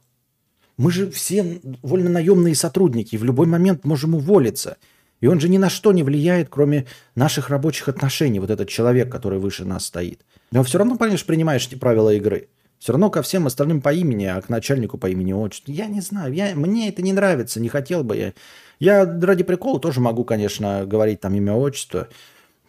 Мы 0.77 0.91
же 0.91 1.09
все 1.11 1.59
вольно-наемные 1.81 2.55
сотрудники, 2.55 3.17
в 3.17 3.23
любой 3.23 3.47
момент 3.47 3.83
можем 3.83 4.15
уволиться. 4.15 4.77
И 5.19 5.27
он 5.27 5.39
же 5.39 5.49
ни 5.49 5.57
на 5.57 5.69
что 5.69 5.91
не 5.91 6.03
влияет, 6.03 6.49
кроме 6.49 6.85
наших 7.15 7.49
рабочих 7.49 7.89
отношений, 7.89 8.39
вот 8.39 8.51
этот 8.51 8.69
человек, 8.69 9.11
который 9.11 9.39
выше 9.39 9.65
нас 9.65 9.85
стоит. 9.85 10.21
Но 10.51 10.63
все 10.63 10.77
равно, 10.77 10.95
понимаешь, 10.95 11.25
принимаешь 11.25 11.67
эти 11.67 11.75
правила 11.75 12.13
игры. 12.13 12.49
Все 12.79 12.91
равно 12.91 13.09
ко 13.09 13.21
всем 13.21 13.47
остальным 13.47 13.81
по 13.81 13.91
имени, 13.91 14.25
а 14.25 14.41
к 14.41 14.49
начальнику 14.49 14.97
по 14.97 15.09
имени 15.09 15.33
отчеству. 15.33 15.71
Я 15.71 15.87
не 15.87 16.01
знаю, 16.01 16.33
я, 16.33 16.55
мне 16.55 16.89
это 16.89 17.01
не 17.01 17.11
нравится, 17.11 17.59
не 17.59 17.69
хотел 17.69 18.03
бы 18.03 18.15
я. 18.15 18.33
Я 18.79 19.05
ради 19.05 19.43
прикола 19.43 19.79
тоже 19.79 19.99
могу, 19.99 20.23
конечно, 20.23 20.85
говорить 20.85 21.19
там 21.19 21.33
имя, 21.33 21.53
отчество. 21.53 22.07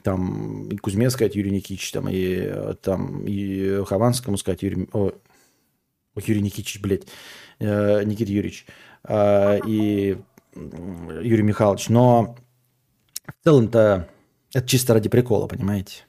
Там 0.03 0.69
и 0.69 0.77
Кузьме 0.77 1.11
сказать 1.11 1.35
Юрий 1.35 1.51
Никитич, 1.51 1.91
там, 1.93 2.09
и, 2.09 2.75
там, 2.81 3.27
и 3.27 3.83
Хованскому 3.85 4.39
сказать 4.39 4.63
Юрий... 4.63 4.89
О, 4.93 5.13
Юрий 6.17 6.41
Никитич, 6.41 6.81
блядь, 6.81 7.07
э, 7.59 8.03
Никита 8.05 8.33
Юрьевич. 8.33 8.67
Э, 9.05 9.59
и 9.67 10.17
Юрий 10.55 11.43
Михайлович. 11.43 11.89
Но 11.89 12.37
в 13.27 13.45
целом-то 13.45 14.09
это 14.55 14.67
чисто 14.67 14.95
ради 14.95 15.09
прикола, 15.09 15.47
понимаете? 15.47 16.05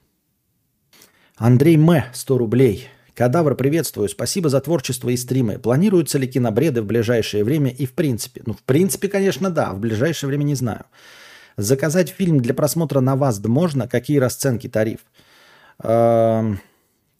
Андрей 1.36 1.76
М. 1.76 2.04
100 2.14 2.38
рублей. 2.38 2.88
Кадавр, 3.20 3.53
приветствую. 3.55 4.07
Спасибо 4.07 4.47
за 4.47 4.61
творчество 4.61 5.09
и 5.09 5.17
стримы. 5.17 5.59
Планируются 5.59 6.17
ли 6.17 6.26
кинобреды 6.26 6.82
в 6.82 6.86
ближайшее 6.86 7.43
время 7.43 7.70
и 7.70 7.86
в 7.86 7.91
принципе? 7.91 8.41
Ну, 8.45 8.53
в 8.53 8.63
принципе, 8.63 9.09
конечно, 9.09 9.49
да. 9.49 9.74
В 9.74 9.80
ближайшее 9.82 10.30
время 10.30 10.43
не 10.43 10.55
знаю. 10.55 10.86
Заказать 11.57 12.07
фильм 12.11 12.39
для 12.39 12.53
просмотра 12.53 13.01
на 13.01 13.17
ВАЗД 13.17 13.47
можно? 13.47 13.89
Какие 13.89 14.20
расценки, 14.20 14.70
тариф? 14.70 14.99
Эм, 15.84 16.61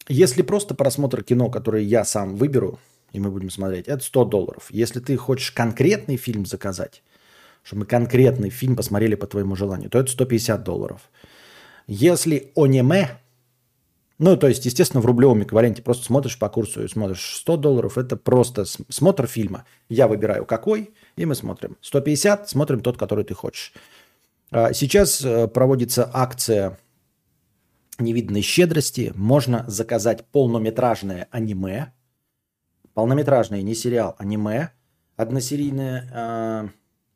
если 0.08 0.40
просто 0.40 0.74
просмотр 0.74 1.22
кино, 1.22 1.50
который 1.50 1.84
я 1.84 2.06
сам 2.06 2.34
выберу, 2.34 2.78
и 3.12 3.20
мы 3.20 3.30
будем 3.30 3.50
смотреть, 3.50 3.86
это 3.86 4.02
100 4.02 4.24
долларов. 4.24 4.68
Если 4.70 5.00
ты 5.00 5.18
хочешь 5.18 5.50
конкретный 5.50 6.16
фильм 6.16 6.46
заказать, 6.46 7.02
чтобы 7.62 7.80
мы 7.80 7.86
конкретный 7.86 8.48
фильм 8.48 8.74
посмотрели 8.74 9.16
по 9.16 9.26
твоему 9.26 9.54
желанию, 9.54 9.90
то 9.90 9.98
это 9.98 10.10
150 10.10 10.64
долларов. 10.64 11.10
Если 11.86 12.52
аниме, 12.56 13.19
ну, 14.22 14.36
то 14.36 14.48
есть, 14.48 14.66
естественно, 14.66 15.00
в 15.00 15.06
рублевом 15.06 15.42
эквиваленте 15.42 15.80
просто 15.80 16.04
смотришь 16.04 16.38
по 16.38 16.50
курсу 16.50 16.84
и 16.84 16.88
смотришь 16.88 17.36
100 17.36 17.56
долларов. 17.56 17.96
Это 17.96 18.18
просто 18.18 18.66
смотр 18.66 19.26
фильма. 19.26 19.64
Я 19.88 20.08
выбираю 20.08 20.44
какой, 20.44 20.90
и 21.16 21.24
мы 21.24 21.34
смотрим. 21.34 21.78
150, 21.80 22.46
смотрим 22.46 22.82
тот, 22.82 22.98
который 22.98 23.24
ты 23.24 23.32
хочешь. 23.32 23.72
А, 24.50 24.74
сейчас 24.74 25.24
э, 25.24 25.48
проводится 25.48 26.10
акция 26.12 26.78
невиданной 27.98 28.42
щедрости. 28.42 29.10
Можно 29.16 29.64
заказать 29.68 30.26
полнометражное 30.26 31.26
аниме. 31.30 31.94
Полнометражное, 32.92 33.62
не 33.62 33.74
сериал, 33.74 34.16
аниме. 34.18 34.72
Односерийное. 35.16 36.10
А, 36.12 36.68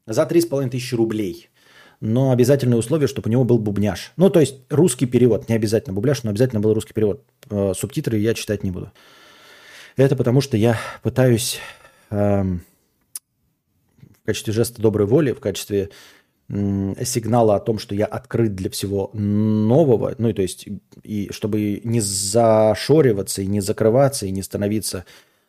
за 0.07 0.23
3,5 0.23 0.71
тысячи 0.71 0.95
рублей 0.95 1.51
но 2.05 2.33
обязательное 2.33 2.77
условие, 2.77 3.09
чтобы 3.09 3.31
у 3.31 3.33
него 3.33 3.45
был 3.45 3.59
бубняж. 3.59 4.13
Ну, 4.19 4.29
то 4.29 4.39
есть 4.39 4.57
русский 4.69 5.07
перевод, 5.07 5.49
не 5.49 5.55
обязательно 5.55 5.95
бубляж, 5.95 6.23
но 6.23 6.31
обязательно 6.31 6.61
был 6.61 6.75
русский 6.75 6.93
перевод. 6.93 7.25
Э, 7.49 7.73
субтитры 7.75 8.19
я 8.19 8.35
читать 8.35 8.63
не 8.63 8.71
буду. 8.71 8.93
Это 9.97 10.15
потому, 10.15 10.43
что 10.43 10.59
я 10.59 10.77
пытаюсь 11.03 11.61
э, 12.11 12.43
в 12.43 14.27
качестве 14.27 14.53
жеста 14.53 14.83
доброй 14.83 15.07
воли, 15.07 15.33
в 15.33 15.41
качестве 15.41 15.89
э, 16.51 17.05
сигнала 17.07 17.57
о 17.57 17.61
том, 17.61 17.79
что 17.79 17.95
я 17.95 18.05
открыт 18.05 18.55
для 18.55 18.69
всего 18.69 19.09
нового, 19.15 20.15
ну, 20.19 20.31
то 20.35 20.43
есть, 20.43 20.69
и 21.03 21.31
чтобы 21.33 21.81
не 21.85 22.03
зашориваться, 22.03 23.41
и 23.41 23.47
не 23.47 23.63
закрываться, 23.63 24.27
и 24.27 24.31
не 24.31 24.43
становиться 24.43 25.07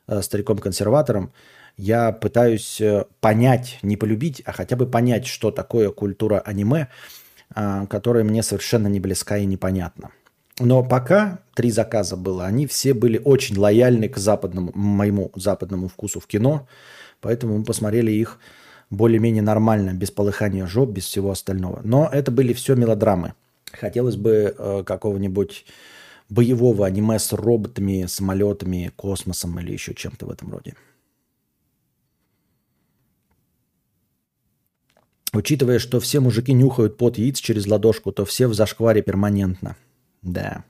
э, 0.07 0.21
стариком-консерватором, 0.21 1.33
я 1.77 2.11
пытаюсь 2.11 2.79
э, 2.79 3.05
понять, 3.19 3.79
не 3.81 3.97
полюбить, 3.97 4.41
а 4.45 4.51
хотя 4.51 4.75
бы 4.75 4.85
понять, 4.85 5.25
что 5.25 5.51
такое 5.51 5.91
культура 5.91 6.39
аниме, 6.39 6.87
а, 7.53 7.85
которая 7.87 8.23
мне 8.23 8.43
совершенно 8.43 8.87
не 8.87 8.99
близка 8.99 9.37
и 9.37 9.45
непонятна. 9.45 10.11
Но 10.59 10.83
пока 10.83 11.39
три 11.53 11.69
заказа 11.69 12.15
было, 12.15 12.45
они 12.45 12.65
все 12.65 12.93
были 12.93 13.21
очень 13.23 13.57
лояльны 13.57 14.07
к 14.07 14.17
западному, 14.17 14.71
моему 14.73 15.31
западному 15.35 15.89
вкусу 15.89 16.19
в 16.19 16.27
кино, 16.27 16.67
поэтому 17.19 17.57
мы 17.57 17.65
посмотрели 17.65 18.11
их 18.11 18.39
более-менее 18.89 19.43
нормально, 19.43 19.93
без 19.93 20.11
полыхания 20.11 20.65
жоп, 20.65 20.91
без 20.91 21.05
всего 21.05 21.31
остального. 21.31 21.81
Но 21.83 22.09
это 22.11 22.31
были 22.31 22.53
все 22.53 22.75
мелодрамы. 22.75 23.33
Хотелось 23.71 24.15
бы 24.15 24.55
э, 24.57 24.83
какого-нибудь 24.85 25.65
боевого 26.29 26.85
аниме 26.85 27.19
с 27.19 27.33
роботами, 27.33 28.05
самолетами, 28.07 28.91
космосом 28.95 29.59
или 29.59 29.73
еще 29.73 29.93
чем-то 29.93 30.25
в 30.25 30.31
этом 30.31 30.51
роде. 30.51 30.75
Учитывая, 35.35 35.79
что 35.79 35.99
все 35.99 36.21
мужики 36.21 36.53
нюхают 36.53 36.95
под 36.95 37.17
яиц 37.17 37.39
через 37.39 37.67
ладошку, 37.67 38.13
то 38.13 38.23
все 38.23 38.47
в 38.47 38.53
зашкваре 38.53 39.01
перманентно. 39.01 39.75
Да. 40.21 40.63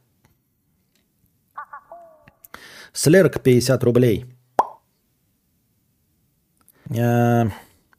Слерк 2.91 3.41
50 3.43 3.83
рублей. 3.83 4.25
Э, 6.89 7.45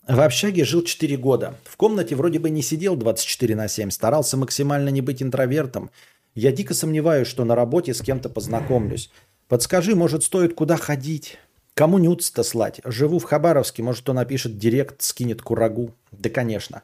В 0.08 0.20
общаге 0.20 0.64
жил 0.64 0.82
4 0.82 1.16
года. 1.16 1.54
В 1.62 1.76
комнате 1.76 2.16
вроде 2.16 2.40
бы 2.40 2.50
не 2.50 2.62
сидел 2.62 2.96
24 2.96 3.54
на 3.54 3.68
7, 3.68 3.90
старался 3.90 4.36
максимально 4.36 4.88
не 4.88 5.02
быть 5.02 5.22
интровертом. 5.22 5.90
Я 6.34 6.50
дико 6.50 6.74
сомневаюсь, 6.74 7.28
что 7.28 7.44
на 7.44 7.54
работе 7.54 7.94
с 7.94 8.00
кем-то 8.00 8.28
познакомлюсь. 8.28 9.10
Подскажи, 9.46 9.94
может, 9.94 10.24
стоит 10.24 10.54
куда 10.54 10.76
ходить? 10.76 11.38
Кому 11.76 11.98
нюц-то 11.98 12.42
слать? 12.42 12.80
Живу 12.84 13.18
в 13.18 13.24
Хабаровске, 13.24 13.82
может, 13.82 14.00
кто 14.00 14.14
напишет 14.14 14.56
директ, 14.56 15.02
скинет 15.02 15.42
курагу. 15.42 15.94
Да, 16.10 16.30
конечно. 16.30 16.82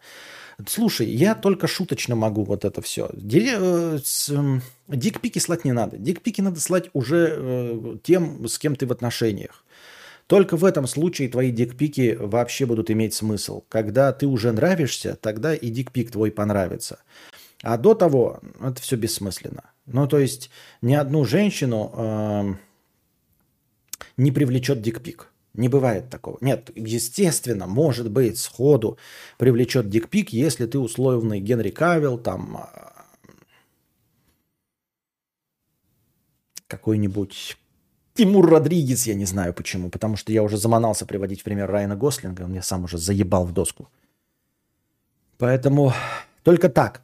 Слушай, 0.67 1.09
я 1.09 1.35
только 1.35 1.67
шуточно 1.67 2.15
могу 2.15 2.45
вот 2.45 2.67
это 2.67 2.83
все. 2.83 3.09
Э, 3.09 3.99
эм, 4.29 4.63
Дикпики 4.89 5.39
слать 5.39 5.65
не 5.65 5.73
надо. 5.73 5.97
Дикпики 5.97 6.43
надо 6.43 6.61
слать 6.61 6.91
уже 6.93 7.35
э, 7.35 7.97
тем, 8.03 8.47
с 8.47 8.59
кем 8.59 8.77
ты 8.77 8.87
в 8.87 8.93
отношениях. 8.93 9.65
Только 10.27 10.59
в 10.59 10.65
этом 10.65 10.87
случае 10.87 11.31
твои 11.31 11.51
дикпики 11.51 12.15
вообще 12.21 12.67
будут 12.67 12.91
иметь 12.91 13.15
смысл. 13.15 13.63
Когда 13.71 14.13
ты 14.13 14.27
уже 14.27 14.53
нравишься, 14.53 15.17
тогда 15.19 15.55
и 15.55 15.71
дикпик 15.71 16.11
твой 16.11 16.31
понравится. 16.31 16.99
А 17.63 17.79
до 17.79 17.95
того 17.95 18.41
это 18.61 18.83
все 18.83 18.97
бессмысленно. 18.97 19.65
Ну, 19.87 20.07
то 20.07 20.19
есть 20.19 20.51
ни 20.83 20.93
одну 20.93 21.25
женщину 21.25 21.93
эм, 21.97 22.59
не 24.17 24.31
привлечет 24.31 24.83
дикпик. 24.83 25.33
Не 25.55 25.69
бывает 25.69 26.09
такого. 26.09 26.39
Нет, 26.41 26.71
естественно, 26.75 27.67
может 27.67 28.11
быть, 28.11 28.39
сходу 28.39 28.97
привлечет 29.37 29.91
дикпик, 29.91 30.31
если 30.31 30.67
ты 30.67 30.79
условный 30.79 31.41
Генри 31.41 31.71
Кавилл, 31.71 32.17
там 32.17 32.57
а, 32.57 33.05
какой-нибудь 36.69 37.59
Тимур 38.15 38.49
Родригес, 38.49 39.07
я 39.07 39.15
не 39.15 39.27
знаю 39.27 39.53
почему, 39.53 39.91
потому 39.91 40.17
что 40.17 40.33
я 40.33 40.43
уже 40.43 40.57
заманался 40.57 41.05
приводить 41.05 41.45
пример 41.45 41.71
Райана 41.71 41.97
Гослинга, 41.97 42.43
он 42.43 42.53
меня 42.53 42.63
сам 42.63 42.85
уже 42.85 42.97
заебал 42.97 43.45
в 43.45 43.53
доску. 43.53 43.89
Поэтому 45.37 45.93
только 46.45 46.71
так. 46.71 47.03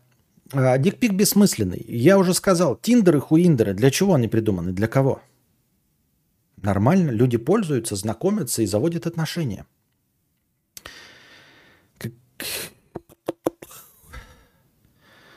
А, 0.53 0.78
Дикпик 0.78 1.12
бессмысленный. 1.12 1.84
Я 1.86 2.18
уже 2.18 2.32
сказал, 2.32 2.76
тиндеры, 2.76 3.20
хуиндеры, 3.20 3.74
для 3.74 3.90
чего 3.90 4.14
они 4.14 4.28
придуманы, 4.28 4.72
для 4.72 4.86
кого? 4.86 5.20
Нормально, 6.63 7.11
люди 7.11 7.37
пользуются, 7.37 7.97
знакомятся 7.97 8.63
и 8.63 8.67
заводят 8.67 9.07
отношения. 9.07 9.67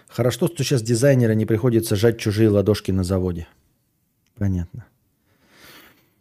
Хорошо, 0.07 0.47
что 0.47 0.63
сейчас 0.63 0.81
дизайнера 0.81 1.33
не 1.33 1.45
приходится 1.45 1.95
жать 1.95 2.19
чужие 2.19 2.49
ладошки 2.49 2.91
на 2.91 3.03
заводе. 3.03 3.47
Понятно. 4.37 4.85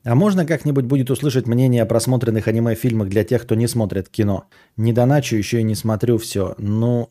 А 0.05 0.15
можно 0.15 0.47
как-нибудь 0.47 0.85
будет 0.85 1.11
услышать 1.11 1.47
мнение 1.47 1.83
о 1.83 1.87
просмотренных 1.87 2.49
аниме-фильмах 2.49 3.09
для 3.09 3.25
тех, 3.25 3.43
кто 3.43 3.55
не 3.55 3.67
смотрит 3.67 4.09
кино? 4.09 4.45
Не 4.77 4.93
доначу, 4.93 5.37
еще 5.37 5.61
и 5.61 5.65
не 5.65 5.75
смотрю 5.75 6.19
все. 6.19 6.55
Ну 6.59 7.11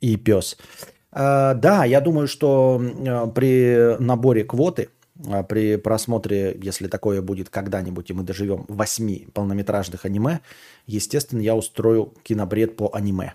и 0.00 0.16
пес. 0.16 0.56
А, 1.12 1.54
да, 1.54 1.84
я 1.84 2.00
думаю, 2.00 2.26
что 2.26 2.82
при 3.34 4.00
наборе 4.02 4.44
квоты, 4.44 4.88
при 5.48 5.76
просмотре, 5.76 6.58
если 6.62 6.88
такое 6.88 7.22
будет 7.22 7.50
когда-нибудь, 7.50 8.10
и 8.10 8.12
мы 8.12 8.22
доживем 8.22 8.64
восьми 8.68 9.28
полнометражных 9.32 10.04
аниме, 10.04 10.40
естественно, 10.86 11.40
я 11.40 11.54
устрою 11.54 12.14
кинобред 12.22 12.76
по 12.76 12.90
аниме. 12.92 13.34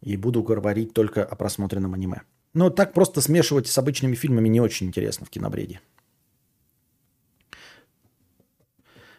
И 0.00 0.16
буду 0.16 0.42
говорить 0.42 0.92
только 0.92 1.24
о 1.24 1.34
просмотренном 1.34 1.94
аниме. 1.94 2.22
Но 2.52 2.70
так 2.70 2.92
просто 2.92 3.20
смешивать 3.20 3.66
с 3.66 3.78
обычными 3.78 4.14
фильмами 4.14 4.48
не 4.48 4.60
очень 4.60 4.86
интересно 4.86 5.26
в 5.26 5.30
кинобреде. 5.30 5.80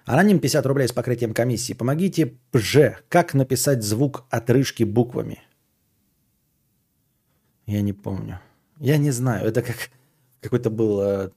Аноним 0.05 0.39
50 0.39 0.65
рублей 0.67 0.87
с 0.87 0.91
покрытием 0.91 1.33
комиссии. 1.33 1.73
Помогите, 1.73 2.37
Ж, 2.53 2.99
как 3.09 3.33
написать 3.33 3.83
звук 3.83 4.25
отрыжки 4.29 4.83
буквами? 4.83 5.41
Я 7.65 7.81
не 7.81 7.93
помню. 7.93 8.39
Я 8.79 8.97
не 8.97 9.09
знаю. 9.09 9.47
Это 9.47 9.63
как 9.63 9.89
какой-то 10.45 10.69
был 10.69 11.01
э, 11.01 11.29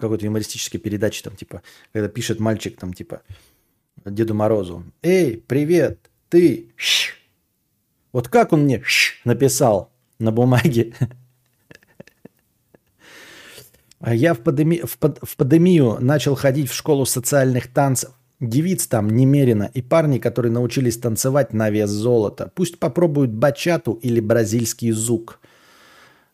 какой-то 0.00 0.24
юмористической 0.24 0.78
передаче, 0.78 1.22
там, 1.24 1.34
типа, 1.34 1.62
когда 1.92 2.08
пишет 2.08 2.40
мальчик, 2.40 2.78
там, 2.78 2.92
типа, 2.92 3.22
Деду 4.04 4.34
Морозу. 4.34 4.84
Эй, 5.02 5.42
привет, 5.46 6.10
ты. 6.28 6.72
щ». 6.76 7.14
Вот 8.12 8.28
как 8.28 8.52
он 8.52 8.62
мне 8.64 8.82
написал 9.24 9.90
на 10.18 10.32
бумаге? 10.32 10.94
А 14.02 14.14
я 14.14 14.32
в, 14.32 14.38
пандеми- 14.38 14.86
в, 14.86 14.98
панд- 14.98 15.18
в 15.22 15.36
пандемию 15.36 15.98
начал 16.00 16.34
ходить 16.34 16.70
в 16.70 16.74
школу 16.74 17.04
социальных 17.04 17.68
танцев. 17.68 18.12
Девиц 18.40 18.86
там 18.86 19.10
немерено. 19.10 19.70
И 19.74 19.82
парни, 19.82 20.18
которые 20.18 20.50
научились 20.50 20.96
танцевать 20.96 21.52
на 21.52 21.68
вес 21.68 21.90
золота. 21.90 22.50
Пусть 22.54 22.78
попробуют 22.78 23.30
бачату 23.30 23.92
или 23.92 24.20
бразильский 24.20 24.92
зук. 24.92 25.38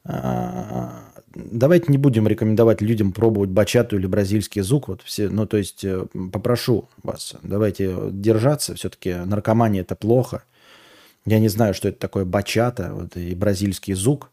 А, 0.05 1.11
Давайте 1.37 1.93
не 1.93 1.99
будем 1.99 2.27
рекомендовать 2.27 2.81
людям 2.81 3.13
пробовать 3.13 3.51
бачату 3.51 3.97
или 3.97 4.07
бразильский 4.07 4.63
зук. 4.63 4.89
Вот 4.89 5.03
все, 5.03 5.29
ну, 5.29 5.47
то 5.47 5.59
есть, 5.59 5.85
э, 5.85 6.07
попрошу 6.33 6.89
вас, 7.03 7.35
давайте 7.43 7.95
держаться. 8.11 8.75
Все-таки 8.75 9.13
наркомания 9.13 9.83
это 9.83 9.95
плохо. 9.97 10.45
Я 11.27 11.39
не 11.39 11.49
знаю, 11.49 11.75
что 11.75 11.89
это 11.89 11.99
такое 11.99 12.25
бачата 12.25 12.91
вот, 12.95 13.17
и 13.19 13.35
бразильский 13.35 13.93
зук. 13.93 14.31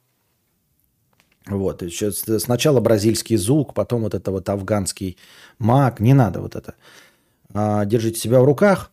Вот, 1.46 1.82
сейчас 1.82 2.24
сначала 2.42 2.80
бразильский 2.80 3.36
зук, 3.36 3.74
потом 3.74 4.04
вот 4.04 4.14
это 4.14 4.32
вот 4.32 4.48
афганский 4.48 5.18
маг. 5.60 6.00
Не 6.00 6.14
надо 6.14 6.40
вот 6.40 6.56
это. 6.56 6.76
А, 7.54 7.84
держите 7.84 8.18
себя 8.18 8.40
в 8.40 8.46
руках. 8.46 8.92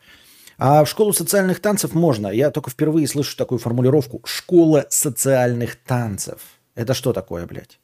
А 0.59 0.85
в 0.85 0.89
школу 0.89 1.13
социальных 1.13 1.61
танцев 1.61 1.95
можно. 1.95 2.27
Я 2.27 2.51
только 2.51 2.71
впервые 2.71 3.07
слышу 3.07 3.37
такую 3.37 3.61
формулировку. 3.61 4.21
Школа 4.25 4.87
социальных 4.89 5.77
танцев. 5.77 6.41
Это 6.75 6.93
что 6.93 7.13
такое, 7.13 7.47
блядь? 7.47 7.80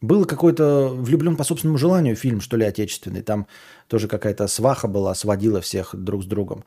Был 0.00 0.24
какой-то 0.26 0.88
влюблен 0.88 1.36
по 1.36 1.42
собственному 1.42 1.78
желанию 1.78 2.14
фильм, 2.14 2.40
что 2.40 2.56
ли, 2.56 2.64
отечественный. 2.64 3.22
Там 3.22 3.48
тоже 3.88 4.06
какая-то 4.06 4.46
сваха 4.46 4.86
была, 4.86 5.14
сводила 5.14 5.60
всех 5.60 5.94
друг 5.96 6.22
с 6.22 6.26
другом. 6.26 6.64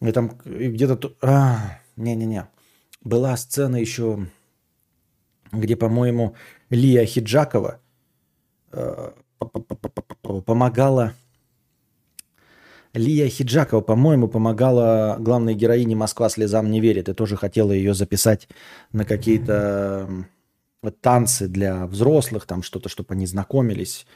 И 0.00 0.10
там 0.10 0.38
где-то... 0.44 1.12
А, 1.22 1.78
не-не-не. 1.96 2.48
Была 3.04 3.36
сцена 3.36 3.76
еще, 3.76 4.26
где, 5.52 5.76
по-моему, 5.76 6.34
Лия 6.70 7.04
Хиджакова 7.04 7.80
э, 8.72 9.10
помогала... 10.44 11.14
Лия 12.94 13.28
Хиджакова, 13.28 13.80
по-моему, 13.80 14.28
помогала 14.28 15.16
главной 15.18 15.54
героине 15.54 15.94
«Москва 15.96 16.28
слезам 16.28 16.70
не 16.70 16.80
верит» 16.80 17.08
и 17.08 17.14
тоже 17.14 17.36
хотела 17.36 17.72
ее 17.72 17.94
записать 17.94 18.48
на 18.92 19.04
какие-то 19.04 20.26
танцы 20.90 21.48
для 21.48 21.86
взрослых, 21.86 22.46
там 22.46 22.62
что-то, 22.62 22.88
чтобы 22.88 23.14
они 23.14 23.26
знакомились. 23.26 24.06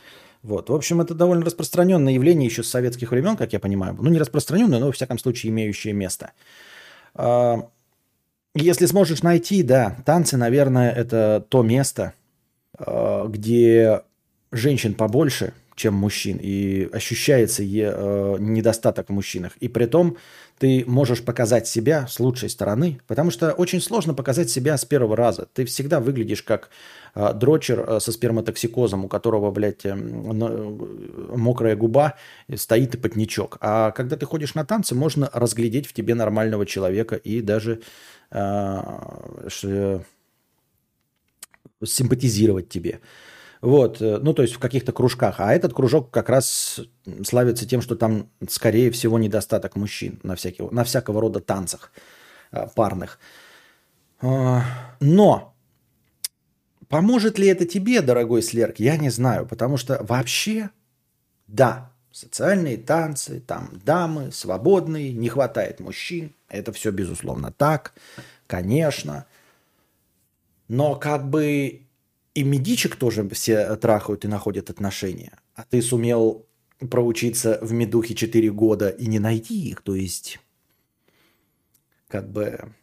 Вот. 0.43 0.69
В 0.71 0.75
общем, 0.75 1.01
это 1.01 1.14
довольно 1.14 1.45
распространенное 1.45 2.12
явление 2.12 2.47
еще 2.47 2.62
с 2.62 2.69
советских 2.69 3.11
времен, 3.11 3.37
как 3.37 3.53
я 3.53 3.61
понимаю. 3.61 3.97
Ну, 4.01 4.11
не 4.11 4.19
распространенное, 4.19 4.79
но, 4.79 4.87
во 4.87 4.93
всяком 4.93 5.19
случае, 5.19 5.51
имеющее 5.51 5.93
место. 5.93 6.33
А, 7.14 7.69
Если 8.55 8.87
сможешь 8.87 9.23
найти, 9.23 9.62
да, 9.62 9.97
танцы, 10.05 10.37
наверное, 10.37 10.91
это 10.91 11.45
то 11.49 11.62
место, 11.62 12.14
а, 12.79 13.27
где 13.27 14.03
женщин 14.53 14.95
побольше, 14.95 15.53
чем 15.77 15.95
мужчин, 15.95 16.39
и 16.43 16.89
ощущается 16.93 17.62
е- 17.62 17.93
э, 17.95 18.37
недостаток 18.41 19.11
в 19.11 19.12
мужчинах. 19.12 19.53
И 19.61 19.68
при 19.68 19.87
том 19.87 20.16
ты 20.59 20.85
можешь 20.87 21.22
показать 21.22 21.68
себя 21.68 22.07
с 22.09 22.18
лучшей 22.18 22.49
стороны, 22.49 22.99
потому 23.07 23.31
что 23.31 23.53
очень 23.53 23.81
сложно 23.83 24.14
показать 24.14 24.49
себя 24.51 24.77
с 24.79 24.87
первого 24.87 25.16
раза. 25.16 25.47
Ты 25.53 25.66
всегда 25.66 26.01
выглядишь 26.01 26.43
как 26.43 26.70
э, 27.14 27.35
дрочер 27.35 27.85
э, 27.87 28.01
со 28.01 28.11
сперматоксикозом, 28.11 29.05
у 29.05 29.09
которого, 29.09 29.51
блядь, 29.51 29.85
э, 29.85 29.91
э, 29.91 31.37
мокрая 31.37 31.77
губа, 31.77 32.14
и 32.49 32.57
стоит 32.57 32.95
и 32.95 32.99
потничок. 32.99 33.59
А 33.61 33.91
когда 33.91 34.16
ты 34.16 34.24
ходишь 34.24 34.55
на 34.55 34.64
танцы, 34.64 34.95
можно 34.95 35.31
разглядеть 35.35 35.87
в 35.87 35.93
тебе 35.93 36.14
нормального 36.14 36.64
человека 36.64 37.16
и 37.16 37.43
даже 37.43 37.81
э, 38.31 38.81
ш- 39.49 40.01
симпатизировать 41.85 42.68
тебе. 42.70 43.01
Вот, 43.67 44.01
э, 44.01 44.21
ну 44.23 44.33
то 44.33 44.43
есть 44.43 44.55
в 44.55 44.61
каких-то 44.61 44.93
кружках. 44.93 45.41
А 45.41 45.53
этот 45.53 45.75
кружок 45.75 46.12
как 46.12 46.29
раз 46.29 46.81
славится 47.25 47.67
тем, 47.67 47.83
что 47.83 47.97
там, 47.97 48.31
скорее 48.49 48.93
всего, 48.93 49.19
недостаток 49.19 49.75
мужчин 49.75 50.21
на, 50.23 50.37
всякого, 50.37 50.71
на 50.73 50.85
всякого 50.85 51.21
рода 51.21 51.41
танцах 51.41 51.91
э, 52.53 52.69
парных. 52.77 53.19
А, 54.23 54.62
Но 55.01 55.53
поможет 56.87 57.41
ли 57.41 57.49
это 57.49 57.67
тебе, 57.67 58.03
дорогой 58.03 58.41
Слерк, 58.41 58.79
я 58.79 58.97
не 58.97 59.11
знаю, 59.11 59.47
потому 59.47 59.79
что 59.79 59.99
вообще, 60.05 60.71
да, 61.49 61.91
Социальные 62.12 62.77
танцы, 62.79 63.41
там 63.41 63.73
дамы, 63.85 64.31
свободные, 64.31 65.12
не 65.12 65.29
хватает 65.29 65.81
мужчин. 65.81 66.33
Это 66.49 66.73
все, 66.73 66.93
безусловно, 66.93 67.53
так, 67.53 67.95
конечно. 68.47 69.27
Но 70.69 70.95
как 70.95 71.29
бы 71.29 71.86
и 72.37 72.45
медичек 72.45 72.97
тоже 72.97 73.26
все 73.30 73.76
трахают 73.76 74.26
и 74.26 74.28
находят 74.28 74.68
отношения. 74.68 75.41
А 75.55 75.64
ты 75.64 75.80
сумел 75.80 76.47
проучиться 76.91 77.59
в 77.62 77.72
медухе 77.72 78.14
4 78.14 78.51
года 78.51 78.91
и 78.91 79.07
не 79.07 79.18
найти 79.18 79.70
их. 79.70 79.80
То 79.80 79.95
есть, 79.95 80.39
как 82.09 82.30
бы 82.30 82.74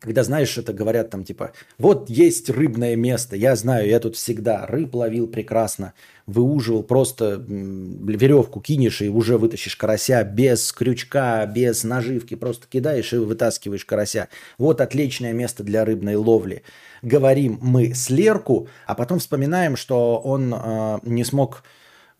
когда, 0.00 0.24
знаешь, 0.24 0.56
это 0.56 0.72
говорят 0.72 1.10
там 1.10 1.24
типа, 1.24 1.52
вот 1.78 2.08
есть 2.08 2.48
рыбное 2.48 2.96
место, 2.96 3.36
я 3.36 3.54
знаю, 3.54 3.86
я 3.86 4.00
тут 4.00 4.16
всегда 4.16 4.66
рыб 4.66 4.94
ловил 4.94 5.28
прекрасно, 5.28 5.92
выуживал 6.26 6.82
просто 6.82 7.44
веревку 7.46 8.60
кинешь 8.60 9.02
и 9.02 9.10
уже 9.10 9.36
вытащишь 9.36 9.76
карася 9.76 10.24
без 10.24 10.72
крючка, 10.72 11.44
без 11.44 11.84
наживки, 11.84 12.34
просто 12.34 12.66
кидаешь 12.66 13.12
и 13.12 13.18
вытаскиваешь 13.18 13.84
карася. 13.84 14.28
Вот 14.56 14.80
отличное 14.80 15.34
место 15.34 15.62
для 15.62 15.84
рыбной 15.84 16.16
ловли. 16.16 16.62
Говорим 17.02 17.58
мы 17.60 17.94
с 17.94 18.08
Лерку, 18.08 18.68
а 18.86 18.94
потом 18.94 19.18
вспоминаем, 19.18 19.76
что 19.76 20.18
он 20.18 20.54
э, 20.54 20.98
не 21.02 21.24
смог 21.24 21.62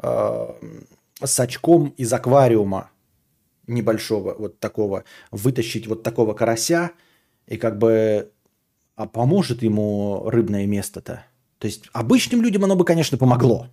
э, 0.03 0.53
с 1.23 1.41
очком 1.41 1.95
из 1.97 2.13
аквариума 2.13 2.91
небольшого 3.67 4.35
вот 4.39 4.61
такого 4.61 5.05
вытащить 5.31 5.87
вот 5.87 6.03
такого 6.03 6.35
карася– 6.35 6.91
и 7.51 7.59
как 7.59 7.77
бы 7.77 8.33
а 8.95 9.07
поможет 9.07 9.63
ему 9.63 10.23
рыбное 10.31 10.67
место-то? 10.67 11.25
То 11.59 11.67
есть 11.67 11.85
обычным 11.93 12.43
людям 12.43 12.65
оно 12.65 12.77
бы, 12.77 12.85
конечно, 12.85 13.19
помогло. 13.19 13.69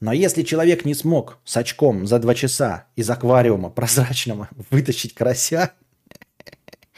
Но 0.00 0.12
если 0.12 0.42
человек 0.42 0.84
не 0.84 0.94
смог 0.94 1.38
с 1.44 1.56
очком 1.56 2.06
за 2.06 2.18
два 2.18 2.34
часа 2.34 2.86
из 2.96 3.08
аквариума 3.08 3.70
прозрачного 3.76 4.48
вытащить 4.70 5.14
карася, 5.14 5.74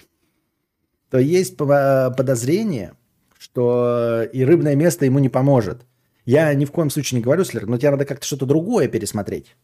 то 1.11 1.19
есть 1.19 1.57
подозрение, 1.57 2.95
что 3.39 4.23
и 4.33 4.45
рыбное 4.45 4.77
место 4.77 5.05
ему 5.05 5.19
не 5.19 5.29
поможет. 5.29 5.83
Я 6.25 6.55
ни 6.55 6.65
в 6.65 6.73
коем 6.73 6.89
случае 6.89 7.19
не 7.19 7.25
говорю, 7.25 7.45
Слер, 7.45 7.67
но 7.67 7.77
тебе 7.77 7.91
надо 7.91 8.07
как-то 8.07 8.25
что-то 8.25 8.47
другое 8.47 8.89
пересмотреть. 8.89 9.57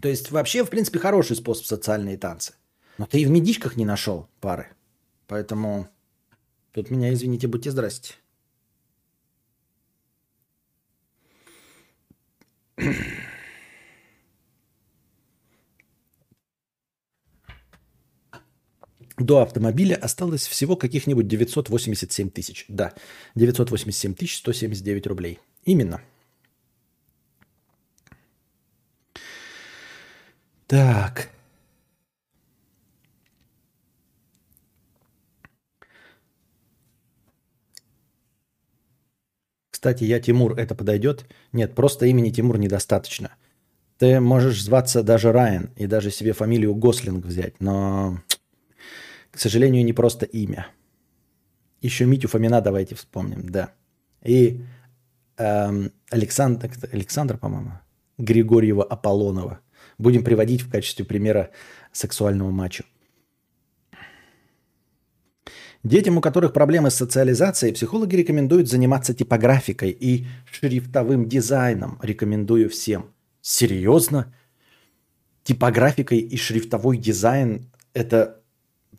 То 0.00 0.08
есть 0.08 0.30
вообще, 0.30 0.64
в 0.64 0.70
принципе, 0.70 0.98
хороший 0.98 1.34
способ 1.34 1.66
социальные 1.66 2.18
танцы. 2.18 2.54
Но 2.98 3.06
ты 3.06 3.20
и 3.20 3.26
в 3.26 3.30
медичках 3.30 3.76
не 3.76 3.84
нашел 3.84 4.28
пары. 4.40 4.68
Поэтому 5.26 5.88
тут 6.72 6.90
меня, 6.90 7.12
извините, 7.12 7.48
будьте 7.48 7.70
здрасте. 7.70 8.14
До 19.16 19.42
автомобиля 19.42 19.94
осталось 19.94 20.46
всего 20.46 20.76
каких-нибудь 20.76 21.28
987 21.28 22.30
тысяч. 22.30 22.64
Да, 22.68 22.92
987 23.36 24.14
тысяч 24.14 24.38
179 24.38 25.06
рублей. 25.06 25.38
Именно. 25.64 26.00
Так. 30.66 31.33
Кстати, 39.84 40.04
я 40.04 40.18
Тимур, 40.18 40.58
это 40.58 40.74
подойдет? 40.74 41.26
Нет, 41.52 41.74
просто 41.74 42.06
имени 42.06 42.30
Тимур 42.30 42.56
недостаточно. 42.56 43.32
Ты 43.98 44.18
можешь 44.18 44.64
зваться 44.64 45.02
даже 45.02 45.30
Райан 45.30 45.68
и 45.76 45.86
даже 45.86 46.10
себе 46.10 46.32
фамилию 46.32 46.74
Гослинг 46.74 47.26
взять, 47.26 47.60
но, 47.60 48.18
к 49.30 49.38
сожалению, 49.38 49.84
не 49.84 49.92
просто 49.92 50.24
имя. 50.24 50.68
Еще 51.82 52.06
Митю 52.06 52.28
Фомина 52.28 52.62
давайте 52.62 52.94
вспомним, 52.94 53.46
да. 53.46 53.74
И 54.22 54.62
эм, 55.36 55.92
Александр, 56.08 56.70
Александр, 56.90 57.36
по-моему, 57.36 57.72
Григорьева 58.16 58.84
Аполлонова. 58.84 59.60
Будем 59.98 60.24
приводить 60.24 60.62
в 60.62 60.70
качестве 60.70 61.04
примера 61.04 61.50
сексуального 61.92 62.50
матча. 62.50 62.84
Детям, 65.84 66.16
у 66.16 66.22
которых 66.22 66.54
проблемы 66.54 66.90
с 66.90 66.94
социализацией, 66.94 67.74
психологи 67.74 68.16
рекомендуют 68.16 68.70
заниматься 68.70 69.12
типографикой 69.12 69.90
и 69.90 70.26
шрифтовым 70.50 71.28
дизайном. 71.28 71.98
Рекомендую 72.02 72.70
всем. 72.70 73.10
Серьезно? 73.42 74.32
Типографикой 75.42 76.20
и 76.20 76.36
шрифтовой 76.38 76.96
дизайн 76.96 77.70
это 77.92 78.40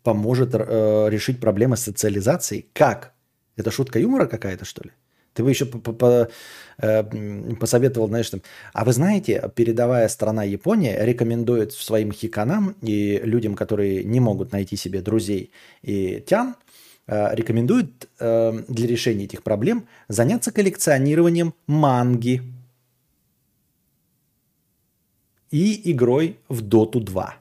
поможет 0.04 0.54
э, 0.54 1.08
решить 1.10 1.40
проблемы 1.40 1.76
с 1.76 1.82
социализацией? 1.82 2.68
Как? 2.72 3.14
Это 3.56 3.72
шутка 3.72 3.98
юмора 3.98 4.26
какая-то, 4.26 4.64
что 4.64 4.84
ли? 4.84 4.92
Ты 5.36 5.44
бы 5.44 5.50
еще 5.50 5.68
э, 6.78 7.04
посоветовал, 7.60 8.08
знаешь, 8.08 8.30
там, 8.30 8.42
а 8.72 8.84
вы 8.84 8.92
знаете, 8.92 9.50
передовая 9.54 10.08
страна 10.08 10.42
Япония 10.42 11.04
рекомендует 11.04 11.72
своим 11.72 12.10
хиканам 12.10 12.74
и 12.82 13.20
людям, 13.22 13.54
которые 13.54 14.02
не 14.02 14.18
могут 14.18 14.52
найти 14.52 14.76
себе 14.76 15.00
друзей 15.00 15.50
и 15.82 16.24
тян, 16.26 16.56
Э, 17.08 17.32
рекомендует 17.34 18.08
э, 18.18 18.64
для 18.66 18.88
решения 18.88 19.26
этих 19.26 19.44
проблем 19.44 19.86
заняться 20.08 20.50
коллекционированием 20.50 21.54
манги 21.68 22.42
и 25.52 25.92
игрой 25.92 26.40
в 26.48 26.62
Доту 26.62 27.00
2. 27.00 27.36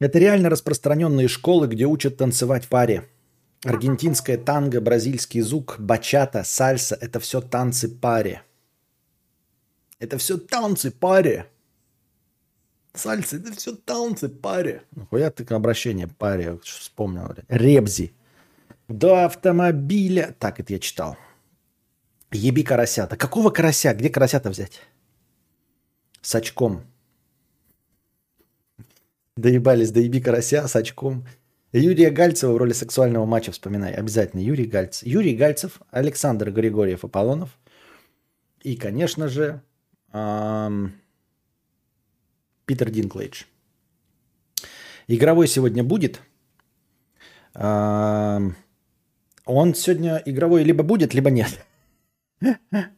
Это 0.00 0.18
реально 0.18 0.48
распространенные 0.48 1.28
школы, 1.28 1.66
где 1.66 1.84
учат 1.84 2.16
танцевать 2.16 2.68
паре. 2.68 3.08
Аргентинская 3.64 4.38
танго, 4.38 4.80
бразильский 4.80 5.40
зук, 5.40 5.76
бачата, 5.80 6.44
сальса– 6.44 6.96
это 7.00 7.18
все 7.18 7.40
танцы 7.40 7.88
паре. 7.88 8.42
Это 9.98 10.16
все 10.18 10.38
танцы 10.38 10.92
паре. 10.92 11.46
Сальцы, 12.94 13.36
это 13.38 13.52
все 13.52 13.74
танцы, 13.74 14.28
паре. 14.28 14.82
Нахуя 14.92 15.30
ты 15.30 15.44
обращение 15.52 16.06
паре, 16.06 16.58
вспомнил. 16.62 17.34
Ребзи. 17.48 18.12
До 18.86 19.24
автомобиля. 19.24 20.34
Так, 20.38 20.60
это 20.60 20.72
я 20.72 20.78
читал. 20.78 21.16
Еби 22.30 22.62
карасята. 22.62 23.16
Какого 23.16 23.50
карася? 23.50 23.94
Где 23.94 24.08
карасята 24.08 24.50
взять? 24.50 24.80
С 26.22 26.34
очком. 26.34 26.84
Доебались, 29.38 29.92
доеби 29.92 30.20
карася 30.20 30.66
с 30.66 30.74
очком. 30.74 31.24
Юрия 31.72 32.10
Гальцева 32.10 32.52
в 32.52 32.56
роли 32.56 32.72
сексуального 32.72 33.24
матча 33.24 33.52
вспоминай. 33.52 33.94
Обязательно 33.94 34.40
Юрий 34.40 34.64
Гальцев. 34.64 35.06
Юрий 35.06 35.36
Гальцев, 35.36 35.80
Александр 35.92 36.50
Григорьев 36.50 37.04
Аполлонов. 37.04 37.50
И, 38.64 38.74
конечно 38.74 39.28
же, 39.28 39.62
эм, 40.12 40.92
Питер 42.66 42.90
Динклейдж. 42.90 43.44
Игровой 45.06 45.46
сегодня 45.46 45.84
будет. 45.84 46.20
Он 47.54 48.54
сегодня 49.46 50.20
игровой 50.26 50.64
либо 50.64 50.82
будет, 50.82 51.14
либо 51.14 51.30
нет. 51.30 51.64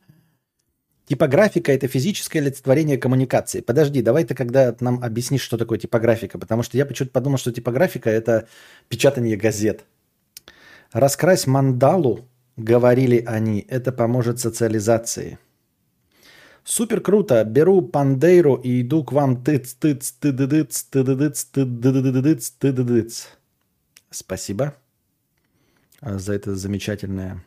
Типографика– 1.10 1.72
это 1.74 1.88
физическое 1.88 2.38
олицетворение 2.38 2.96
коммуникации. 2.96 3.62
Подожди, 3.62 4.00
давай 4.00 4.22
ты 4.22 4.36
когда 4.36 4.76
нам 4.78 5.02
объяснишь, 5.02 5.42
что 5.42 5.58
такое 5.58 5.76
типографика, 5.76 6.38
потому 6.38 6.62
что 6.62 6.76
я 6.78 6.86
почему-то 6.86 7.12
подумал, 7.12 7.36
что 7.36 7.50
типографика– 7.50 8.08
это 8.10 8.46
печатание 8.88 9.36
газет. 9.36 9.84
Раскрась 10.92 11.48
мандалу, 11.48 12.28
говорили 12.56 13.24
они, 13.26 13.66
это 13.68 13.90
поможет 13.90 14.38
социализации– 14.38 15.38
Супер 16.62 17.00
круто. 17.00 17.42
Беру 17.42 17.82
пандейру 17.82 18.54
и 18.54 18.82
иду 18.82 19.02
к 19.02 19.12
вам 19.12 19.42
тыц 19.42 19.72
тыц 19.74 20.12
тыдыдыц 20.12 20.84
тыдыдыц 20.84 21.44
тыдыдыц 21.46 22.50
тыдыдыц. 22.50 23.28
Спасибо 24.10 24.76
за 26.00 26.34
это 26.34 26.54
замечательное 26.54 27.42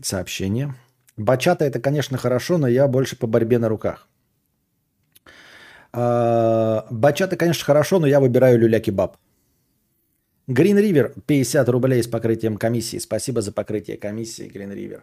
сообщение. 0.00 0.74
Бачата 1.22 1.64
это, 1.64 1.80
конечно, 1.80 2.18
хорошо, 2.18 2.58
но 2.58 2.68
я 2.68 2.88
больше 2.88 3.16
по 3.16 3.26
борьбе 3.26 3.58
на 3.58 3.68
руках. 3.68 4.08
Бачата, 5.92 7.36
конечно, 7.36 7.64
хорошо, 7.64 8.00
но 8.00 8.06
я 8.06 8.18
выбираю 8.20 8.58
люля-кебаб. 8.58 9.16
Green 10.48 10.80
River 10.80 11.12
50 11.26 11.68
рублей 11.68 12.02
с 12.02 12.08
покрытием 12.08 12.56
комиссии. 12.56 12.98
Спасибо 12.98 13.40
за 13.42 13.52
покрытие 13.52 13.96
комиссии, 13.96 14.50
Green 14.52 14.74
River. 14.74 15.02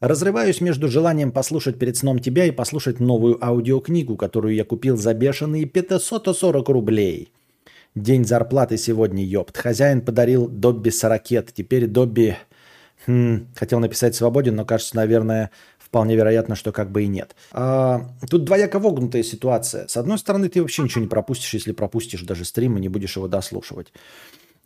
Разрываюсь 0.00 0.60
между 0.60 0.88
желанием 0.88 1.32
послушать 1.32 1.78
перед 1.78 1.96
сном 1.96 2.18
тебя 2.18 2.44
и 2.44 2.50
послушать 2.50 3.00
новую 3.00 3.42
аудиокнигу, 3.42 4.16
которую 4.16 4.54
я 4.54 4.64
купил 4.64 4.96
за 4.98 5.14
бешеные 5.14 5.64
540 5.64 6.68
рублей. 6.68 7.32
День 7.94 8.24
зарплаты 8.24 8.76
сегодня, 8.76 9.24
ёпт. 9.24 9.56
Хозяин 9.56 10.02
подарил 10.02 10.48
Добби 10.48 10.90
сорокет. 10.90 11.52
Теперь 11.54 11.86
Добби 11.86 12.36
Хм, 13.06 13.48
хотел 13.54 13.80
написать 13.80 14.14
свободен, 14.14 14.56
но 14.56 14.64
кажется, 14.64 14.96
наверное, 14.96 15.50
вполне 15.78 16.16
вероятно, 16.16 16.56
что 16.56 16.72
как 16.72 16.90
бы 16.90 17.04
и 17.04 17.06
нет. 17.06 17.36
А, 17.52 18.10
тут 18.28 18.44
двояко 18.44 18.78
вогнутая 18.78 19.22
ситуация. 19.22 19.86
С 19.86 19.96
одной 19.96 20.18
стороны, 20.18 20.48
ты 20.48 20.60
вообще 20.60 20.82
ничего 20.82 21.02
не 21.02 21.08
пропустишь, 21.08 21.54
если 21.54 21.72
пропустишь 21.72 22.22
даже 22.22 22.44
стрим 22.44 22.76
и 22.76 22.80
не 22.80 22.88
будешь 22.88 23.16
его 23.16 23.28
дослушивать. 23.28 23.92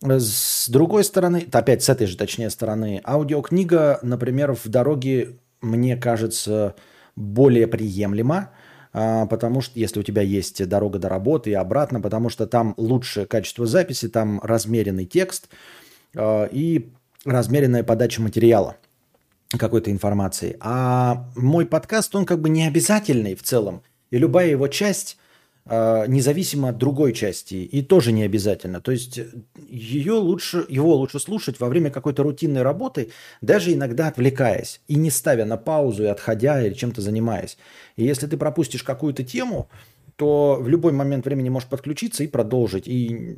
С 0.00 0.68
другой 0.68 1.02
стороны, 1.02 1.46
опять 1.50 1.82
с 1.82 1.88
этой 1.88 2.06
же, 2.06 2.16
точнее, 2.16 2.50
стороны, 2.50 3.02
аудиокнига, 3.04 3.98
например, 4.02 4.54
в 4.54 4.68
дороге, 4.68 5.38
мне 5.60 5.96
кажется, 5.96 6.76
более 7.16 7.66
приемлема, 7.66 8.50
а, 8.92 9.26
потому 9.26 9.60
что 9.60 9.78
если 9.78 10.00
у 10.00 10.02
тебя 10.04 10.22
есть 10.22 10.66
дорога 10.68 10.98
до 10.98 11.08
работы 11.08 11.50
и 11.50 11.54
обратно, 11.54 12.00
потому 12.00 12.30
что 12.30 12.46
там 12.46 12.74
лучшее 12.76 13.26
качество 13.26 13.66
записи, 13.66 14.08
там 14.08 14.40
размеренный 14.40 15.04
текст 15.04 15.48
а, 16.14 16.44
и 16.44 16.90
размеренная 17.24 17.82
подача 17.82 18.22
материала 18.22 18.76
какой-то 19.50 19.90
информации. 19.90 20.56
А 20.60 21.28
мой 21.36 21.66
подкаст, 21.66 22.14
он 22.14 22.26
как 22.26 22.40
бы 22.40 22.48
не 22.48 22.66
обязательный 22.66 23.34
в 23.34 23.42
целом. 23.42 23.82
И 24.10 24.18
любая 24.18 24.48
его 24.48 24.68
часть 24.68 25.18
а, 25.70 26.06
независимо 26.06 26.70
от 26.70 26.78
другой 26.78 27.12
части, 27.12 27.54
и 27.56 27.82
тоже 27.82 28.12
не 28.12 28.22
обязательно. 28.22 28.80
То 28.80 28.90
есть 28.90 29.20
ее 29.68 30.14
лучше, 30.14 30.64
его 30.68 30.94
лучше 30.94 31.20
слушать 31.20 31.60
во 31.60 31.68
время 31.68 31.90
какой-то 31.90 32.22
рутинной 32.22 32.62
работы, 32.62 33.10
даже 33.42 33.74
иногда 33.74 34.08
отвлекаясь, 34.08 34.80
и 34.88 34.94
не 34.94 35.10
ставя 35.10 35.44
на 35.44 35.58
паузу, 35.58 36.04
и 36.04 36.06
отходя, 36.06 36.64
или 36.64 36.72
чем-то 36.72 37.02
занимаясь. 37.02 37.58
И 37.96 38.04
если 38.04 38.26
ты 38.26 38.38
пропустишь 38.38 38.82
какую-то 38.82 39.24
тему, 39.24 39.68
то 40.16 40.56
в 40.58 40.68
любой 40.68 40.92
момент 40.92 41.26
времени 41.26 41.50
можешь 41.50 41.68
подключиться 41.68 42.24
и 42.24 42.28
продолжить. 42.28 42.88
И, 42.88 43.36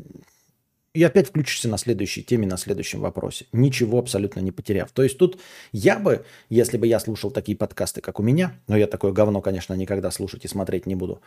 и 0.92 1.02
опять 1.04 1.28
включишься 1.28 1.68
на 1.68 1.78
следующей 1.78 2.22
теме, 2.22 2.46
на 2.46 2.56
следующем 2.56 3.00
вопросе, 3.00 3.46
ничего 3.52 3.98
абсолютно 3.98 4.40
не 4.40 4.50
потеряв. 4.50 4.90
То 4.90 5.02
есть 5.02 5.18
тут 5.18 5.38
я 5.72 5.98
бы, 5.98 6.24
если 6.48 6.78
бы 6.78 6.86
я 6.86 6.98
слушал 6.98 7.30
такие 7.30 7.56
подкасты, 7.56 8.00
как 8.00 8.18
у 8.18 8.22
меня, 8.22 8.58
но 8.66 8.76
я 8.76 8.86
такое 8.86 9.12
говно, 9.12 9.40
конечно, 9.40 9.74
никогда 9.74 10.10
слушать 10.10 10.44
и 10.44 10.48
смотреть 10.48 10.86
не 10.86 10.96
буду, 10.96 11.20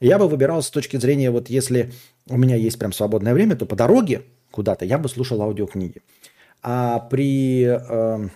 я 0.00 0.18
бы 0.18 0.28
выбирал 0.28 0.62
с 0.62 0.70
точки 0.70 0.96
зрения, 0.96 1.30
вот 1.30 1.48
если 1.48 1.92
у 2.28 2.36
меня 2.36 2.56
есть 2.56 2.78
прям 2.78 2.92
свободное 2.92 3.34
время, 3.34 3.54
то 3.54 3.66
по 3.66 3.76
дороге 3.76 4.22
куда-то 4.50 4.84
я 4.84 4.98
бы 4.98 5.08
слушал 5.08 5.40
аудиокниги. 5.42 6.02
А 6.62 6.98
при 6.98 7.64
э, 7.64 8.28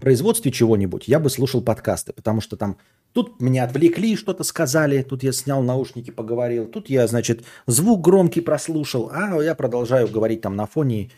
производстве 0.00 0.50
чего-нибудь 0.52 1.08
я 1.08 1.20
бы 1.20 1.30
слушал 1.30 1.62
подкасты, 1.62 2.12
потому 2.12 2.40
что 2.40 2.56
там 2.56 2.78
тут 3.12 3.40
меня 3.40 3.64
отвлекли, 3.64 4.16
что-то 4.16 4.44
сказали, 4.44 5.02
тут 5.02 5.22
я 5.22 5.32
снял 5.32 5.62
наушники, 5.62 6.10
поговорил, 6.10 6.66
тут 6.66 6.88
я, 6.90 7.06
значит, 7.06 7.44
звук 7.66 8.00
громкий 8.02 8.40
прослушал, 8.40 9.10
а 9.12 9.42
я 9.42 9.54
продолжаю 9.54 10.08
говорить 10.08 10.40
там 10.40 10.56
на 10.56 10.66
фоне, 10.66 11.10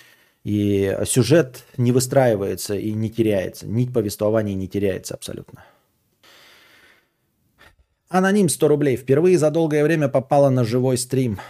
и 0.44 0.96
сюжет 1.06 1.64
не 1.76 1.92
выстраивается 1.92 2.74
и 2.74 2.92
не 2.92 3.10
теряется, 3.10 3.66
нить 3.66 3.92
повествования 3.92 4.54
не 4.54 4.68
теряется 4.68 5.14
абсолютно. 5.14 5.64
Аноним 8.08 8.48
100 8.48 8.68
рублей. 8.68 8.96
Впервые 8.96 9.38
за 9.38 9.50
долгое 9.50 9.82
время 9.82 10.08
попала 10.08 10.48
на 10.48 10.64
живой 10.64 10.98
стрим. 10.98 11.40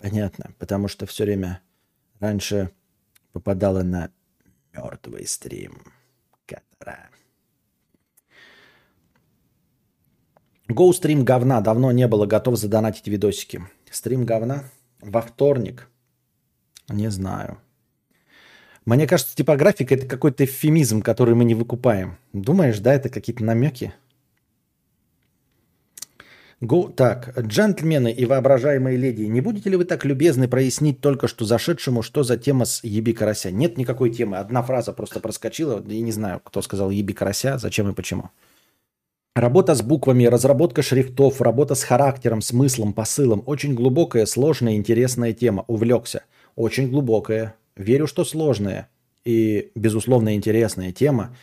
Понятно, 0.00 0.50
потому 0.58 0.88
что 0.88 1.06
все 1.06 1.22
время 1.24 1.60
раньше 2.18 2.70
попадала 3.32 3.82
на 3.82 4.10
мертвый 4.72 5.26
стрим. 5.26 5.84
Катара. 6.46 7.10
Гоу 10.68 10.92
стрим 10.92 11.24
говна. 11.24 11.60
Давно 11.60 11.92
не 11.92 12.08
было. 12.08 12.26
Готов 12.26 12.56
задонатить 12.56 13.08
видосики. 13.08 13.62
Стрим 13.90 14.24
говна? 14.24 14.64
Во 15.00 15.20
вторник? 15.20 15.88
Не 16.88 17.10
знаю. 17.10 17.58
Мне 18.84 19.06
кажется, 19.06 19.36
типографика 19.36 19.94
это 19.94 20.06
какой-то 20.06 20.44
эвфемизм, 20.44 21.02
который 21.02 21.34
мы 21.34 21.44
не 21.44 21.54
выкупаем. 21.54 22.18
Думаешь, 22.32 22.80
да, 22.80 22.94
это 22.94 23.08
какие-то 23.08 23.44
намеки? 23.44 23.94
Го, 26.62 26.92
так, 26.94 27.36
джентльмены 27.36 28.12
и 28.12 28.24
воображаемые 28.24 28.96
леди, 28.96 29.22
не 29.22 29.40
будете 29.40 29.68
ли 29.68 29.76
вы 29.76 29.84
так 29.84 30.04
любезны 30.04 30.46
прояснить 30.46 31.00
только 31.00 31.26
что 31.26 31.44
зашедшему, 31.44 32.02
что 32.02 32.22
за 32.22 32.36
тема 32.36 32.66
с 32.66 32.84
еби 32.84 33.12
карася? 33.12 33.50
Нет 33.50 33.76
никакой 33.76 34.10
темы, 34.10 34.36
одна 34.36 34.62
фраза 34.62 34.92
просто 34.92 35.18
проскочила, 35.18 35.82
я 35.84 36.00
не 36.00 36.12
знаю, 36.12 36.40
кто 36.44 36.62
сказал 36.62 36.90
еби 36.90 37.14
карася, 37.14 37.58
зачем 37.58 37.90
и 37.90 37.94
почему. 37.94 38.30
Работа 39.34 39.74
с 39.74 39.82
буквами, 39.82 40.26
разработка 40.26 40.82
шрифтов, 40.82 41.40
работа 41.40 41.74
с 41.74 41.82
характером, 41.82 42.40
смыслом, 42.40 42.92
посылом. 42.92 43.42
Очень 43.46 43.74
глубокая, 43.74 44.24
сложная, 44.26 44.76
интересная 44.76 45.32
тема. 45.32 45.64
Увлекся. 45.66 46.22
Очень 46.54 46.90
глубокая. 46.90 47.56
Верю, 47.74 48.06
что 48.06 48.24
сложная 48.24 48.88
и, 49.24 49.72
безусловно, 49.74 50.36
интересная 50.36 50.92
тема. 50.92 51.34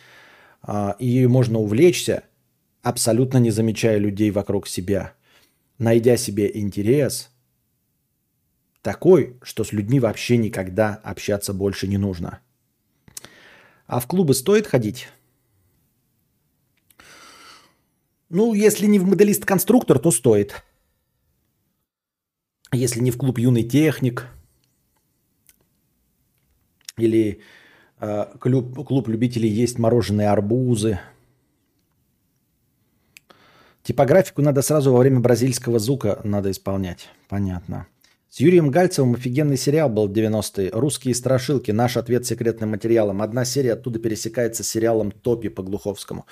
А, 0.62 0.94
и 0.98 1.26
можно 1.26 1.58
увлечься, 1.58 2.22
абсолютно 2.82 3.38
не 3.38 3.50
замечая 3.50 3.98
людей 3.98 4.30
вокруг 4.30 4.66
себя, 4.66 5.14
найдя 5.78 6.16
себе 6.16 6.50
интерес 6.54 7.30
такой, 8.82 9.38
что 9.42 9.64
с 9.64 9.72
людьми 9.72 10.00
вообще 10.00 10.36
никогда 10.36 10.94
общаться 10.94 11.52
больше 11.52 11.86
не 11.86 11.98
нужно. 11.98 12.40
А 13.86 14.00
в 14.00 14.06
клубы 14.06 14.34
стоит 14.34 14.66
ходить? 14.66 15.08
Ну, 18.28 18.54
если 18.54 18.86
не 18.86 18.98
в 18.98 19.06
моделист-конструктор, 19.06 19.98
то 19.98 20.12
стоит. 20.12 20.62
Если 22.72 23.00
не 23.00 23.10
в 23.10 23.18
клуб 23.18 23.38
юный 23.38 23.64
техник 23.64 24.28
или 26.96 27.40
э, 27.98 28.26
клуб, 28.38 28.86
клуб 28.86 29.08
любителей 29.08 29.48
есть 29.48 29.78
мороженые 29.78 30.30
арбузы– 30.30 31.00
Типографику 33.90 34.40
надо 34.40 34.62
сразу 34.62 34.92
во 34.92 35.00
время 35.00 35.18
бразильского 35.18 35.80
звука 35.80 36.20
надо 36.22 36.52
исполнять. 36.52 37.08
Понятно. 37.28 37.88
С 38.28 38.38
Юрием 38.38 38.70
Гальцевым 38.70 39.14
офигенный 39.14 39.56
сериал 39.56 39.88
был 39.88 40.06
в 40.06 40.12
90-е. 40.12 40.70
«Русские 40.72 41.12
страшилки. 41.12 41.72
Наш 41.72 41.96
ответ 41.96 42.24
секретным 42.24 42.70
материалом». 42.70 43.20
Одна 43.20 43.44
серия 43.44 43.72
оттуда 43.72 43.98
пересекается 43.98 44.62
с 44.62 44.68
сериалом 44.68 45.10
«Топи» 45.10 45.48
по 45.48 45.64
Глуховскому. 45.64 46.24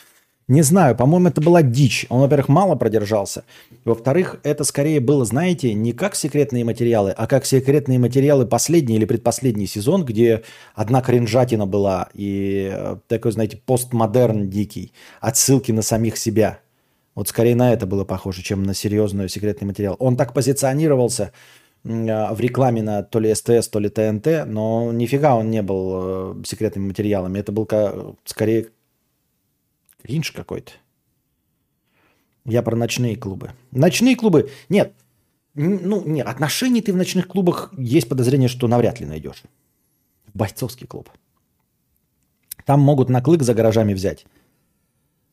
Не 0.47 0.63
знаю, 0.63 0.95
по-моему, 0.95 1.31
это 1.31 1.41
была 1.41 1.63
дичь. 1.63 2.07
Он, 2.11 2.21
во-первых, 2.21 2.49
мало 2.49 2.77
продержался. 2.77 3.43
Во-вторых, 3.85 4.39
это 4.45 4.63
скорее 4.63 5.01
было, 5.01 5.25
знаете, 5.25 5.75
не 5.75 5.93
как 5.93 6.15
секретные 6.15 6.65
материалы, 6.65 7.11
а 7.11 7.27
как 7.27 7.45
секретные 7.45 7.99
материалы 7.99 8.47
последний 8.47 8.95
или 8.95 9.05
предпоследний 9.05 9.67
сезон, 9.67 10.05
где 10.05 10.45
одна 10.77 11.03
кринжатина 11.03 11.67
была 11.67 12.09
и 12.15 12.71
э, 12.73 12.97
такой, 13.09 13.33
знаете, 13.33 13.61
постмодерн 13.67 14.49
дикий. 14.49 14.93
Отсылки 15.21 15.73
на 15.73 15.83
самих 15.83 16.17
себя. 16.17 16.61
Вот 17.19 17.27
скорее 17.27 17.57
на 17.57 17.73
это 17.73 17.85
было 17.85 18.05
похоже, 18.05 18.45
чем 18.45 18.63
на 18.63 18.75
серьезный 18.75 19.29
секретный 19.29 19.67
материал. 19.67 19.97
Он 19.99 20.17
так 20.17 20.33
позиционировался 20.33 21.33
а, 21.85 22.33
в 22.33 22.39
рекламе 22.39 22.81
на 22.81 23.03
то 23.03 23.19
ли 23.19 23.35
СТС, 23.35 23.67
то 23.67 23.81
ли 23.81 23.89
ТНТ, 23.89 24.47
но 24.47 24.93
нифига 24.93 25.35
он 25.35 25.51
не 25.51 25.61
был 25.61 25.91
э, 26.41 26.45
секретными 26.45 26.87
материалами. 26.87 27.41
Это 27.41 27.51
был 27.51 27.69
скорее 28.25 28.69
кринж 30.01 30.31
какой-то. 30.31 30.71
Я 32.45 32.63
про 32.63 32.77
ночные 32.77 33.17
клубы. 33.17 33.51
Ночные 33.73 34.15
клубы... 34.15 34.51
Нет. 34.69 34.93
Ну, 35.55 36.05
нет, 36.07 36.25
отношений 36.25 36.83
ты 36.83 36.93
в 36.93 36.97
ночных 36.97 37.27
клубах 37.27 37.73
есть 37.77 38.09
подозрение, 38.09 38.49
что 38.49 38.69
навряд 38.69 39.01
ли 39.01 39.07
найдешь. 39.07 39.43
Бойцовский 40.35 40.87
клуб. 40.87 41.11
Там 42.65 42.79
могут 42.79 43.09
на 43.09 43.21
клык 43.21 43.43
за 43.43 43.55
гаражами 43.55 43.93
взять. 43.93 44.25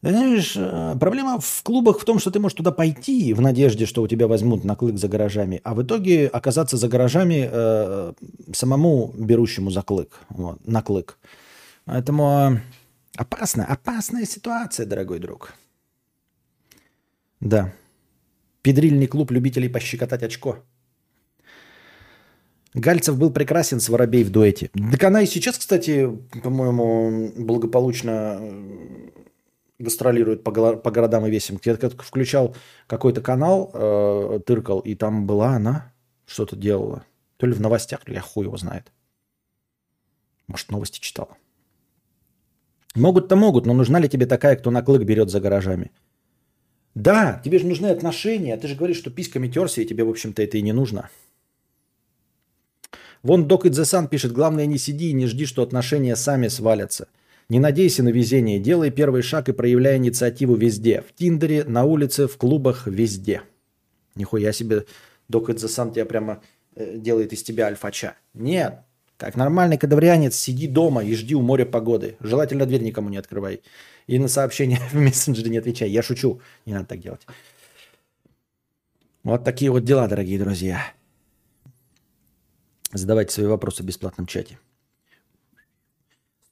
Знаешь, 0.01 0.53
э, 0.55 0.95
проблема 0.99 1.39
в 1.39 1.63
клубах 1.63 1.99
в 1.99 2.05
том, 2.05 2.19
что 2.19 2.29
ты 2.29 2.39
можешь 2.39 2.55
туда 2.55 2.71
пойти 2.71 3.33
в 3.33 3.41
надежде, 3.41 3.85
что 3.85 4.03
у 4.03 4.07
тебя 4.07 4.27
возьмут 4.27 4.63
на 4.63 4.75
клык 4.75 4.97
за 4.97 5.07
гаражами, 5.07 5.61
а 5.63 5.73
в 5.73 5.81
итоге 5.81 6.27
оказаться 6.27 6.77
за 6.77 6.87
гаражами 6.87 7.49
э, 7.51 8.13
самому 8.53 9.13
берущему 9.17 9.71
за 9.71 9.81
клык, 9.81 10.19
вот, 10.29 10.65
на 10.67 10.81
клык. 10.83 11.17
Поэтому 11.85 12.59
опасная, 13.15 13.65
опасная 13.65 14.25
ситуация, 14.25 14.85
дорогой 14.85 15.19
друг. 15.19 15.55
Да. 17.39 17.73
Педрильный 18.61 19.07
клуб 19.07 19.31
любителей 19.31 19.69
пощекотать 19.69 20.23
очко. 20.23 20.59
Гальцев 22.75 23.17
был 23.17 23.31
прекрасен 23.31 23.79
с 23.79 23.87
Воробей 23.87 24.23
в 24.23 24.31
дуэте. 24.31 24.69
Так 24.91 25.03
она 25.03 25.21
и 25.21 25.25
сейчас, 25.25 25.57
кстати, 25.57 26.09
по-моему, 26.43 27.31
благополучно 27.37 28.41
гастролирует 29.79 30.43
по, 30.43 30.51
по 30.51 30.91
городам 30.91 31.25
и 31.25 31.31
весим. 31.31 31.59
Я 31.63 31.75
как 31.75 32.01
включал 32.01 32.55
какой-то 32.87 33.21
канал, 33.21 33.71
э, 33.73 34.39
тыркал, 34.45 34.79
и 34.79 34.95
там 34.95 35.27
была 35.27 35.55
она, 35.55 35.93
что-то 36.25 36.55
делала. 36.55 37.05
То 37.37 37.47
ли 37.47 37.53
в 37.53 37.61
новостях, 37.61 38.01
я 38.07 38.21
хуй 38.21 38.45
его 38.45 38.57
знает. 38.57 38.91
Может, 40.47 40.71
новости 40.71 40.99
читала. 40.99 41.37
Могут-то 42.95 43.35
могут, 43.35 43.65
но 43.65 43.73
нужна 43.73 43.99
ли 43.99 44.07
тебе 44.07 44.25
такая, 44.25 44.55
кто 44.55 44.71
на 44.71 44.81
клык 44.81 45.03
берет 45.03 45.29
за 45.29 45.41
гаражами? 45.41 45.91
Да, 46.93 47.41
тебе 47.43 47.59
же 47.59 47.67
нужны 47.67 47.87
отношения. 47.87 48.55
Ты 48.55 48.69
же 48.69 48.75
говоришь, 48.75 48.97
что 48.97 49.11
письками 49.11 49.49
терся, 49.49 49.81
и 49.81 49.85
тебе, 49.85 50.05
в 50.05 50.09
общем-то, 50.09 50.41
это 50.41 50.57
и 50.57 50.61
не 50.61 50.71
нужно. 50.71 51.09
Вон 53.21 53.47
Док 53.47 53.65
Sun 53.65 54.07
пишет, 54.07 54.31
главное 54.31 54.65
не 54.65 54.77
сиди 54.77 55.09
и 55.09 55.13
не 55.13 55.25
жди, 55.25 55.45
что 55.45 55.61
отношения 55.63 56.15
сами 56.15 56.47
свалятся. 56.47 57.09
Не 57.47 57.59
надейся 57.59 58.01
на 58.01 58.09
везение, 58.09 58.59
делай 58.59 58.89
первый 58.89 59.21
шаг 59.21 59.49
и 59.49 59.53
проявляй 59.53 59.97
инициативу 59.97 60.55
везде. 60.55 61.01
В 61.01 61.13
Тиндере, 61.13 61.63
на 61.63 61.83
улице, 61.83 62.27
в 62.27 62.37
клубах, 62.37 62.87
везде. 62.87 63.43
Нихуя 64.15 64.51
себе, 64.51 64.85
Док 65.27 65.49
Sun 65.49 65.93
тебя 65.93 66.05
прямо 66.05 66.41
э, 66.75 66.97
делает 66.97 67.33
из 67.33 67.43
тебя 67.43 67.67
альфача. 67.67 68.15
Нет, 68.33 68.79
как 69.17 69.35
нормальный 69.35 69.77
кадаврианец, 69.77 70.35
сиди 70.35 70.67
дома 70.67 71.03
и 71.03 71.15
жди 71.15 71.35
у 71.35 71.41
моря 71.41 71.65
погоды. 71.65 72.17
Желательно 72.19 72.65
дверь 72.65 72.81
никому 72.81 73.09
не 73.09 73.17
открывай. 73.17 73.61
И 74.07 74.19
на 74.19 74.27
сообщения 74.27 74.79
в 74.91 74.95
мессенджере 74.95 75.49
не 75.49 75.57
отвечай. 75.57 75.89
Я 75.89 76.01
шучу, 76.01 76.41
не 76.65 76.73
надо 76.73 76.87
так 76.87 76.99
делать. 76.99 77.21
Вот 79.23 79.43
такие 79.43 79.71
вот 79.71 79.83
дела, 79.83 80.07
дорогие 80.07 80.39
друзья. 80.39 80.93
Задавайте 82.91 83.33
свои 83.33 83.47
вопросы 83.47 83.83
в 83.83 83.85
бесплатном 83.85 84.27
чате. 84.27 84.59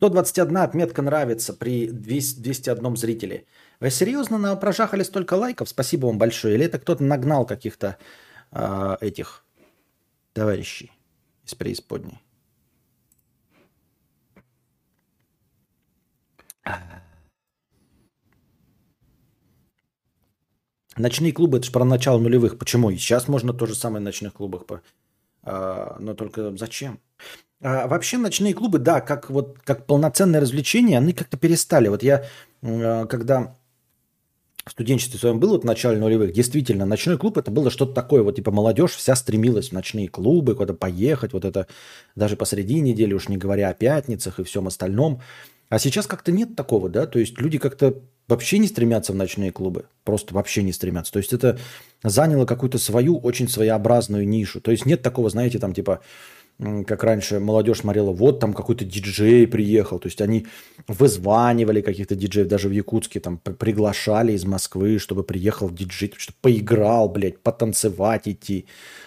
121 0.04 0.58
отметка 0.58 1.02
нравится 1.02 1.54
при 1.54 1.88
200, 1.88 2.42
201 2.42 2.98
зрителе. 2.98 3.46
Вы 3.80 3.90
серьезно 3.90 4.38
на 4.38 4.56
прожахали 4.58 5.02
столько 5.02 5.36
лайков? 5.36 5.70
Спасибо 5.70 6.08
вам 6.08 6.18
большое. 6.18 6.56
Или 6.56 6.66
это 6.66 6.78
кто-то 6.78 7.02
нагнал 7.04 7.46
каких-то 7.46 7.98
э, 8.52 8.98
этих 9.00 9.46
товарищей 10.34 10.92
из 11.46 11.56
преисподней? 11.56 12.22
Ночные 20.98 21.32
клубы, 21.32 21.60
это 21.60 21.68
же 21.68 21.72
про 21.72 21.86
начало 21.86 22.20
нулевых. 22.20 22.58
Почему? 22.58 22.90
И 22.90 22.98
сейчас 22.98 23.30
можно 23.30 23.54
то 23.54 23.66
же 23.66 23.74
самое 23.74 24.02
в 24.02 24.04
ночных 24.04 24.34
клубах. 24.34 24.66
По... 24.66 24.82
А, 25.44 25.96
но 25.98 26.14
только 26.14 26.56
зачем? 26.58 27.00
А, 27.64 27.88
вообще 27.88 28.18
ночные 28.18 28.54
клубы, 28.54 28.78
да, 28.78 29.00
как, 29.00 29.30
вот, 29.30 29.58
как 29.64 29.86
полноценное 29.86 30.42
развлечение, 30.42 30.98
они 30.98 31.14
как-то 31.14 31.38
перестали. 31.38 31.88
Вот 31.88 32.04
я, 32.04 32.26
а, 32.62 33.06
когда 33.06 33.56
в 34.66 34.72
студенчестве 34.72 35.18
своем 35.18 35.40
был, 35.40 35.50
вот 35.50 35.64
в 35.64 35.66
начале 35.66 35.98
нулевых, 35.98 36.34
действительно, 36.34 36.86
ночной 36.86 37.18
клуб 37.18 37.38
это 37.38 37.52
было 37.52 37.70
что-то 37.70 37.94
такое, 37.94 38.22
вот 38.22 38.36
типа 38.36 38.52
молодежь 38.52 38.92
вся 38.92 39.16
стремилась 39.16 39.70
в 39.70 39.72
ночные 39.72 40.10
клубы, 40.10 40.56
куда-то 40.56 40.78
поехать, 40.78 41.32
вот 41.34 41.46
это 41.46 41.68
даже 42.16 42.36
посреди 42.36 42.80
недели, 42.82 43.14
уж 43.14 43.30
не 43.30 43.38
говоря 43.38 43.70
о 43.70 43.74
пятницах 43.74 44.40
и 44.40 44.44
всем 44.44 44.68
остальном. 44.68 45.22
А 45.70 45.80
сейчас 45.80 46.06
как-то 46.06 46.32
нет 46.32 46.56
такого, 46.56 46.90
да, 46.90 47.08
то 47.08 47.18
есть 47.18 47.40
люди 47.40 47.58
как-то 47.58 47.96
вообще 48.28 48.58
не 48.58 48.68
стремятся 48.68 49.14
в 49.14 49.16
ночные 49.16 49.52
клубы, 49.52 49.86
просто 50.04 50.34
вообще 50.34 50.64
не 50.64 50.74
стремятся. 50.74 51.14
То 51.14 51.20
есть 51.20 51.34
это 51.34 51.60
заняло 52.04 52.46
какую-то 52.46 52.78
свою 52.78 53.18
очень 53.18 53.48
своеобразную 53.50 54.28
нишу. 54.28 54.62
То 54.62 54.72
есть 54.72 54.86
нет 54.86 55.02
такого, 55.02 55.30
знаете, 55.30 55.60
там 55.60 55.74
типа, 55.74 56.02
как 56.60 57.04
раньше 57.04 57.40
молодежь 57.40 57.80
смотрела, 57.80 58.12
вот 58.12 58.40
там 58.40 58.54
какой-то 58.54 58.86
диджей 58.86 59.48
приехал. 59.48 60.00
То 60.00 60.08
есть 60.08 60.22
они 60.22 60.48
вызванивали 60.88 61.82
каких-то 61.82 62.16
диджеев, 62.16 62.48
даже 62.48 62.70
в 62.70 62.72
Якутске 62.72 63.20
там 63.20 63.38
приглашали 63.38 64.34
из 64.34 64.46
Москвы, 64.46 65.00
чтобы 65.00 65.24
приехал 65.24 65.70
диджей, 65.70 66.14
чтобы 66.18 66.38
поиграл, 66.42 67.10
блядь, 67.10 67.40
потанцевать 67.40 68.28
идти. 68.28 68.66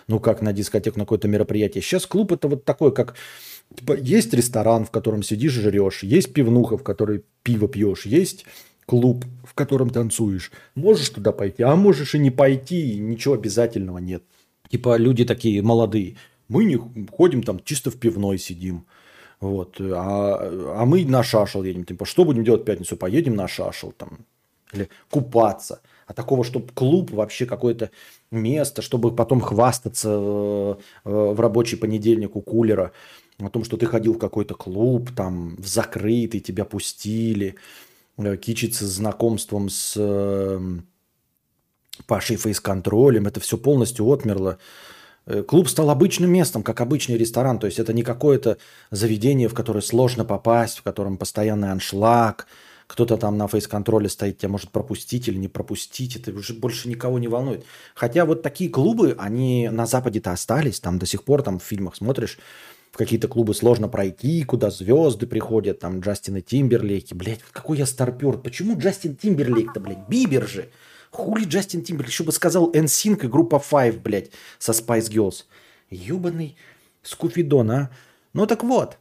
Ну 0.08 0.20
как 0.20 0.42
на 0.42 0.52
дискотеку, 0.52 0.98
на 0.98 1.04
какое-то 1.04 1.28
мероприятие. 1.28 1.82
Сейчас 1.82 2.06
клуб 2.06 2.32
это 2.32 2.48
вот 2.48 2.64
такой, 2.64 2.92
как 2.92 3.14
Типа, 3.74 3.96
есть 3.96 4.32
ресторан, 4.32 4.84
в 4.84 4.90
котором 4.90 5.22
сидишь, 5.22 5.52
жрешь, 5.52 6.04
есть 6.04 6.32
пивнуха, 6.32 6.78
в 6.78 6.84
которой 6.84 7.24
пиво 7.42 7.68
пьешь, 7.68 8.06
есть 8.06 8.46
клуб, 8.86 9.24
в 9.44 9.54
котором 9.54 9.90
танцуешь. 9.90 10.52
Можешь 10.74 11.10
туда 11.10 11.32
пойти, 11.32 11.62
а 11.62 11.74
можешь 11.74 12.14
и 12.14 12.18
не 12.18 12.30
пойти, 12.30 12.98
ничего 12.98 13.34
обязательного 13.34 13.98
нет. 13.98 14.22
Типа 14.70 14.96
люди 14.96 15.24
такие 15.24 15.62
молодые. 15.62 16.16
Мы 16.48 16.64
не 16.64 16.78
ходим 17.10 17.42
там, 17.42 17.60
чисто 17.64 17.90
в 17.90 17.98
пивной 17.98 18.38
сидим. 18.38 18.86
Вот. 19.40 19.80
А, 19.80 20.80
а 20.80 20.84
мы 20.86 21.04
на 21.04 21.22
шашел 21.22 21.62
едем. 21.62 21.84
Типа, 21.84 22.04
что 22.04 22.24
будем 22.24 22.44
делать 22.44 22.62
в 22.62 22.64
пятницу? 22.64 22.96
Поедем 22.96 23.36
на 23.36 23.48
шашел 23.48 23.92
там. 23.92 24.24
Или 24.72 24.88
купаться. 25.10 25.80
А 26.06 26.12
такого, 26.12 26.44
чтобы 26.44 26.72
клуб 26.72 27.10
вообще 27.10 27.46
какое-то 27.46 27.90
место, 28.30 28.80
чтобы 28.82 29.14
потом 29.14 29.40
хвастаться 29.40 30.08
э, 30.10 30.74
э, 31.04 31.10
в 31.10 31.40
рабочий 31.40 31.76
понедельник 31.76 32.36
у 32.36 32.40
кулера 32.40 32.92
о 33.38 33.50
том, 33.50 33.64
что 33.64 33.76
ты 33.76 33.86
ходил 33.86 34.14
в 34.14 34.18
какой-то 34.18 34.54
клуб, 34.54 35.10
там, 35.14 35.56
в 35.56 35.66
закрытый, 35.66 36.40
тебя 36.40 36.64
пустили, 36.64 37.56
э, 38.18 38.36
кичиться 38.36 38.86
знакомством 38.86 39.68
с 39.68 39.96
Пашей 42.06 42.36
фейс-контролем, 42.36 43.26
это 43.26 43.40
все 43.40 43.56
полностью 43.56 44.06
отмерло. 44.06 44.58
Э, 45.26 45.42
клуб 45.42 45.68
стал 45.68 45.90
обычным 45.90 46.30
местом, 46.30 46.62
как 46.62 46.80
обычный 46.80 47.16
ресторан, 47.16 47.58
то 47.58 47.66
есть 47.66 47.78
это 47.78 47.92
не 47.92 48.02
какое-то 48.02 48.58
заведение, 48.90 49.48
в 49.48 49.54
которое 49.54 49.80
сложно 49.80 50.24
попасть, 50.24 50.78
в 50.78 50.82
котором 50.82 51.18
постоянный 51.18 51.72
аншлаг, 51.72 52.46
кто-то 52.86 53.16
там 53.16 53.36
на 53.36 53.48
фейс-контроле 53.48 54.08
стоит, 54.08 54.38
тебя 54.38 54.50
может 54.50 54.70
пропустить 54.70 55.26
или 55.26 55.36
не 55.36 55.48
пропустить, 55.48 56.14
это 56.14 56.30
уже 56.30 56.54
больше 56.54 56.88
никого 56.88 57.18
не 57.18 57.26
волнует. 57.26 57.64
Хотя 57.94 58.24
вот 58.24 58.42
такие 58.42 58.70
клубы, 58.70 59.16
они 59.18 59.68
на 59.70 59.86
Западе-то 59.86 60.30
остались, 60.30 60.78
там 60.78 61.00
до 61.00 61.06
сих 61.06 61.24
пор 61.24 61.42
там 61.42 61.58
в 61.58 61.64
фильмах 61.64 61.96
смотришь, 61.96 62.38
в 62.92 62.96
какие-то 62.96 63.26
клубы 63.26 63.54
сложно 63.54 63.88
пройти, 63.88 64.44
куда 64.44 64.70
звезды 64.70 65.26
приходят, 65.26 65.80
там 65.80 66.00
Джастин 66.00 66.36
и 66.36 66.42
Тимберлейки. 66.42 67.14
Блять, 67.14 67.40
какой 67.50 67.78
я 67.78 67.86
старпер. 67.86 68.38
Почему 68.38 68.78
Джастин 68.78 69.16
Тимберлейк-то, 69.16 69.80
блядь? 69.80 70.08
Бибер 70.08 70.48
же. 70.48 70.70
Хули 71.16 71.44
Джастин 71.44 71.82
Тимберлейк? 71.82 72.12
Еще 72.12 72.24
бы 72.24 72.32
сказал 72.32 72.70
NSYNC 72.72 73.24
и 73.24 73.28
группа 73.28 73.56
Five, 73.56 74.00
блядь, 74.00 74.30
со 74.58 74.72
Spice 74.72 75.10
Girls. 75.10 75.44
Ебаный 75.88 76.56
скуфидон, 77.02 77.70
а? 77.70 77.90
Ну 78.34 78.46
так 78.46 78.62
вот, 78.64 78.98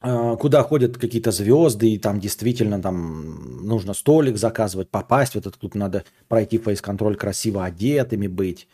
а, 0.00 0.36
куда 0.36 0.62
ходят 0.62 0.96
какие-то 0.96 1.30
звезды, 1.30 1.90
и 1.90 1.98
там 1.98 2.20
действительно 2.20 2.80
там 2.80 3.66
нужно 3.66 3.92
столик 3.92 4.38
заказывать, 4.38 4.88
попасть 4.88 5.34
в 5.34 5.36
этот 5.36 5.56
клуб, 5.56 5.74
надо 5.74 6.04
пройти 6.28 6.56
фейс-контроль, 6.58 7.16
красиво 7.16 7.64
одетыми 7.64 8.26
быть. 8.26 8.66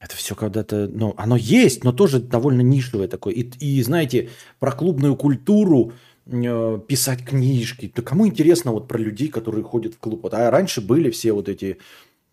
Это 0.00 0.16
все 0.16 0.34
когда-то, 0.34 0.88
ну, 0.90 1.14
оно 1.18 1.36
есть, 1.36 1.84
но 1.84 1.92
тоже 1.92 2.20
довольно 2.20 2.62
нишевое 2.62 3.08
такое. 3.08 3.34
И, 3.34 3.42
и 3.42 3.82
знаете, 3.82 4.30
про 4.58 4.72
клубную 4.72 5.16
культуру 5.16 5.92
писать 6.26 7.24
книжки. 7.24 7.92
Да 7.94 8.02
кому 8.02 8.26
интересно 8.26 8.72
вот 8.72 8.88
про 8.88 8.98
людей, 8.98 9.28
которые 9.28 9.64
ходят 9.64 9.94
в 9.94 9.98
клуб? 9.98 10.22
Вот, 10.22 10.34
а 10.34 10.50
раньше 10.50 10.80
были 10.80 11.10
все 11.10 11.32
вот 11.32 11.48
эти 11.48 11.78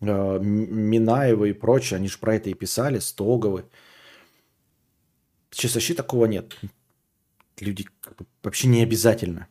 э, 0.00 0.38
Минаевы 0.40 1.50
и 1.50 1.52
прочие, 1.52 1.96
они 1.96 2.08
же 2.08 2.18
про 2.18 2.36
это 2.36 2.50
и 2.50 2.54
писали, 2.54 2.98
Стоговы. 2.98 3.64
Сейчас 5.50 5.74
вообще 5.74 5.94
такого 5.94 6.26
нет. 6.26 6.56
Люди 7.60 7.86
вообще 8.42 8.66
не 8.68 8.82
обязательно. 8.82 9.46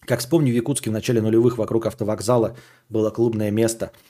Как 0.00 0.20
вспомню, 0.20 0.52
в 0.52 0.56
Якутске 0.56 0.90
в 0.90 0.92
начале 0.92 1.22
нулевых 1.22 1.58
вокруг 1.58 1.86
автовокзала 1.86 2.56
было 2.88 3.10
клубное 3.10 3.50
место– 3.50 3.92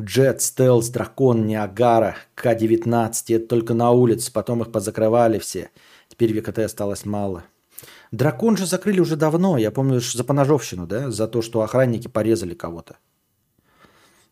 Джет, 0.00 0.42
Стелс, 0.42 0.90
Дракон, 0.90 1.46
Ниагара, 1.46 2.16
К-19. 2.36 3.34
Это 3.34 3.46
только 3.46 3.74
на 3.74 3.90
улице, 3.90 4.32
потом 4.32 4.62
их 4.62 4.70
позакрывали 4.70 5.38
все. 5.40 5.70
Теперь 6.08 6.40
ВКТ 6.40 6.60
осталось 6.60 7.04
мало. 7.04 7.44
Дракон 8.10 8.56
же 8.56 8.66
закрыли 8.66 9.00
уже 9.00 9.16
давно. 9.16 9.58
Я 9.58 9.70
помню 9.70 10.00
за 10.00 10.24
поножовщину, 10.24 10.86
да? 10.86 11.10
За 11.10 11.28
то, 11.28 11.42
что 11.42 11.62
охранники 11.62 12.08
порезали 12.08 12.54
кого-то. 12.54 12.96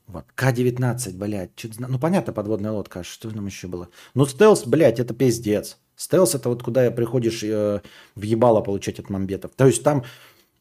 Вот. 0.07 0.25
К-19, 0.35 1.17
блядь. 1.17 1.51
Ну, 1.79 1.99
понятно, 1.99 2.33
подводная 2.33 2.73
лодка. 2.73 3.01
А 3.01 3.05
что 3.05 3.31
там 3.31 3.47
еще 3.47 3.67
было? 3.67 3.89
Ну, 4.15 4.25
стелс, 4.27 4.65
блядь, 4.65 5.01
это 5.01 5.15
пиздец. 5.15 5.79
Стелс 5.97 6.35
это 6.35 6.49
вот 6.49 6.63
куда 6.63 6.91
приходишь 6.91 7.43
э, 7.43 7.81
в 8.15 8.23
ебало 8.23 8.61
получать 8.61 8.99
от 8.99 9.11
мамбетов. 9.11 9.53
То 9.57 9.67
есть 9.67 9.83
там 9.83 10.05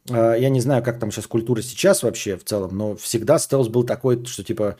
а, 0.09 0.33
я 0.33 0.49
не 0.49 0.61
знаю, 0.61 0.83
как 0.83 0.99
там 0.99 1.11
сейчас 1.11 1.27
культура 1.27 1.61
сейчас 1.61 2.03
вообще 2.03 2.37
в 2.37 2.43
целом, 2.43 2.77
но 2.77 2.95
всегда 2.95 3.39
стелс 3.39 3.67
был 3.67 3.83
такой, 3.83 4.23
что 4.25 4.43
типа 4.43 4.77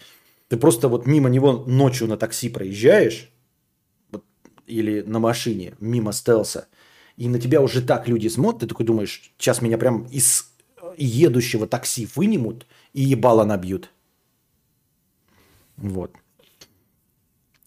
ты 0.47 0.57
просто 0.57 0.87
вот 0.87 1.07
мимо 1.07 1.29
него 1.29 1.53
ночью 1.53 2.07
на 2.07 2.17
такси 2.17 2.49
проезжаешь 2.49 3.31
вот, 4.11 4.23
или 4.67 5.01
на 5.01 5.19
машине 5.19 5.73
мимо 5.79 6.11
стелса, 6.11 6.67
и 7.17 7.27
на 7.29 7.39
тебя 7.39 7.61
уже 7.61 7.81
так 7.81 8.07
люди 8.07 8.27
смотрят, 8.27 8.61
ты 8.61 8.67
такой 8.67 8.85
думаешь, 8.85 9.31
сейчас 9.37 9.61
меня 9.61 9.77
прям 9.77 10.03
из 10.05 10.51
едущего 10.97 11.67
такси 11.67 12.07
вынимут 12.15 12.65
и 12.93 13.01
ебало 13.01 13.45
набьют. 13.45 13.89
Вот. 15.77 16.11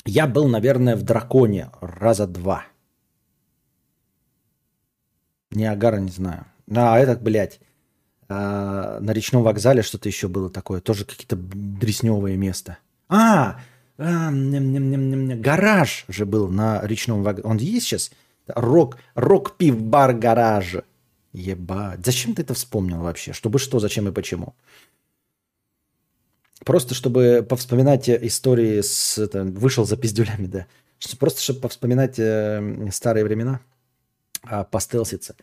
Я 0.05 0.27
был, 0.27 0.49
наверное, 0.49 0.97
в 0.97 1.03
драконе 1.03 1.71
раза 1.81 2.27
два. 2.27 2.65
Ниагара 5.51 5.99
не 5.99 6.11
знаю. 6.11 6.47
А, 6.75 6.99
этот, 6.99 7.23
блядь, 7.23 7.61
а, 8.29 9.01
на 9.01 9.13
речном 9.13 9.43
вокзале 9.43 9.83
что-то 9.83 10.09
еще 10.09 10.29
было 10.29 10.51
такое. 10.51 10.81
Тоже 10.81 11.05
какие-то 11.05 11.37
дресневые 11.37 12.37
места. 12.37 12.79
А, 13.09 13.61
а 13.99 14.31
ням 14.31 14.73
-ням 14.73 15.27
-ням 15.29 15.41
гараж 15.41 16.05
же 16.09 16.27
был 16.27 16.49
на 16.49 16.81
речном 16.87 17.23
вокзале. 17.23 17.49
Он 17.49 17.57
есть 17.59 17.87
сейчас? 17.87 18.11
Рок, 18.55 18.99
рок-пив-бар 19.15 20.15
гараж. 20.15 20.77
Ебать. 21.33 22.05
Зачем 22.05 22.35
ты 22.35 22.43
это 22.43 22.55
вспомнил 22.55 23.01
вообще? 23.01 23.33
Чтобы 23.33 23.59
что, 23.59 23.79
зачем 23.79 24.09
и 24.09 24.13
почему? 24.13 24.55
Просто 26.65 26.95
чтобы 26.95 27.47
повспоминать 27.49 28.09
истории 28.09 28.81
с... 28.81 29.19
Это, 29.19 29.45
вышел 29.45 29.85
за 29.85 29.97
пиздюлями, 29.97 30.47
да. 30.47 30.67
Просто, 31.19 31.41
чтобы 31.41 31.61
повспоминать 31.61 32.19
э, 32.19 32.89
старые 32.91 33.25
времена, 33.25 33.61
а, 34.43 34.65
постелситься. 34.65 35.37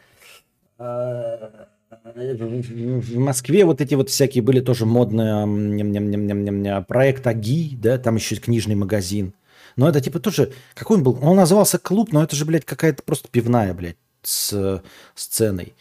В 2.03 3.17
Москве 3.17 3.63
вот 3.65 3.79
эти 3.79 3.95
вот 3.95 4.09
всякие 4.09 4.41
были 4.41 4.59
тоже 4.59 4.85
модные 4.85 5.43
м, 5.43 5.75
ням-ням-ням-ням-ням, 5.75 6.83
проект 6.85 7.25
АГИ, 7.25 7.77
да, 7.81 7.97
там 7.97 8.15
еще 8.15 8.35
книжный 8.35 8.75
магазин. 8.75 9.33
Но 9.75 9.89
это 9.89 10.01
типа 10.01 10.19
тоже, 10.19 10.53
какой 10.73 10.97
он 10.97 11.03
был? 11.03 11.19
Он 11.21 11.35
назывался 11.35 11.77
клуб, 11.77 12.11
но 12.11 12.23
это 12.23 12.35
же, 12.35 12.45
блядь, 12.45 12.65
какая-то 12.65 13.03
просто 13.03 13.27
пивная, 13.29 13.73
блядь, 13.73 13.97
с 14.23 14.53
э, 14.53 14.81
сценой. 15.15 15.75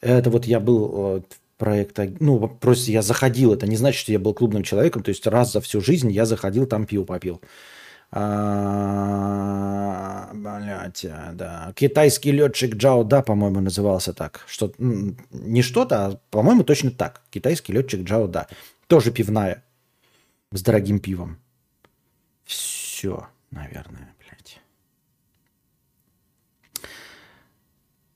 Это 0.00 0.30
вот 0.30 0.46
я 0.46 0.60
был 0.60 1.16
э, 1.16 1.20
в 1.20 1.58
проект 1.58 1.98
АГИ, 1.98 2.16
ну, 2.20 2.48
просто 2.48 2.90
я 2.90 3.02
заходил, 3.02 3.52
это 3.52 3.66
не 3.66 3.76
значит, 3.76 4.00
что 4.00 4.12
я 4.12 4.18
был 4.18 4.32
клубным 4.32 4.62
человеком, 4.62 5.02
то 5.02 5.10
есть 5.10 5.26
раз 5.26 5.52
за 5.52 5.60
всю 5.60 5.80
жизнь 5.80 6.10
я 6.10 6.24
заходил, 6.24 6.66
там 6.66 6.86
пиво 6.86 7.04
попил. 7.04 7.42
А, 8.10 9.48
Блять, 10.32 11.04
да. 11.34 11.72
Китайский 11.76 12.32
летчик 12.32 12.74
Джао 12.74 13.04
Да, 13.04 13.20
по-моему, 13.22 13.60
назывался 13.60 14.14
так. 14.14 14.44
Что, 14.46 14.72
не 14.78 15.60
что-то, 15.62 16.06
а, 16.06 16.18
по-моему, 16.30 16.64
точно 16.64 16.90
так. 16.90 17.20
Китайский 17.30 17.72
летчик 17.72 18.00
Джао 18.04 18.26
Да. 18.26 18.46
Тоже 18.86 19.10
пивная. 19.10 19.62
С 20.52 20.62
дорогим 20.62 21.00
пивом. 21.00 21.38
Все, 22.44 22.77
наверное, 23.50 24.14
блядь. 24.18 24.60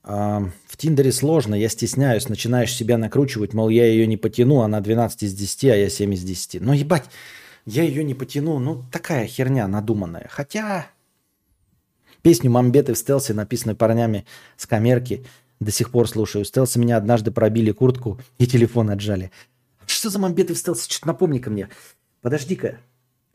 А, 0.04 0.50
в 0.66 0.76
Тиндере 0.76 1.12
сложно, 1.12 1.54
я 1.54 1.68
стесняюсь, 1.68 2.28
начинаешь 2.28 2.74
себя 2.74 2.98
накручивать, 2.98 3.54
мол, 3.54 3.68
я 3.68 3.86
ее 3.86 4.06
не 4.06 4.16
потяну, 4.16 4.60
она 4.60 4.80
12 4.80 5.22
из 5.22 5.34
10, 5.34 5.64
а 5.64 5.76
я 5.76 5.88
7 5.88 6.14
из 6.14 6.24
10. 6.24 6.60
Ну, 6.60 6.72
ебать, 6.72 7.04
я 7.66 7.84
ее 7.84 8.02
не 8.02 8.14
потяну, 8.14 8.58
ну, 8.58 8.84
такая 8.90 9.26
херня 9.26 9.68
надуманная. 9.68 10.26
Хотя 10.28 10.86
песню 12.22 12.50
«Мамбеты 12.50 12.94
в 12.94 12.98
стелсе», 12.98 13.34
написанную 13.34 13.76
парнями 13.76 14.26
с 14.56 14.66
камерки, 14.66 15.24
до 15.60 15.70
сих 15.70 15.90
пор 15.90 16.08
слушаю. 16.08 16.44
В 16.44 16.76
меня 16.76 16.96
однажды 16.96 17.30
пробили 17.30 17.70
куртку 17.70 18.18
и 18.38 18.46
телефон 18.46 18.90
отжали. 18.90 19.30
Что 19.86 20.10
за 20.10 20.18
«Мамбеты 20.18 20.54
в 20.54 20.58
стелсе»? 20.58 20.90
Что-то 20.90 21.06
напомни-ка 21.06 21.50
мне. 21.50 21.68
Подожди-ка. 22.20 22.78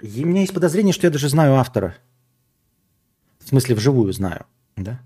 И 0.02 0.24
у 0.24 0.28
меня 0.28 0.42
есть 0.42 0.54
подозрение, 0.54 0.94
что 0.94 1.08
я 1.08 1.12
даже 1.12 1.30
знаю 1.30 1.56
автора. 1.56 1.98
В 3.40 3.48
смысле, 3.48 3.76
вживую 3.76 4.14
знаю. 4.14 4.46
Да? 4.76 5.02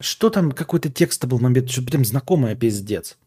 Что 0.00 0.30
там, 0.30 0.52
какой-то 0.52 0.90
текст 0.90 1.24
был 1.24 1.38
момент, 1.38 1.70
что 1.70 1.82
прям 1.82 2.04
знакомое 2.04 2.54
пиздец. 2.54 3.18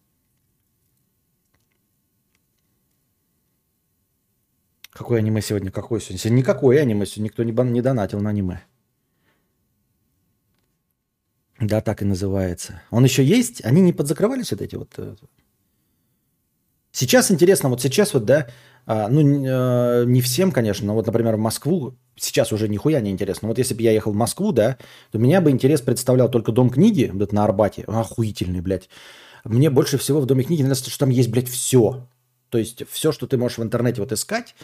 Какое 4.91 5.19
аниме 5.19 5.41
сегодня? 5.41 5.69
Какое 5.69 5.99
сегодня? 5.99 6.17
Сегодня 6.17 6.39
никакое 6.39 6.81
аниме, 6.81 7.05
сегодня 7.05 7.25
никто 7.25 7.43
не, 7.43 7.51
не 7.71 7.81
донатил 7.81 8.19
на 8.19 8.31
аниме. 8.31 8.63
Да, 11.59 11.81
так 11.81 12.01
и 12.01 12.05
называется. 12.05 12.81
Он 12.89 13.03
еще 13.03 13.23
есть? 13.23 13.63
Они 13.63 13.81
не 13.81 13.93
подзакрывались 13.93 14.51
вот 14.51 14.61
эти 14.61 14.75
вот? 14.75 14.97
Сейчас 16.97 17.29
интересно, 17.29 17.69
вот 17.69 17.79
сейчас 17.79 18.15
вот, 18.15 18.25
да, 18.25 18.47
а, 18.87 19.07
ну, 19.07 19.21
э, 19.21 20.05
не 20.07 20.19
всем, 20.19 20.51
конечно, 20.51 20.87
но 20.87 20.95
вот, 20.95 21.05
например, 21.05 21.35
в 21.35 21.39
Москву 21.39 21.93
сейчас 22.15 22.51
уже 22.51 22.67
нихуя 22.67 22.99
не 23.01 23.11
интересно. 23.11 23.47
Вот 23.47 23.59
если 23.59 23.75
бы 23.75 23.83
я 23.83 23.91
ехал 23.91 24.13
в 24.13 24.15
Москву, 24.15 24.51
да, 24.51 24.79
то 25.11 25.19
меня 25.19 25.39
бы 25.39 25.51
интерес 25.51 25.81
представлял 25.81 26.27
только 26.27 26.51
Дом 26.51 26.71
книги, 26.71 27.11
вот 27.13 27.33
на 27.33 27.43
Арбате, 27.43 27.83
охуительный, 27.83 28.61
блядь. 28.61 28.89
Мне 29.43 29.69
больше 29.69 29.99
всего 29.99 30.19
в 30.19 30.25
Доме 30.25 30.43
книги 30.43 30.63
нравится, 30.63 30.89
что 30.89 31.01
там 31.01 31.09
есть, 31.09 31.29
блядь, 31.29 31.47
все. 31.47 32.07
То 32.49 32.57
есть 32.57 32.81
все, 32.89 33.11
что 33.11 33.27
ты 33.27 33.37
можешь 33.37 33.59
в 33.59 33.63
интернете 33.63 34.01
вот 34.01 34.11
искать, 34.11 34.55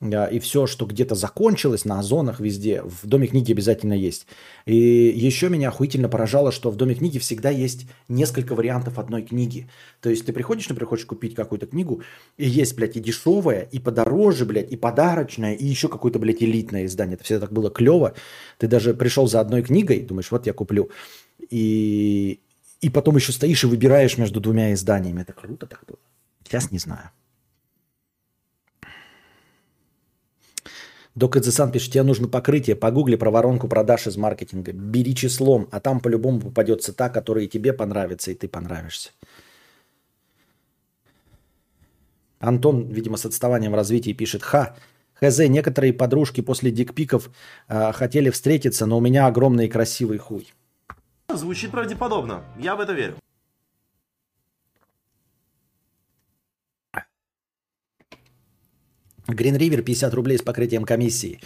и 0.00 0.38
все, 0.38 0.68
что 0.68 0.86
где-то 0.86 1.16
закончилось 1.16 1.84
на 1.84 1.98
озонах 1.98 2.38
везде, 2.38 2.82
в 2.82 3.04
Доме 3.04 3.26
книги 3.26 3.50
обязательно 3.50 3.94
есть. 3.94 4.28
И 4.64 4.76
еще 4.76 5.48
меня 5.48 5.68
охуительно 5.68 6.08
поражало, 6.08 6.52
что 6.52 6.70
в 6.70 6.76
Доме 6.76 6.94
книги 6.94 7.18
всегда 7.18 7.50
есть 7.50 7.86
несколько 8.08 8.54
вариантов 8.54 9.00
одной 9.00 9.22
книги. 9.22 9.68
То 10.00 10.08
есть 10.08 10.24
ты 10.24 10.32
приходишь, 10.32 10.68
например, 10.68 10.88
хочешь 10.88 11.06
купить 11.06 11.34
какую-то 11.34 11.66
книгу, 11.66 12.02
и 12.36 12.48
есть, 12.48 12.76
блядь, 12.76 12.96
и 12.96 13.00
дешевая, 13.00 13.62
и 13.62 13.80
подороже, 13.80 14.44
блядь, 14.44 14.70
и 14.70 14.76
подарочная, 14.76 15.54
и 15.54 15.64
еще 15.64 15.88
какое-то, 15.88 16.20
блядь, 16.20 16.42
элитное 16.44 16.86
издание. 16.86 17.16
Это 17.16 17.24
всегда 17.24 17.40
так 17.40 17.52
было 17.52 17.68
клево. 17.68 18.14
Ты 18.58 18.68
даже 18.68 18.94
пришел 18.94 19.26
за 19.26 19.40
одной 19.40 19.62
книгой, 19.62 20.00
думаешь, 20.00 20.30
вот 20.30 20.46
я 20.46 20.52
куплю, 20.52 20.90
и, 21.50 22.38
и 22.80 22.88
потом 22.90 23.16
еще 23.16 23.32
стоишь 23.32 23.64
и 23.64 23.66
выбираешь 23.66 24.16
между 24.16 24.40
двумя 24.40 24.72
изданиями. 24.74 25.22
Это 25.22 25.32
круто 25.32 25.66
так 25.66 25.82
было. 25.88 25.98
Сейчас 26.44 26.70
не 26.70 26.78
знаю. 26.78 27.10
Док 31.18 31.36
Эдзесан 31.36 31.72
пишет, 31.72 31.94
тебе 31.94 32.04
нужно 32.04 32.28
покрытие, 32.28 32.76
погугли 32.76 33.16
про 33.16 33.32
воронку 33.32 33.66
продаж 33.66 34.06
из 34.06 34.16
маркетинга. 34.16 34.70
Бери 34.70 35.16
числом, 35.16 35.66
а 35.72 35.80
там 35.80 35.98
по-любому 35.98 36.40
попадется 36.40 36.92
та, 36.92 37.08
которая 37.08 37.46
и 37.46 37.48
тебе 37.48 37.72
понравится, 37.72 38.30
и 38.30 38.34
ты 38.34 38.46
понравишься. 38.46 39.10
Антон, 42.38 42.86
видимо, 42.86 43.16
с 43.16 43.26
отставанием 43.26 43.72
в 43.72 43.74
развитии 43.74 44.12
пишет, 44.12 44.44
ха, 44.44 44.76
хз, 45.14 45.40
некоторые 45.48 45.92
подружки 45.92 46.40
после 46.40 46.70
дикпиков 46.70 47.30
э, 47.66 47.90
хотели 47.90 48.30
встретиться, 48.30 48.86
но 48.86 48.98
у 48.98 49.00
меня 49.00 49.26
огромный 49.26 49.66
и 49.66 49.68
красивый 49.68 50.18
хуй. 50.18 50.54
Звучит 51.34 51.72
правдеподобно. 51.72 52.44
Я 52.60 52.76
в 52.76 52.80
это 52.80 52.92
верю. 52.92 53.16
Green 59.28 59.56
River 59.56 59.82
50 59.82 60.14
рублей 60.14 60.38
с 60.38 60.42
покрытием 60.42 60.84
комиссии. 60.84 61.40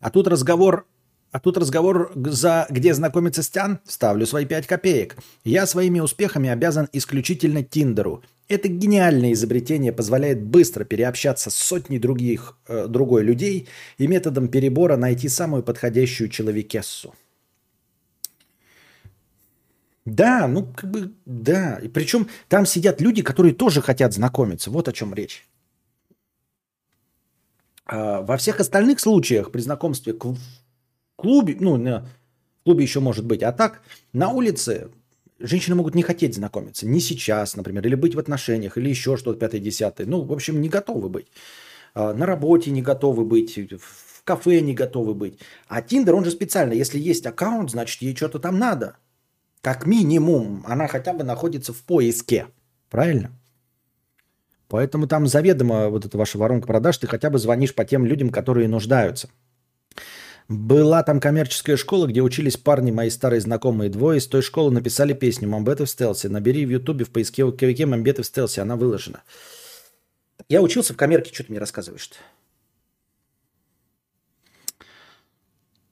А 0.00 0.10
тут 0.10 0.26
разговор, 0.26 0.86
а 1.30 1.38
тут 1.38 1.56
разговор 1.56 2.12
за 2.14 2.66
где 2.70 2.92
знакомиться 2.92 3.42
с 3.42 3.48
Тян, 3.48 3.78
ставлю 3.86 4.26
свои 4.26 4.44
5 4.44 4.66
копеек. 4.66 5.16
Я 5.44 5.66
своими 5.66 6.00
успехами 6.00 6.48
обязан 6.48 6.88
исключительно 6.92 7.62
Тиндеру. 7.62 8.22
Это 8.48 8.66
гениальное 8.66 9.32
изобретение 9.32 9.92
позволяет 9.92 10.42
быстро 10.42 10.84
переобщаться 10.84 11.50
с 11.50 11.54
сотней 11.54 12.00
других, 12.00 12.58
э, 12.66 12.88
другой 12.88 13.22
людей 13.22 13.68
и 13.96 14.08
методом 14.08 14.48
перебора 14.48 14.96
найти 14.96 15.28
самую 15.28 15.62
подходящую 15.62 16.30
человекессу. 16.30 17.14
Да, 20.04 20.48
ну 20.48 20.66
как 20.74 20.90
бы, 20.90 21.12
да. 21.26 21.76
И 21.76 21.86
причем 21.86 22.26
там 22.48 22.66
сидят 22.66 23.00
люди, 23.00 23.22
которые 23.22 23.54
тоже 23.54 23.80
хотят 23.80 24.12
знакомиться. 24.12 24.70
Вот 24.70 24.88
о 24.88 24.92
чем 24.92 25.14
речь. 25.14 25.46
А 27.90 28.22
Во 28.22 28.36
всех 28.36 28.60
остальных 28.60 29.00
случаях 29.00 29.50
при 29.50 29.60
знакомстве 29.60 30.12
в 30.12 30.36
клубе, 31.16 31.56
ну, 31.58 31.76
в 31.76 32.64
клубе 32.64 32.84
еще 32.84 33.00
может 33.00 33.26
быть, 33.26 33.42
а 33.42 33.50
так 33.50 33.82
на 34.12 34.30
улице 34.30 34.90
женщины 35.40 35.74
могут 35.74 35.96
не 35.96 36.02
хотеть 36.02 36.36
знакомиться. 36.36 36.86
Не 36.86 37.00
сейчас, 37.00 37.56
например, 37.56 37.84
или 37.84 37.96
быть 37.96 38.14
в 38.14 38.20
отношениях, 38.20 38.78
или 38.78 38.88
еще 38.88 39.16
что-то 39.16 39.40
пятое-десятое. 39.40 40.06
Ну, 40.06 40.22
в 40.22 40.32
общем, 40.32 40.60
не 40.60 40.68
готовы 40.68 41.08
быть. 41.08 41.26
А, 41.94 42.14
На 42.14 42.26
работе 42.26 42.70
не 42.70 42.80
готовы 42.80 43.24
быть, 43.24 43.58
в 43.58 44.22
кафе 44.22 44.60
не 44.60 44.74
готовы 44.74 45.14
быть. 45.14 45.40
А 45.66 45.82
Тиндер, 45.82 46.14
он 46.14 46.24
же 46.24 46.30
специально, 46.30 46.72
если 46.74 47.00
есть 47.00 47.26
аккаунт, 47.26 47.70
значит, 47.72 48.02
ей 48.02 48.14
что-то 48.14 48.38
там 48.38 48.58
надо. 48.60 48.98
Как 49.62 49.84
минимум, 49.84 50.62
она 50.64 50.86
хотя 50.86 51.12
бы 51.12 51.24
находится 51.24 51.72
в 51.72 51.82
поиске. 51.82 52.46
Правильно? 52.88 53.32
Поэтому 54.70 55.08
там 55.08 55.26
заведомо 55.26 55.88
вот 55.88 56.06
эта 56.06 56.16
ваша 56.16 56.38
воронка 56.38 56.68
продаж, 56.68 56.96
ты 56.96 57.08
хотя 57.08 57.28
бы 57.28 57.40
звонишь 57.40 57.74
по 57.74 57.84
тем 57.84 58.06
людям, 58.06 58.30
которые 58.30 58.68
нуждаются. 58.68 59.28
Была 60.46 61.02
там 61.02 61.20
коммерческая 61.20 61.76
школа, 61.76 62.06
где 62.06 62.22
учились 62.22 62.56
парни, 62.56 62.92
мои 62.92 63.10
старые 63.10 63.40
знакомые. 63.40 63.90
Двое 63.90 64.18
из 64.18 64.28
той 64.28 64.42
школы 64.42 64.70
написали 64.70 65.12
песню 65.12 65.48
«Мамбеты 65.48 65.84
в 65.84 65.90
стелсе». 65.90 66.28
Набери 66.28 66.64
в 66.64 66.70
Ютубе 66.70 67.04
в 67.04 67.10
поисковике 67.10 67.84
«Мамбеты 67.84 68.22
в 68.22 68.26
стелсе», 68.26 68.62
она 68.62 68.76
выложена. 68.76 69.22
Я 70.48 70.62
учился 70.62 70.94
в 70.94 70.96
коммерке, 70.96 71.34
что 71.34 71.44
ты 71.44 71.50
мне 71.50 71.58
рассказываешь-то? 71.58 72.16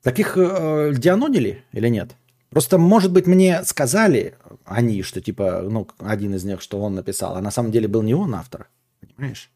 Таких 0.02 0.36
э, 0.36 0.92
дианонили 0.96 1.64
или 1.72 1.88
нет? 1.88 2.10
Просто, 2.50 2.78
может 2.78 3.12
быть, 3.12 3.26
мне 3.26 3.62
сказали 3.64 4.34
они, 4.64 5.02
что 5.02 5.20
типа, 5.20 5.62
ну, 5.62 5.86
один 5.98 6.34
из 6.34 6.44
них, 6.44 6.62
что 6.62 6.80
он 6.80 6.94
написал, 6.94 7.36
а 7.36 7.40
на 7.40 7.50
самом 7.50 7.72
деле 7.72 7.88
был 7.88 8.02
не 8.02 8.14
он 8.14 8.34
автор. 8.34 8.68
Понимаешь? 9.00 9.50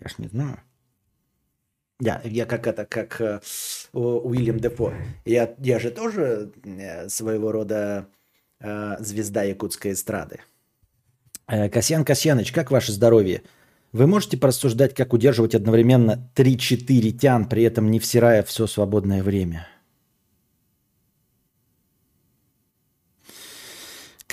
Я 0.00 0.08
ж 0.08 0.18
не 0.18 0.28
знаю. 0.28 0.60
Я, 1.98 2.20
я 2.24 2.44
как 2.44 2.66
это, 2.66 2.84
как 2.84 3.20
э, 3.20 3.40
Уильям 3.94 4.60
Дефо. 4.60 4.92
Я, 5.24 5.54
я 5.58 5.78
же 5.78 5.90
тоже 5.90 6.52
э, 6.62 7.08
своего 7.08 7.52
рода 7.52 8.08
э, 8.60 8.96
звезда 9.00 9.44
якутской 9.44 9.92
эстрады. 9.92 10.40
Э, 11.48 11.70
Касьян 11.70 12.04
Касьяныч, 12.04 12.52
как 12.52 12.70
ваше 12.70 12.92
здоровье? 12.92 13.42
Вы 13.92 14.06
можете 14.06 14.36
порассуждать, 14.36 14.94
как 14.94 15.14
удерживать 15.14 15.54
одновременно 15.54 16.30
3-4 16.34 17.12
тян, 17.12 17.48
при 17.48 17.62
этом 17.62 17.90
не 17.90 17.98
всирая 17.98 18.42
все 18.42 18.66
свободное 18.66 19.22
время? 19.22 19.66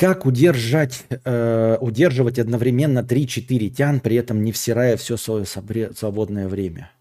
Как 0.03 0.25
удержать, 0.25 1.05
э, 1.23 1.77
удерживать 1.79 2.37
одновременно 2.37 3.03
3-4 3.03 3.69
тян, 3.69 4.01
при 4.01 4.17
этом 4.17 4.43
не 4.43 4.51
всирая 4.51 4.97
все 4.97 5.15
свое 5.15 5.45
свободное 5.45 6.49
время? 6.49 6.91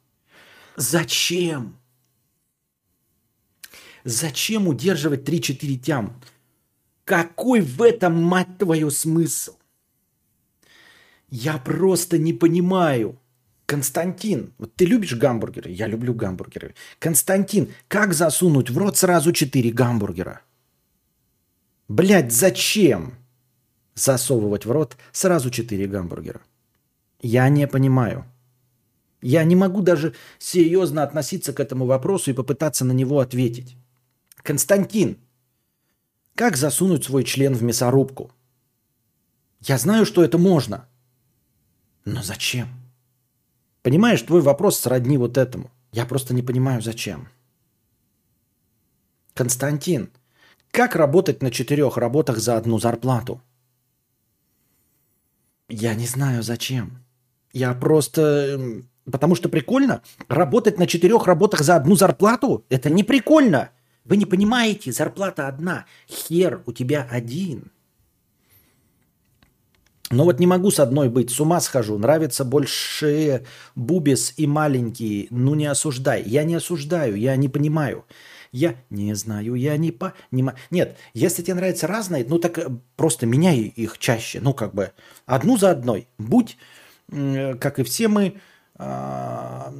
Зачем? 0.77 1.81
Зачем 4.05 4.69
удерживать 4.69 5.25
3-4 5.25 5.79
тям? 5.79 6.23
Какой 7.05 7.61
в 7.61 7.83
этом, 7.83 8.23
мать 8.23 8.57
твою, 8.57 8.89
смысл? 8.91 9.57
Я 11.29 11.59
просто 11.59 12.19
не 12.19 12.33
понимаю. 12.33 13.19
Константин, 13.67 14.53
вот 14.59 14.77
ты 14.77 14.85
любишь 14.85 15.17
гамбургеры? 15.17 15.73
Я 15.73 15.89
люблю 15.89 16.15
гамбургеры. 16.15 16.77
Константин, 17.01 17.69
как 17.89 18.15
засунуть 18.15 18.71
в 18.71 18.79
рот 18.79 18.97
сразу 18.97 19.33
4 19.33 19.73
гамбургера? 19.73 20.43
Блять, 21.89 22.33
зачем 22.33 23.15
засовывать 23.95 24.67
в 24.67 24.71
рот 24.71 24.97
сразу 25.13 25.51
4 25.51 25.87
гамбургера? 25.87 26.41
Я 27.21 27.49
не 27.49 27.67
понимаю. 27.67 28.25
Я 29.21 29.45
не 29.45 29.55
могу 29.55 29.83
даже 29.83 30.15
серьезно 30.39 31.03
относиться 31.03 31.53
к 31.53 31.61
этому 31.61 31.87
вопросу 31.87 32.31
и 32.31 32.35
попытаться 32.35 32.85
на 32.85 32.93
него 32.93 33.21
ответить. 33.21 33.77
Константин, 34.37 35.19
как 36.35 36.57
засунуть 36.57 37.05
свой 37.05 37.23
член 37.25 37.55
в 37.55 37.63
мясорубку? 37.63 38.33
Я 39.61 39.79
знаю, 39.79 40.07
что 40.07 40.25
это 40.25 40.39
можно. 40.39 40.89
Но 42.05 42.23
зачем? 42.23 42.69
Понимаешь, 43.83 44.23
твой 44.23 44.41
вопрос 44.41 44.79
сродни 44.81 45.19
вот 45.19 45.39
этому. 45.39 45.71
Я 45.93 46.07
просто 46.07 46.35
не 46.35 46.43
понимаю, 46.43 46.83
зачем. 46.83 47.29
Константин, 49.35 50.11
как 50.73 50.97
работать 50.97 51.43
на 51.43 51.51
четырех 51.51 51.97
работах 51.97 52.39
за 52.39 52.57
одну 52.57 52.79
зарплату? 52.81 53.41
Я 55.69 55.95
не 55.95 56.07
знаю, 56.07 56.43
зачем. 56.43 57.05
Я 57.53 57.75
просто... 57.75 58.21
эм, 58.21 58.89
Потому 59.11 59.35
что 59.35 59.49
прикольно. 59.49 60.03
Работать 60.29 60.79
на 60.79 60.87
четырех 60.87 61.27
работах 61.27 61.61
за 61.61 61.77
одну 61.77 61.97
зарплату? 61.97 62.65
Это 62.69 62.89
не 62.89 63.03
прикольно. 63.03 63.71
Вы 64.05 64.17
не 64.17 64.27
понимаете, 64.27 64.93
зарплата 64.93 65.49
одна. 65.49 65.87
Хер 66.09 66.63
у 66.67 66.73
тебя 66.73 67.07
один. 67.11 67.73
Но 70.11 70.25
вот 70.25 70.39
не 70.39 70.47
могу 70.47 70.71
с 70.71 70.79
одной 70.79 71.09
быть, 71.09 71.31
с 71.31 71.41
ума 71.41 71.61
схожу. 71.61 71.99
Нравятся 71.99 72.45
больше 72.45 73.45
бубис 73.75 74.35
и 74.37 74.47
маленькие. 74.47 75.27
Ну 75.31 75.55
не 75.55 75.67
осуждай. 75.67 76.23
Я 76.25 76.45
не 76.45 76.55
осуждаю, 76.55 77.17
я 77.17 77.35
не 77.37 77.49
понимаю. 77.49 78.05
Я 78.53 78.77
не 78.91 79.15
знаю, 79.15 79.55
я 79.55 79.79
не 79.79 79.93
понимаю. 79.93 80.59
Нет, 80.71 80.99
если 81.15 81.43
тебе 81.43 81.55
нравятся 81.55 81.87
разные, 81.87 82.25
ну 82.29 82.39
так 82.39 82.59
э, 82.59 82.69
просто 82.97 83.27
меняй 83.27 83.59
их 83.59 83.99
чаще. 83.99 84.41
Ну 84.41 84.53
как 84.53 84.75
бы 84.75 84.93
одну 85.25 85.57
за 85.57 85.71
одной. 85.71 86.07
Будь, 86.19 86.59
как 87.09 87.79
и 87.79 87.83
все 87.83 88.09
мы, 88.09 88.35
а, 88.77 89.73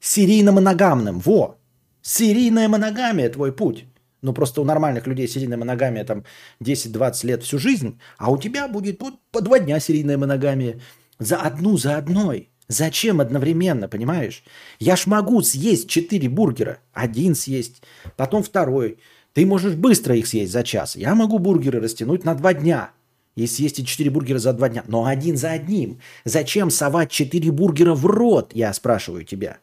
серийно-моногамным. 0.00 1.20
Во! 1.20 1.56
Серийная 2.02 2.68
моногамия 2.68 3.30
твой 3.30 3.52
путь. 3.52 3.86
Ну, 4.22 4.34
просто 4.34 4.60
у 4.60 4.64
нормальных 4.64 5.06
людей 5.06 5.28
серийная 5.28 5.56
моногамия 5.56 6.04
там 6.04 6.24
10-20 6.60 7.26
лет 7.26 7.42
всю 7.42 7.58
жизнь, 7.58 7.98
а 8.18 8.30
у 8.30 8.38
тебя 8.38 8.68
будет 8.68 8.98
по, 8.98 9.12
по 9.30 9.40
два 9.40 9.58
дня 9.58 9.80
серийная 9.80 10.18
моногамия. 10.18 10.80
За 11.18 11.36
одну, 11.36 11.76
за 11.76 11.96
одной. 11.96 12.51
Зачем 12.68 13.20
одновременно, 13.20 13.88
понимаешь? 13.88 14.42
Я 14.78 14.96
ж 14.96 15.06
могу 15.06 15.42
съесть 15.42 15.88
4 15.88 16.28
бургера. 16.28 16.78
Один 16.92 17.34
съесть, 17.34 17.82
потом 18.16 18.42
второй. 18.42 18.98
Ты 19.34 19.46
можешь 19.46 19.74
быстро 19.74 20.16
их 20.16 20.26
съесть 20.26 20.52
за 20.52 20.62
час. 20.62 20.96
Я 20.96 21.14
могу 21.14 21.38
бургеры 21.38 21.80
растянуть 21.80 22.24
на 22.24 22.34
два 22.34 22.54
дня. 22.54 22.90
И 23.34 23.46
съесть 23.46 23.78
эти 23.78 23.86
4 23.86 24.10
бургера 24.10 24.38
за 24.38 24.52
два 24.52 24.68
дня. 24.68 24.84
Но 24.86 25.06
один 25.06 25.36
за 25.36 25.52
одним. 25.52 26.00
Зачем 26.24 26.70
совать 26.70 27.10
4 27.10 27.50
бургера 27.50 27.94
в 27.94 28.06
рот, 28.06 28.52
я 28.54 28.72
спрашиваю 28.72 29.24
тебя. 29.24 29.58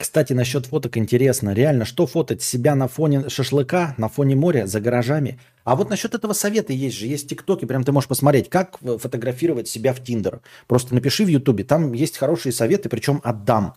Кстати, 0.00 0.32
насчет 0.32 0.64
фоток 0.64 0.96
интересно. 0.96 1.52
Реально, 1.52 1.84
что 1.84 2.06
фотать 2.06 2.40
себя 2.40 2.74
на 2.74 2.88
фоне 2.88 3.28
шашлыка, 3.28 3.94
на 3.98 4.08
фоне 4.08 4.34
моря, 4.34 4.66
за 4.66 4.80
гаражами? 4.80 5.38
А 5.62 5.76
вот 5.76 5.90
насчет 5.90 6.14
этого 6.14 6.32
совета 6.32 6.72
есть 6.72 6.96
же, 6.96 7.06
есть 7.06 7.28
тиктоки, 7.28 7.66
прям 7.66 7.84
ты 7.84 7.92
можешь 7.92 8.08
посмотреть, 8.08 8.48
как 8.48 8.78
э, 8.80 8.96
фотографировать 8.96 9.68
себя 9.68 9.92
в 9.92 10.02
Тиндер. 10.02 10.40
Просто 10.66 10.94
напиши 10.94 11.26
в 11.26 11.28
Ютубе, 11.28 11.64
там 11.64 11.92
есть 11.92 12.16
хорошие 12.16 12.54
советы, 12.54 12.88
причем 12.88 13.20
отдам. 13.24 13.74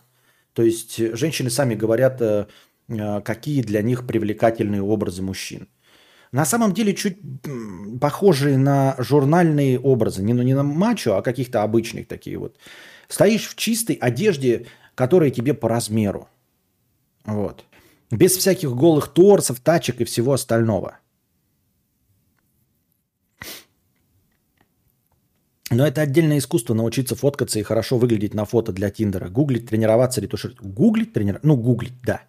То 0.54 0.62
есть 0.62 0.98
э, 0.98 1.14
женщины 1.14 1.50
сами 1.50 1.74
говорят, 1.74 2.22
э, 2.22 2.46
какие 3.22 3.60
для 3.60 3.82
них 3.82 4.06
привлекательные 4.06 4.80
образы 4.80 5.20
мужчин. 5.20 5.68
На 6.32 6.46
самом 6.46 6.72
деле 6.72 6.94
чуть 6.94 7.18
похожие 8.00 8.56
на 8.56 8.96
журнальные 8.98 9.78
образы, 9.78 10.22
не, 10.22 10.32
на- 10.32 10.40
не 10.40 10.54
на 10.54 10.62
мачо, 10.62 11.18
а 11.18 11.22
каких-то 11.22 11.62
обычных 11.62 12.08
такие 12.08 12.38
вот. 12.38 12.56
Стоишь 13.08 13.46
в 13.46 13.56
чистой 13.56 13.96
одежде, 13.96 14.66
которая 14.94 15.30
тебе 15.30 15.54
по 15.54 15.68
размеру. 15.68 16.28
Вот. 17.24 17.64
Без 18.10 18.36
всяких 18.36 18.74
голых 18.74 19.08
торсов, 19.08 19.60
тачек 19.60 20.00
и 20.00 20.04
всего 20.04 20.32
остального. 20.32 20.98
Но 25.70 25.84
это 25.86 26.02
отдельное 26.02 26.38
искусство 26.38 26.74
научиться 26.74 27.16
фоткаться 27.16 27.58
и 27.58 27.64
хорошо 27.64 27.98
выглядеть 27.98 28.34
на 28.34 28.44
фото 28.44 28.72
для 28.72 28.90
Тиндера. 28.90 29.28
Гуглить, 29.28 29.66
тренироваться, 29.66 30.20
ретушировать. 30.20 30.60
Гуглить, 30.60 31.12
тренироваться. 31.12 31.48
Ну, 31.48 31.56
гуглить, 31.56 32.00
да. 32.02 32.22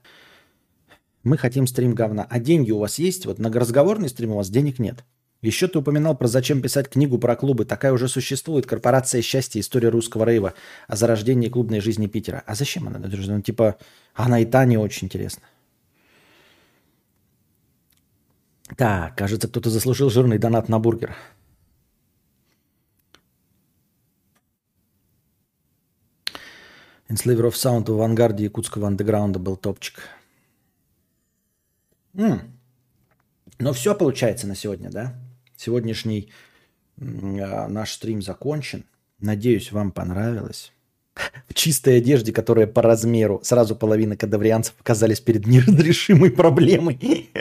Мы 1.24 1.38
хотим 1.38 1.68
стрим 1.68 1.94
говна. 1.94 2.26
А 2.30 2.40
деньги 2.40 2.72
у 2.72 2.80
вас 2.80 2.98
есть? 2.98 3.26
Вот 3.26 3.40
на 3.40 3.52
разговорный 3.52 4.10
стрим 4.10 4.32
у 4.32 4.38
вас 4.38 4.50
денег 4.50 4.80
нет. 4.80 5.04
Еще 5.42 5.68
ты 5.68 5.78
упоминал 5.78 6.18
про 6.18 6.28
зачем 6.28 6.62
писать 6.62 6.90
книгу 6.90 7.20
про 7.20 7.36
клубы. 7.36 7.66
Такая 7.66 7.94
уже 7.94 8.08
существует. 8.08 8.66
Корпорация 8.66 9.22
счастья. 9.22 9.60
История 9.60 9.90
русского 9.90 10.26
рейва. 10.26 10.54
О 10.88 10.96
зарождении 10.96 11.50
клубной 11.50 11.82
жизни 11.82 12.08
Питера. 12.08 12.44
А 12.48 12.56
зачем 12.56 12.88
она? 12.88 13.00
Ну, 13.00 13.42
типа, 13.42 13.78
она 14.14 14.40
и 14.40 14.46
та 14.46 14.66
не 14.66 14.78
очень 14.78 15.06
интересна. 15.06 15.44
Так, 18.78 19.16
кажется, 19.16 19.48
кто-то 19.48 19.70
заслужил 19.70 20.10
жирный 20.10 20.40
донат 20.40 20.70
на 20.70 20.80
бургер. 20.80 21.16
Enslaver 27.08 27.50
of 27.50 27.54
Sound 27.54 27.92
в 27.92 27.94
авангарде 27.94 28.46
якутского 28.46 28.88
андеграунда 28.88 29.38
был 29.38 29.58
топчик. 29.58 30.00
М. 32.16 32.58
Ну 33.60 33.74
все 33.74 33.94
получается 33.94 34.48
на 34.48 34.56
сегодня, 34.56 34.90
да? 34.90 35.14
Сегодняшний 35.58 36.32
а, 37.00 37.68
наш 37.68 37.94
стрим 37.94 38.22
закончен. 38.22 38.86
Надеюсь, 39.20 39.72
вам 39.72 39.92
понравилось. 39.92 40.72
В 41.48 41.54
чистой 41.54 41.98
одежде, 41.98 42.32
которая 42.32 42.68
по 42.68 42.82
размеру. 42.82 43.40
Сразу 43.44 43.76
половина 43.76 44.18
кадаврианцев 44.18 44.76
оказались 44.80 45.20
перед 45.20 45.46
неразрешимой 45.48 46.32
проблемой. 46.32 47.30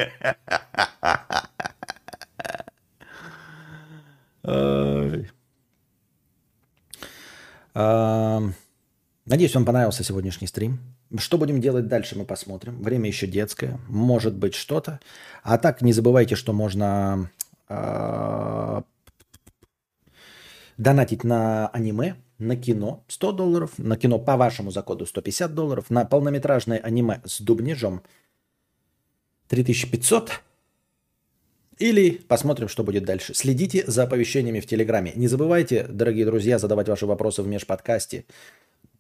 Ам, 7.77 8.55
Надеюсь, 9.27 9.55
вам 9.55 9.65
понравился 9.65 10.05
сегодняшний 10.05 10.47
стрим. 10.47 10.81
Что 11.17 11.39
будем 11.39 11.61
делать 11.61 11.89
дальше, 11.89 12.17
мы 12.19 12.27
посмотрим. 12.27 12.83
Время 12.83 13.09
еще 13.09 13.27
детское. 13.27 13.79
Может 13.89 14.35
быть 14.35 14.55
что-то. 14.55 15.01
А 15.43 15.57
так 15.57 15.81
не 15.81 15.95
забывайте, 15.95 16.37
что 16.37 16.53
можно 16.53 16.87
а, 16.87 17.27
донатить 20.77 21.25
на 21.25 21.69
аниме, 21.69 22.17
на 22.39 22.57
кино 22.57 23.05
100 23.09 23.33
долларов, 23.33 23.73
на 23.79 23.97
кино 23.97 24.19
по 24.19 24.37
вашему 24.37 24.71
закоду 24.71 25.07
150 25.07 25.55
долларов, 25.55 25.91
на 25.91 26.05
полнометражное 26.05 26.79
аниме 26.79 27.21
с 27.25 27.41
дубнежом 27.41 28.03
3500. 29.49 30.41
Или 31.79 32.11
посмотрим, 32.11 32.69
что 32.69 32.85
будет 32.85 33.05
дальше. 33.05 33.35
Следите 33.35 33.85
за 33.87 34.05
оповещениями 34.05 34.61
в 34.61 34.67
Телеграме. 34.67 35.13
Не 35.17 35.27
забывайте, 35.27 35.85
дорогие 35.89 36.25
друзья, 36.25 36.59
задавать 36.59 36.89
ваши 36.89 37.05
вопросы 37.07 37.43
в 37.43 37.49
межподкасте. 37.49 38.27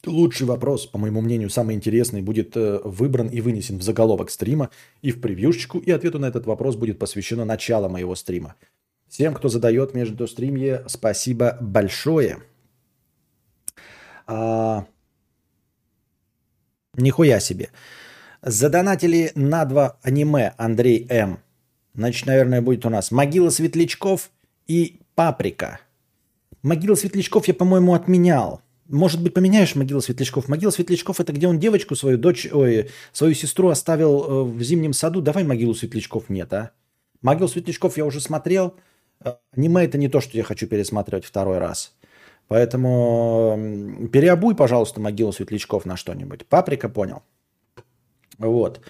Лучший 0.06 0.46
вопрос, 0.46 0.86
по 0.86 0.98
моему 0.98 1.20
мнению, 1.20 1.50
самый 1.50 1.74
интересный, 1.74 2.22
будет 2.22 2.56
э, 2.56 2.80
выбран 2.84 3.28
и 3.28 3.40
вынесен 3.40 3.78
в 3.78 3.82
заголовок 3.82 4.30
стрима 4.30 4.70
и 5.02 5.10
в 5.10 5.20
превьюшечку, 5.20 5.78
и 5.78 5.90
ответу 5.90 6.18
на 6.18 6.26
этот 6.26 6.46
вопрос 6.46 6.76
будет 6.76 6.98
посвящено 6.98 7.44
начало 7.44 7.88
моего 7.88 8.14
стрима. 8.14 8.54
Всем, 9.08 9.34
кто 9.34 9.48
задает 9.48 9.94
между 9.94 10.26
стримье, 10.26 10.84
спасибо 10.86 11.56
большое. 11.60 12.38
А, 14.26 14.86
Нихуя 16.96 17.40
себе. 17.40 17.70
Задонатили 18.42 19.32
на 19.34 19.64
два 19.64 19.98
аниме 20.02 20.54
Андрей 20.56 21.06
М. 21.08 21.40
Значит, 21.94 22.26
наверное, 22.26 22.60
будет 22.60 22.84
у 22.84 22.90
нас 22.90 23.10
Могила 23.10 23.50
Светлячков 23.50 24.30
и 24.66 25.00
Паприка. 25.14 25.80
Могила 26.62 26.94
Светлячков 26.94 27.48
я, 27.48 27.54
по-моему, 27.54 27.94
отменял. 27.94 28.60
Может 28.88 29.22
быть, 29.22 29.32
поменяешь 29.32 29.74
могилу 29.74 30.00
Светлячков? 30.00 30.48
Могила 30.48 30.70
Светлячков 30.70 31.20
это 31.20 31.32
где 31.32 31.48
он 31.48 31.58
девочку 31.58 31.96
свою, 31.96 32.18
дочь, 32.18 32.46
ой, 32.52 32.90
свою 33.12 33.34
сестру 33.34 33.68
оставил 33.68 34.24
э, 34.24 34.42
в 34.44 34.62
зимнем 34.62 34.92
саду. 34.92 35.22
Давай 35.22 35.44
могилу 35.44 35.74
Светлячков 35.74 36.28
нет, 36.28 36.52
а? 36.52 36.72
Могилу 37.22 37.48
Светлячков 37.48 37.96
я 37.96 38.04
уже 38.04 38.20
смотрел. 38.20 38.74
Э, 39.20 39.34
Аниме 39.56 39.84
это 39.84 39.96
не 39.96 40.08
то, 40.08 40.20
что 40.20 40.36
я 40.36 40.44
хочу 40.44 40.66
пересматривать 40.66 41.24
второй 41.24 41.58
раз. 41.58 41.94
Поэтому 42.48 44.08
переобуй, 44.12 44.54
пожалуйста, 44.54 45.00
могилу 45.00 45.32
Светлячков 45.32 45.86
на 45.86 45.96
что-нибудь. 45.96 46.46
Паприка 46.46 46.90
понял. 46.90 47.22
Вот. 48.36 48.82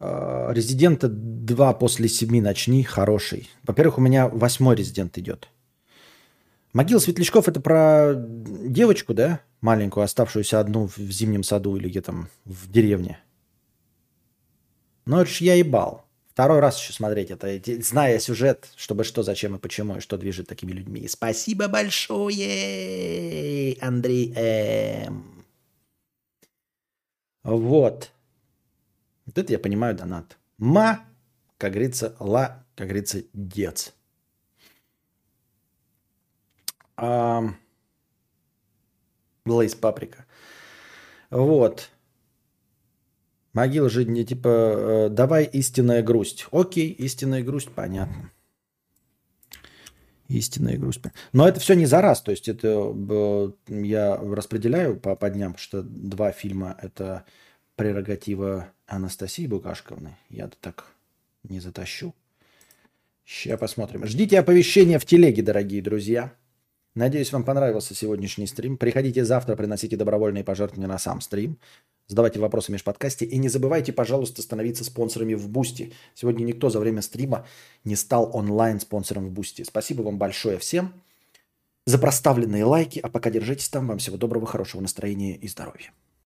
Э, 0.00 0.50
Резидента 0.52 1.08
2 1.08 1.74
после 1.74 2.08
7 2.08 2.42
начни, 2.42 2.82
хороший. 2.82 3.48
Во-первых, 3.62 3.98
у 3.98 4.00
меня 4.00 4.28
восьмой 4.28 4.74
резидент 4.74 5.16
идет. 5.18 5.48
Могила 6.74 6.98
Светлячков 6.98 7.48
это 7.48 7.60
про 7.60 8.14
девочку, 8.16 9.14
да? 9.14 9.40
Маленькую, 9.60 10.02
оставшуюся 10.02 10.58
одну 10.58 10.88
в 10.88 10.98
зимнем 10.98 11.44
саду 11.44 11.76
или 11.76 11.88
где 11.88 12.02
там 12.02 12.28
в 12.44 12.68
деревне. 12.70 13.20
Ну, 15.06 15.20
это 15.20 15.30
ж 15.30 15.40
я 15.40 15.54
ебал. 15.54 16.04
Второй 16.28 16.58
раз 16.58 16.80
еще 16.80 16.92
смотреть 16.92 17.30
это, 17.30 17.60
зная 17.80 18.18
сюжет, 18.18 18.68
чтобы 18.74 19.04
что, 19.04 19.22
зачем 19.22 19.54
и 19.54 19.60
почему, 19.60 19.98
и 19.98 20.00
что 20.00 20.18
движет 20.18 20.48
такими 20.48 20.72
людьми. 20.72 21.06
Спасибо 21.06 21.68
большое, 21.68 22.06
Андрей 23.80 24.32
М. 24.34 25.44
Вот. 27.44 28.10
Вот 29.26 29.38
это 29.38 29.52
я 29.52 29.60
понимаю 29.60 29.94
донат. 29.94 30.36
Ма, 30.58 31.04
как 31.56 31.70
говорится, 31.74 32.16
ла, 32.18 32.66
как 32.74 32.88
говорится, 32.88 33.22
дец. 33.32 33.93
Лейс 39.46 39.74
паприка. 39.74 40.26
Вот. 41.30 41.90
Могила 43.52 43.88
же 43.88 44.04
не 44.04 44.24
типа 44.24 44.48
э, 44.48 45.08
давай 45.10 45.44
истинная 45.44 46.02
грусть. 46.02 46.46
Окей, 46.50 46.90
истинная 46.90 47.42
грусть, 47.42 47.70
понятно. 47.70 48.30
Истинная 50.28 50.76
грусть. 50.76 51.02
Но 51.32 51.46
это 51.46 51.60
все 51.60 51.74
не 51.74 51.86
за 51.86 52.00
раз. 52.00 52.22
То 52.22 52.30
есть 52.30 52.48
это 52.48 52.92
я 53.68 54.16
распределяю 54.16 54.98
по, 54.98 55.14
по 55.14 55.30
дням, 55.30 55.52
потому 55.52 55.62
что 55.62 55.82
два 55.82 56.32
фильма 56.32 56.76
это 56.82 57.24
прерогатива 57.76 58.70
Анастасии 58.86 59.46
Букашковны. 59.46 60.16
Я-то 60.30 60.56
так 60.60 60.86
не 61.44 61.60
затащу. 61.60 62.14
Сейчас 63.24 63.58
посмотрим. 63.60 64.06
Ждите 64.06 64.38
оповещения 64.38 64.98
в 64.98 65.06
телеге, 65.06 65.42
дорогие 65.42 65.82
друзья. 65.82 66.32
Надеюсь, 66.94 67.32
вам 67.32 67.42
понравился 67.42 67.92
сегодняшний 67.92 68.46
стрим. 68.46 68.76
Приходите 68.76 69.24
завтра, 69.24 69.56
приносите 69.56 69.96
добровольные 69.96 70.44
пожертвования 70.44 70.86
на 70.86 70.98
сам 70.98 71.20
стрим. 71.20 71.58
Задавайте 72.06 72.38
вопросы 72.38 72.68
в 72.68 72.72
межподкасте. 72.72 73.24
И 73.24 73.36
не 73.38 73.48
забывайте, 73.48 73.92
пожалуйста, 73.92 74.42
становиться 74.42 74.84
спонсорами 74.84 75.34
в 75.34 75.48
Бусти. 75.48 75.92
Сегодня 76.14 76.44
никто 76.44 76.70
за 76.70 76.78
время 76.78 77.02
стрима 77.02 77.46
не 77.82 77.96
стал 77.96 78.30
онлайн 78.32 78.78
спонсором 78.78 79.26
в 79.26 79.30
Бусти. 79.32 79.62
Спасибо 79.64 80.02
вам 80.02 80.18
большое 80.18 80.58
всем 80.58 80.92
за 81.84 81.98
проставленные 81.98 82.64
лайки. 82.64 83.00
А 83.00 83.08
пока 83.08 83.30
держитесь 83.30 83.68
там. 83.68 83.88
Вам 83.88 83.98
всего 83.98 84.16
доброго, 84.16 84.46
хорошего 84.46 84.80
настроения 84.80 85.34
и 85.34 85.48
здоровья. 85.48 85.90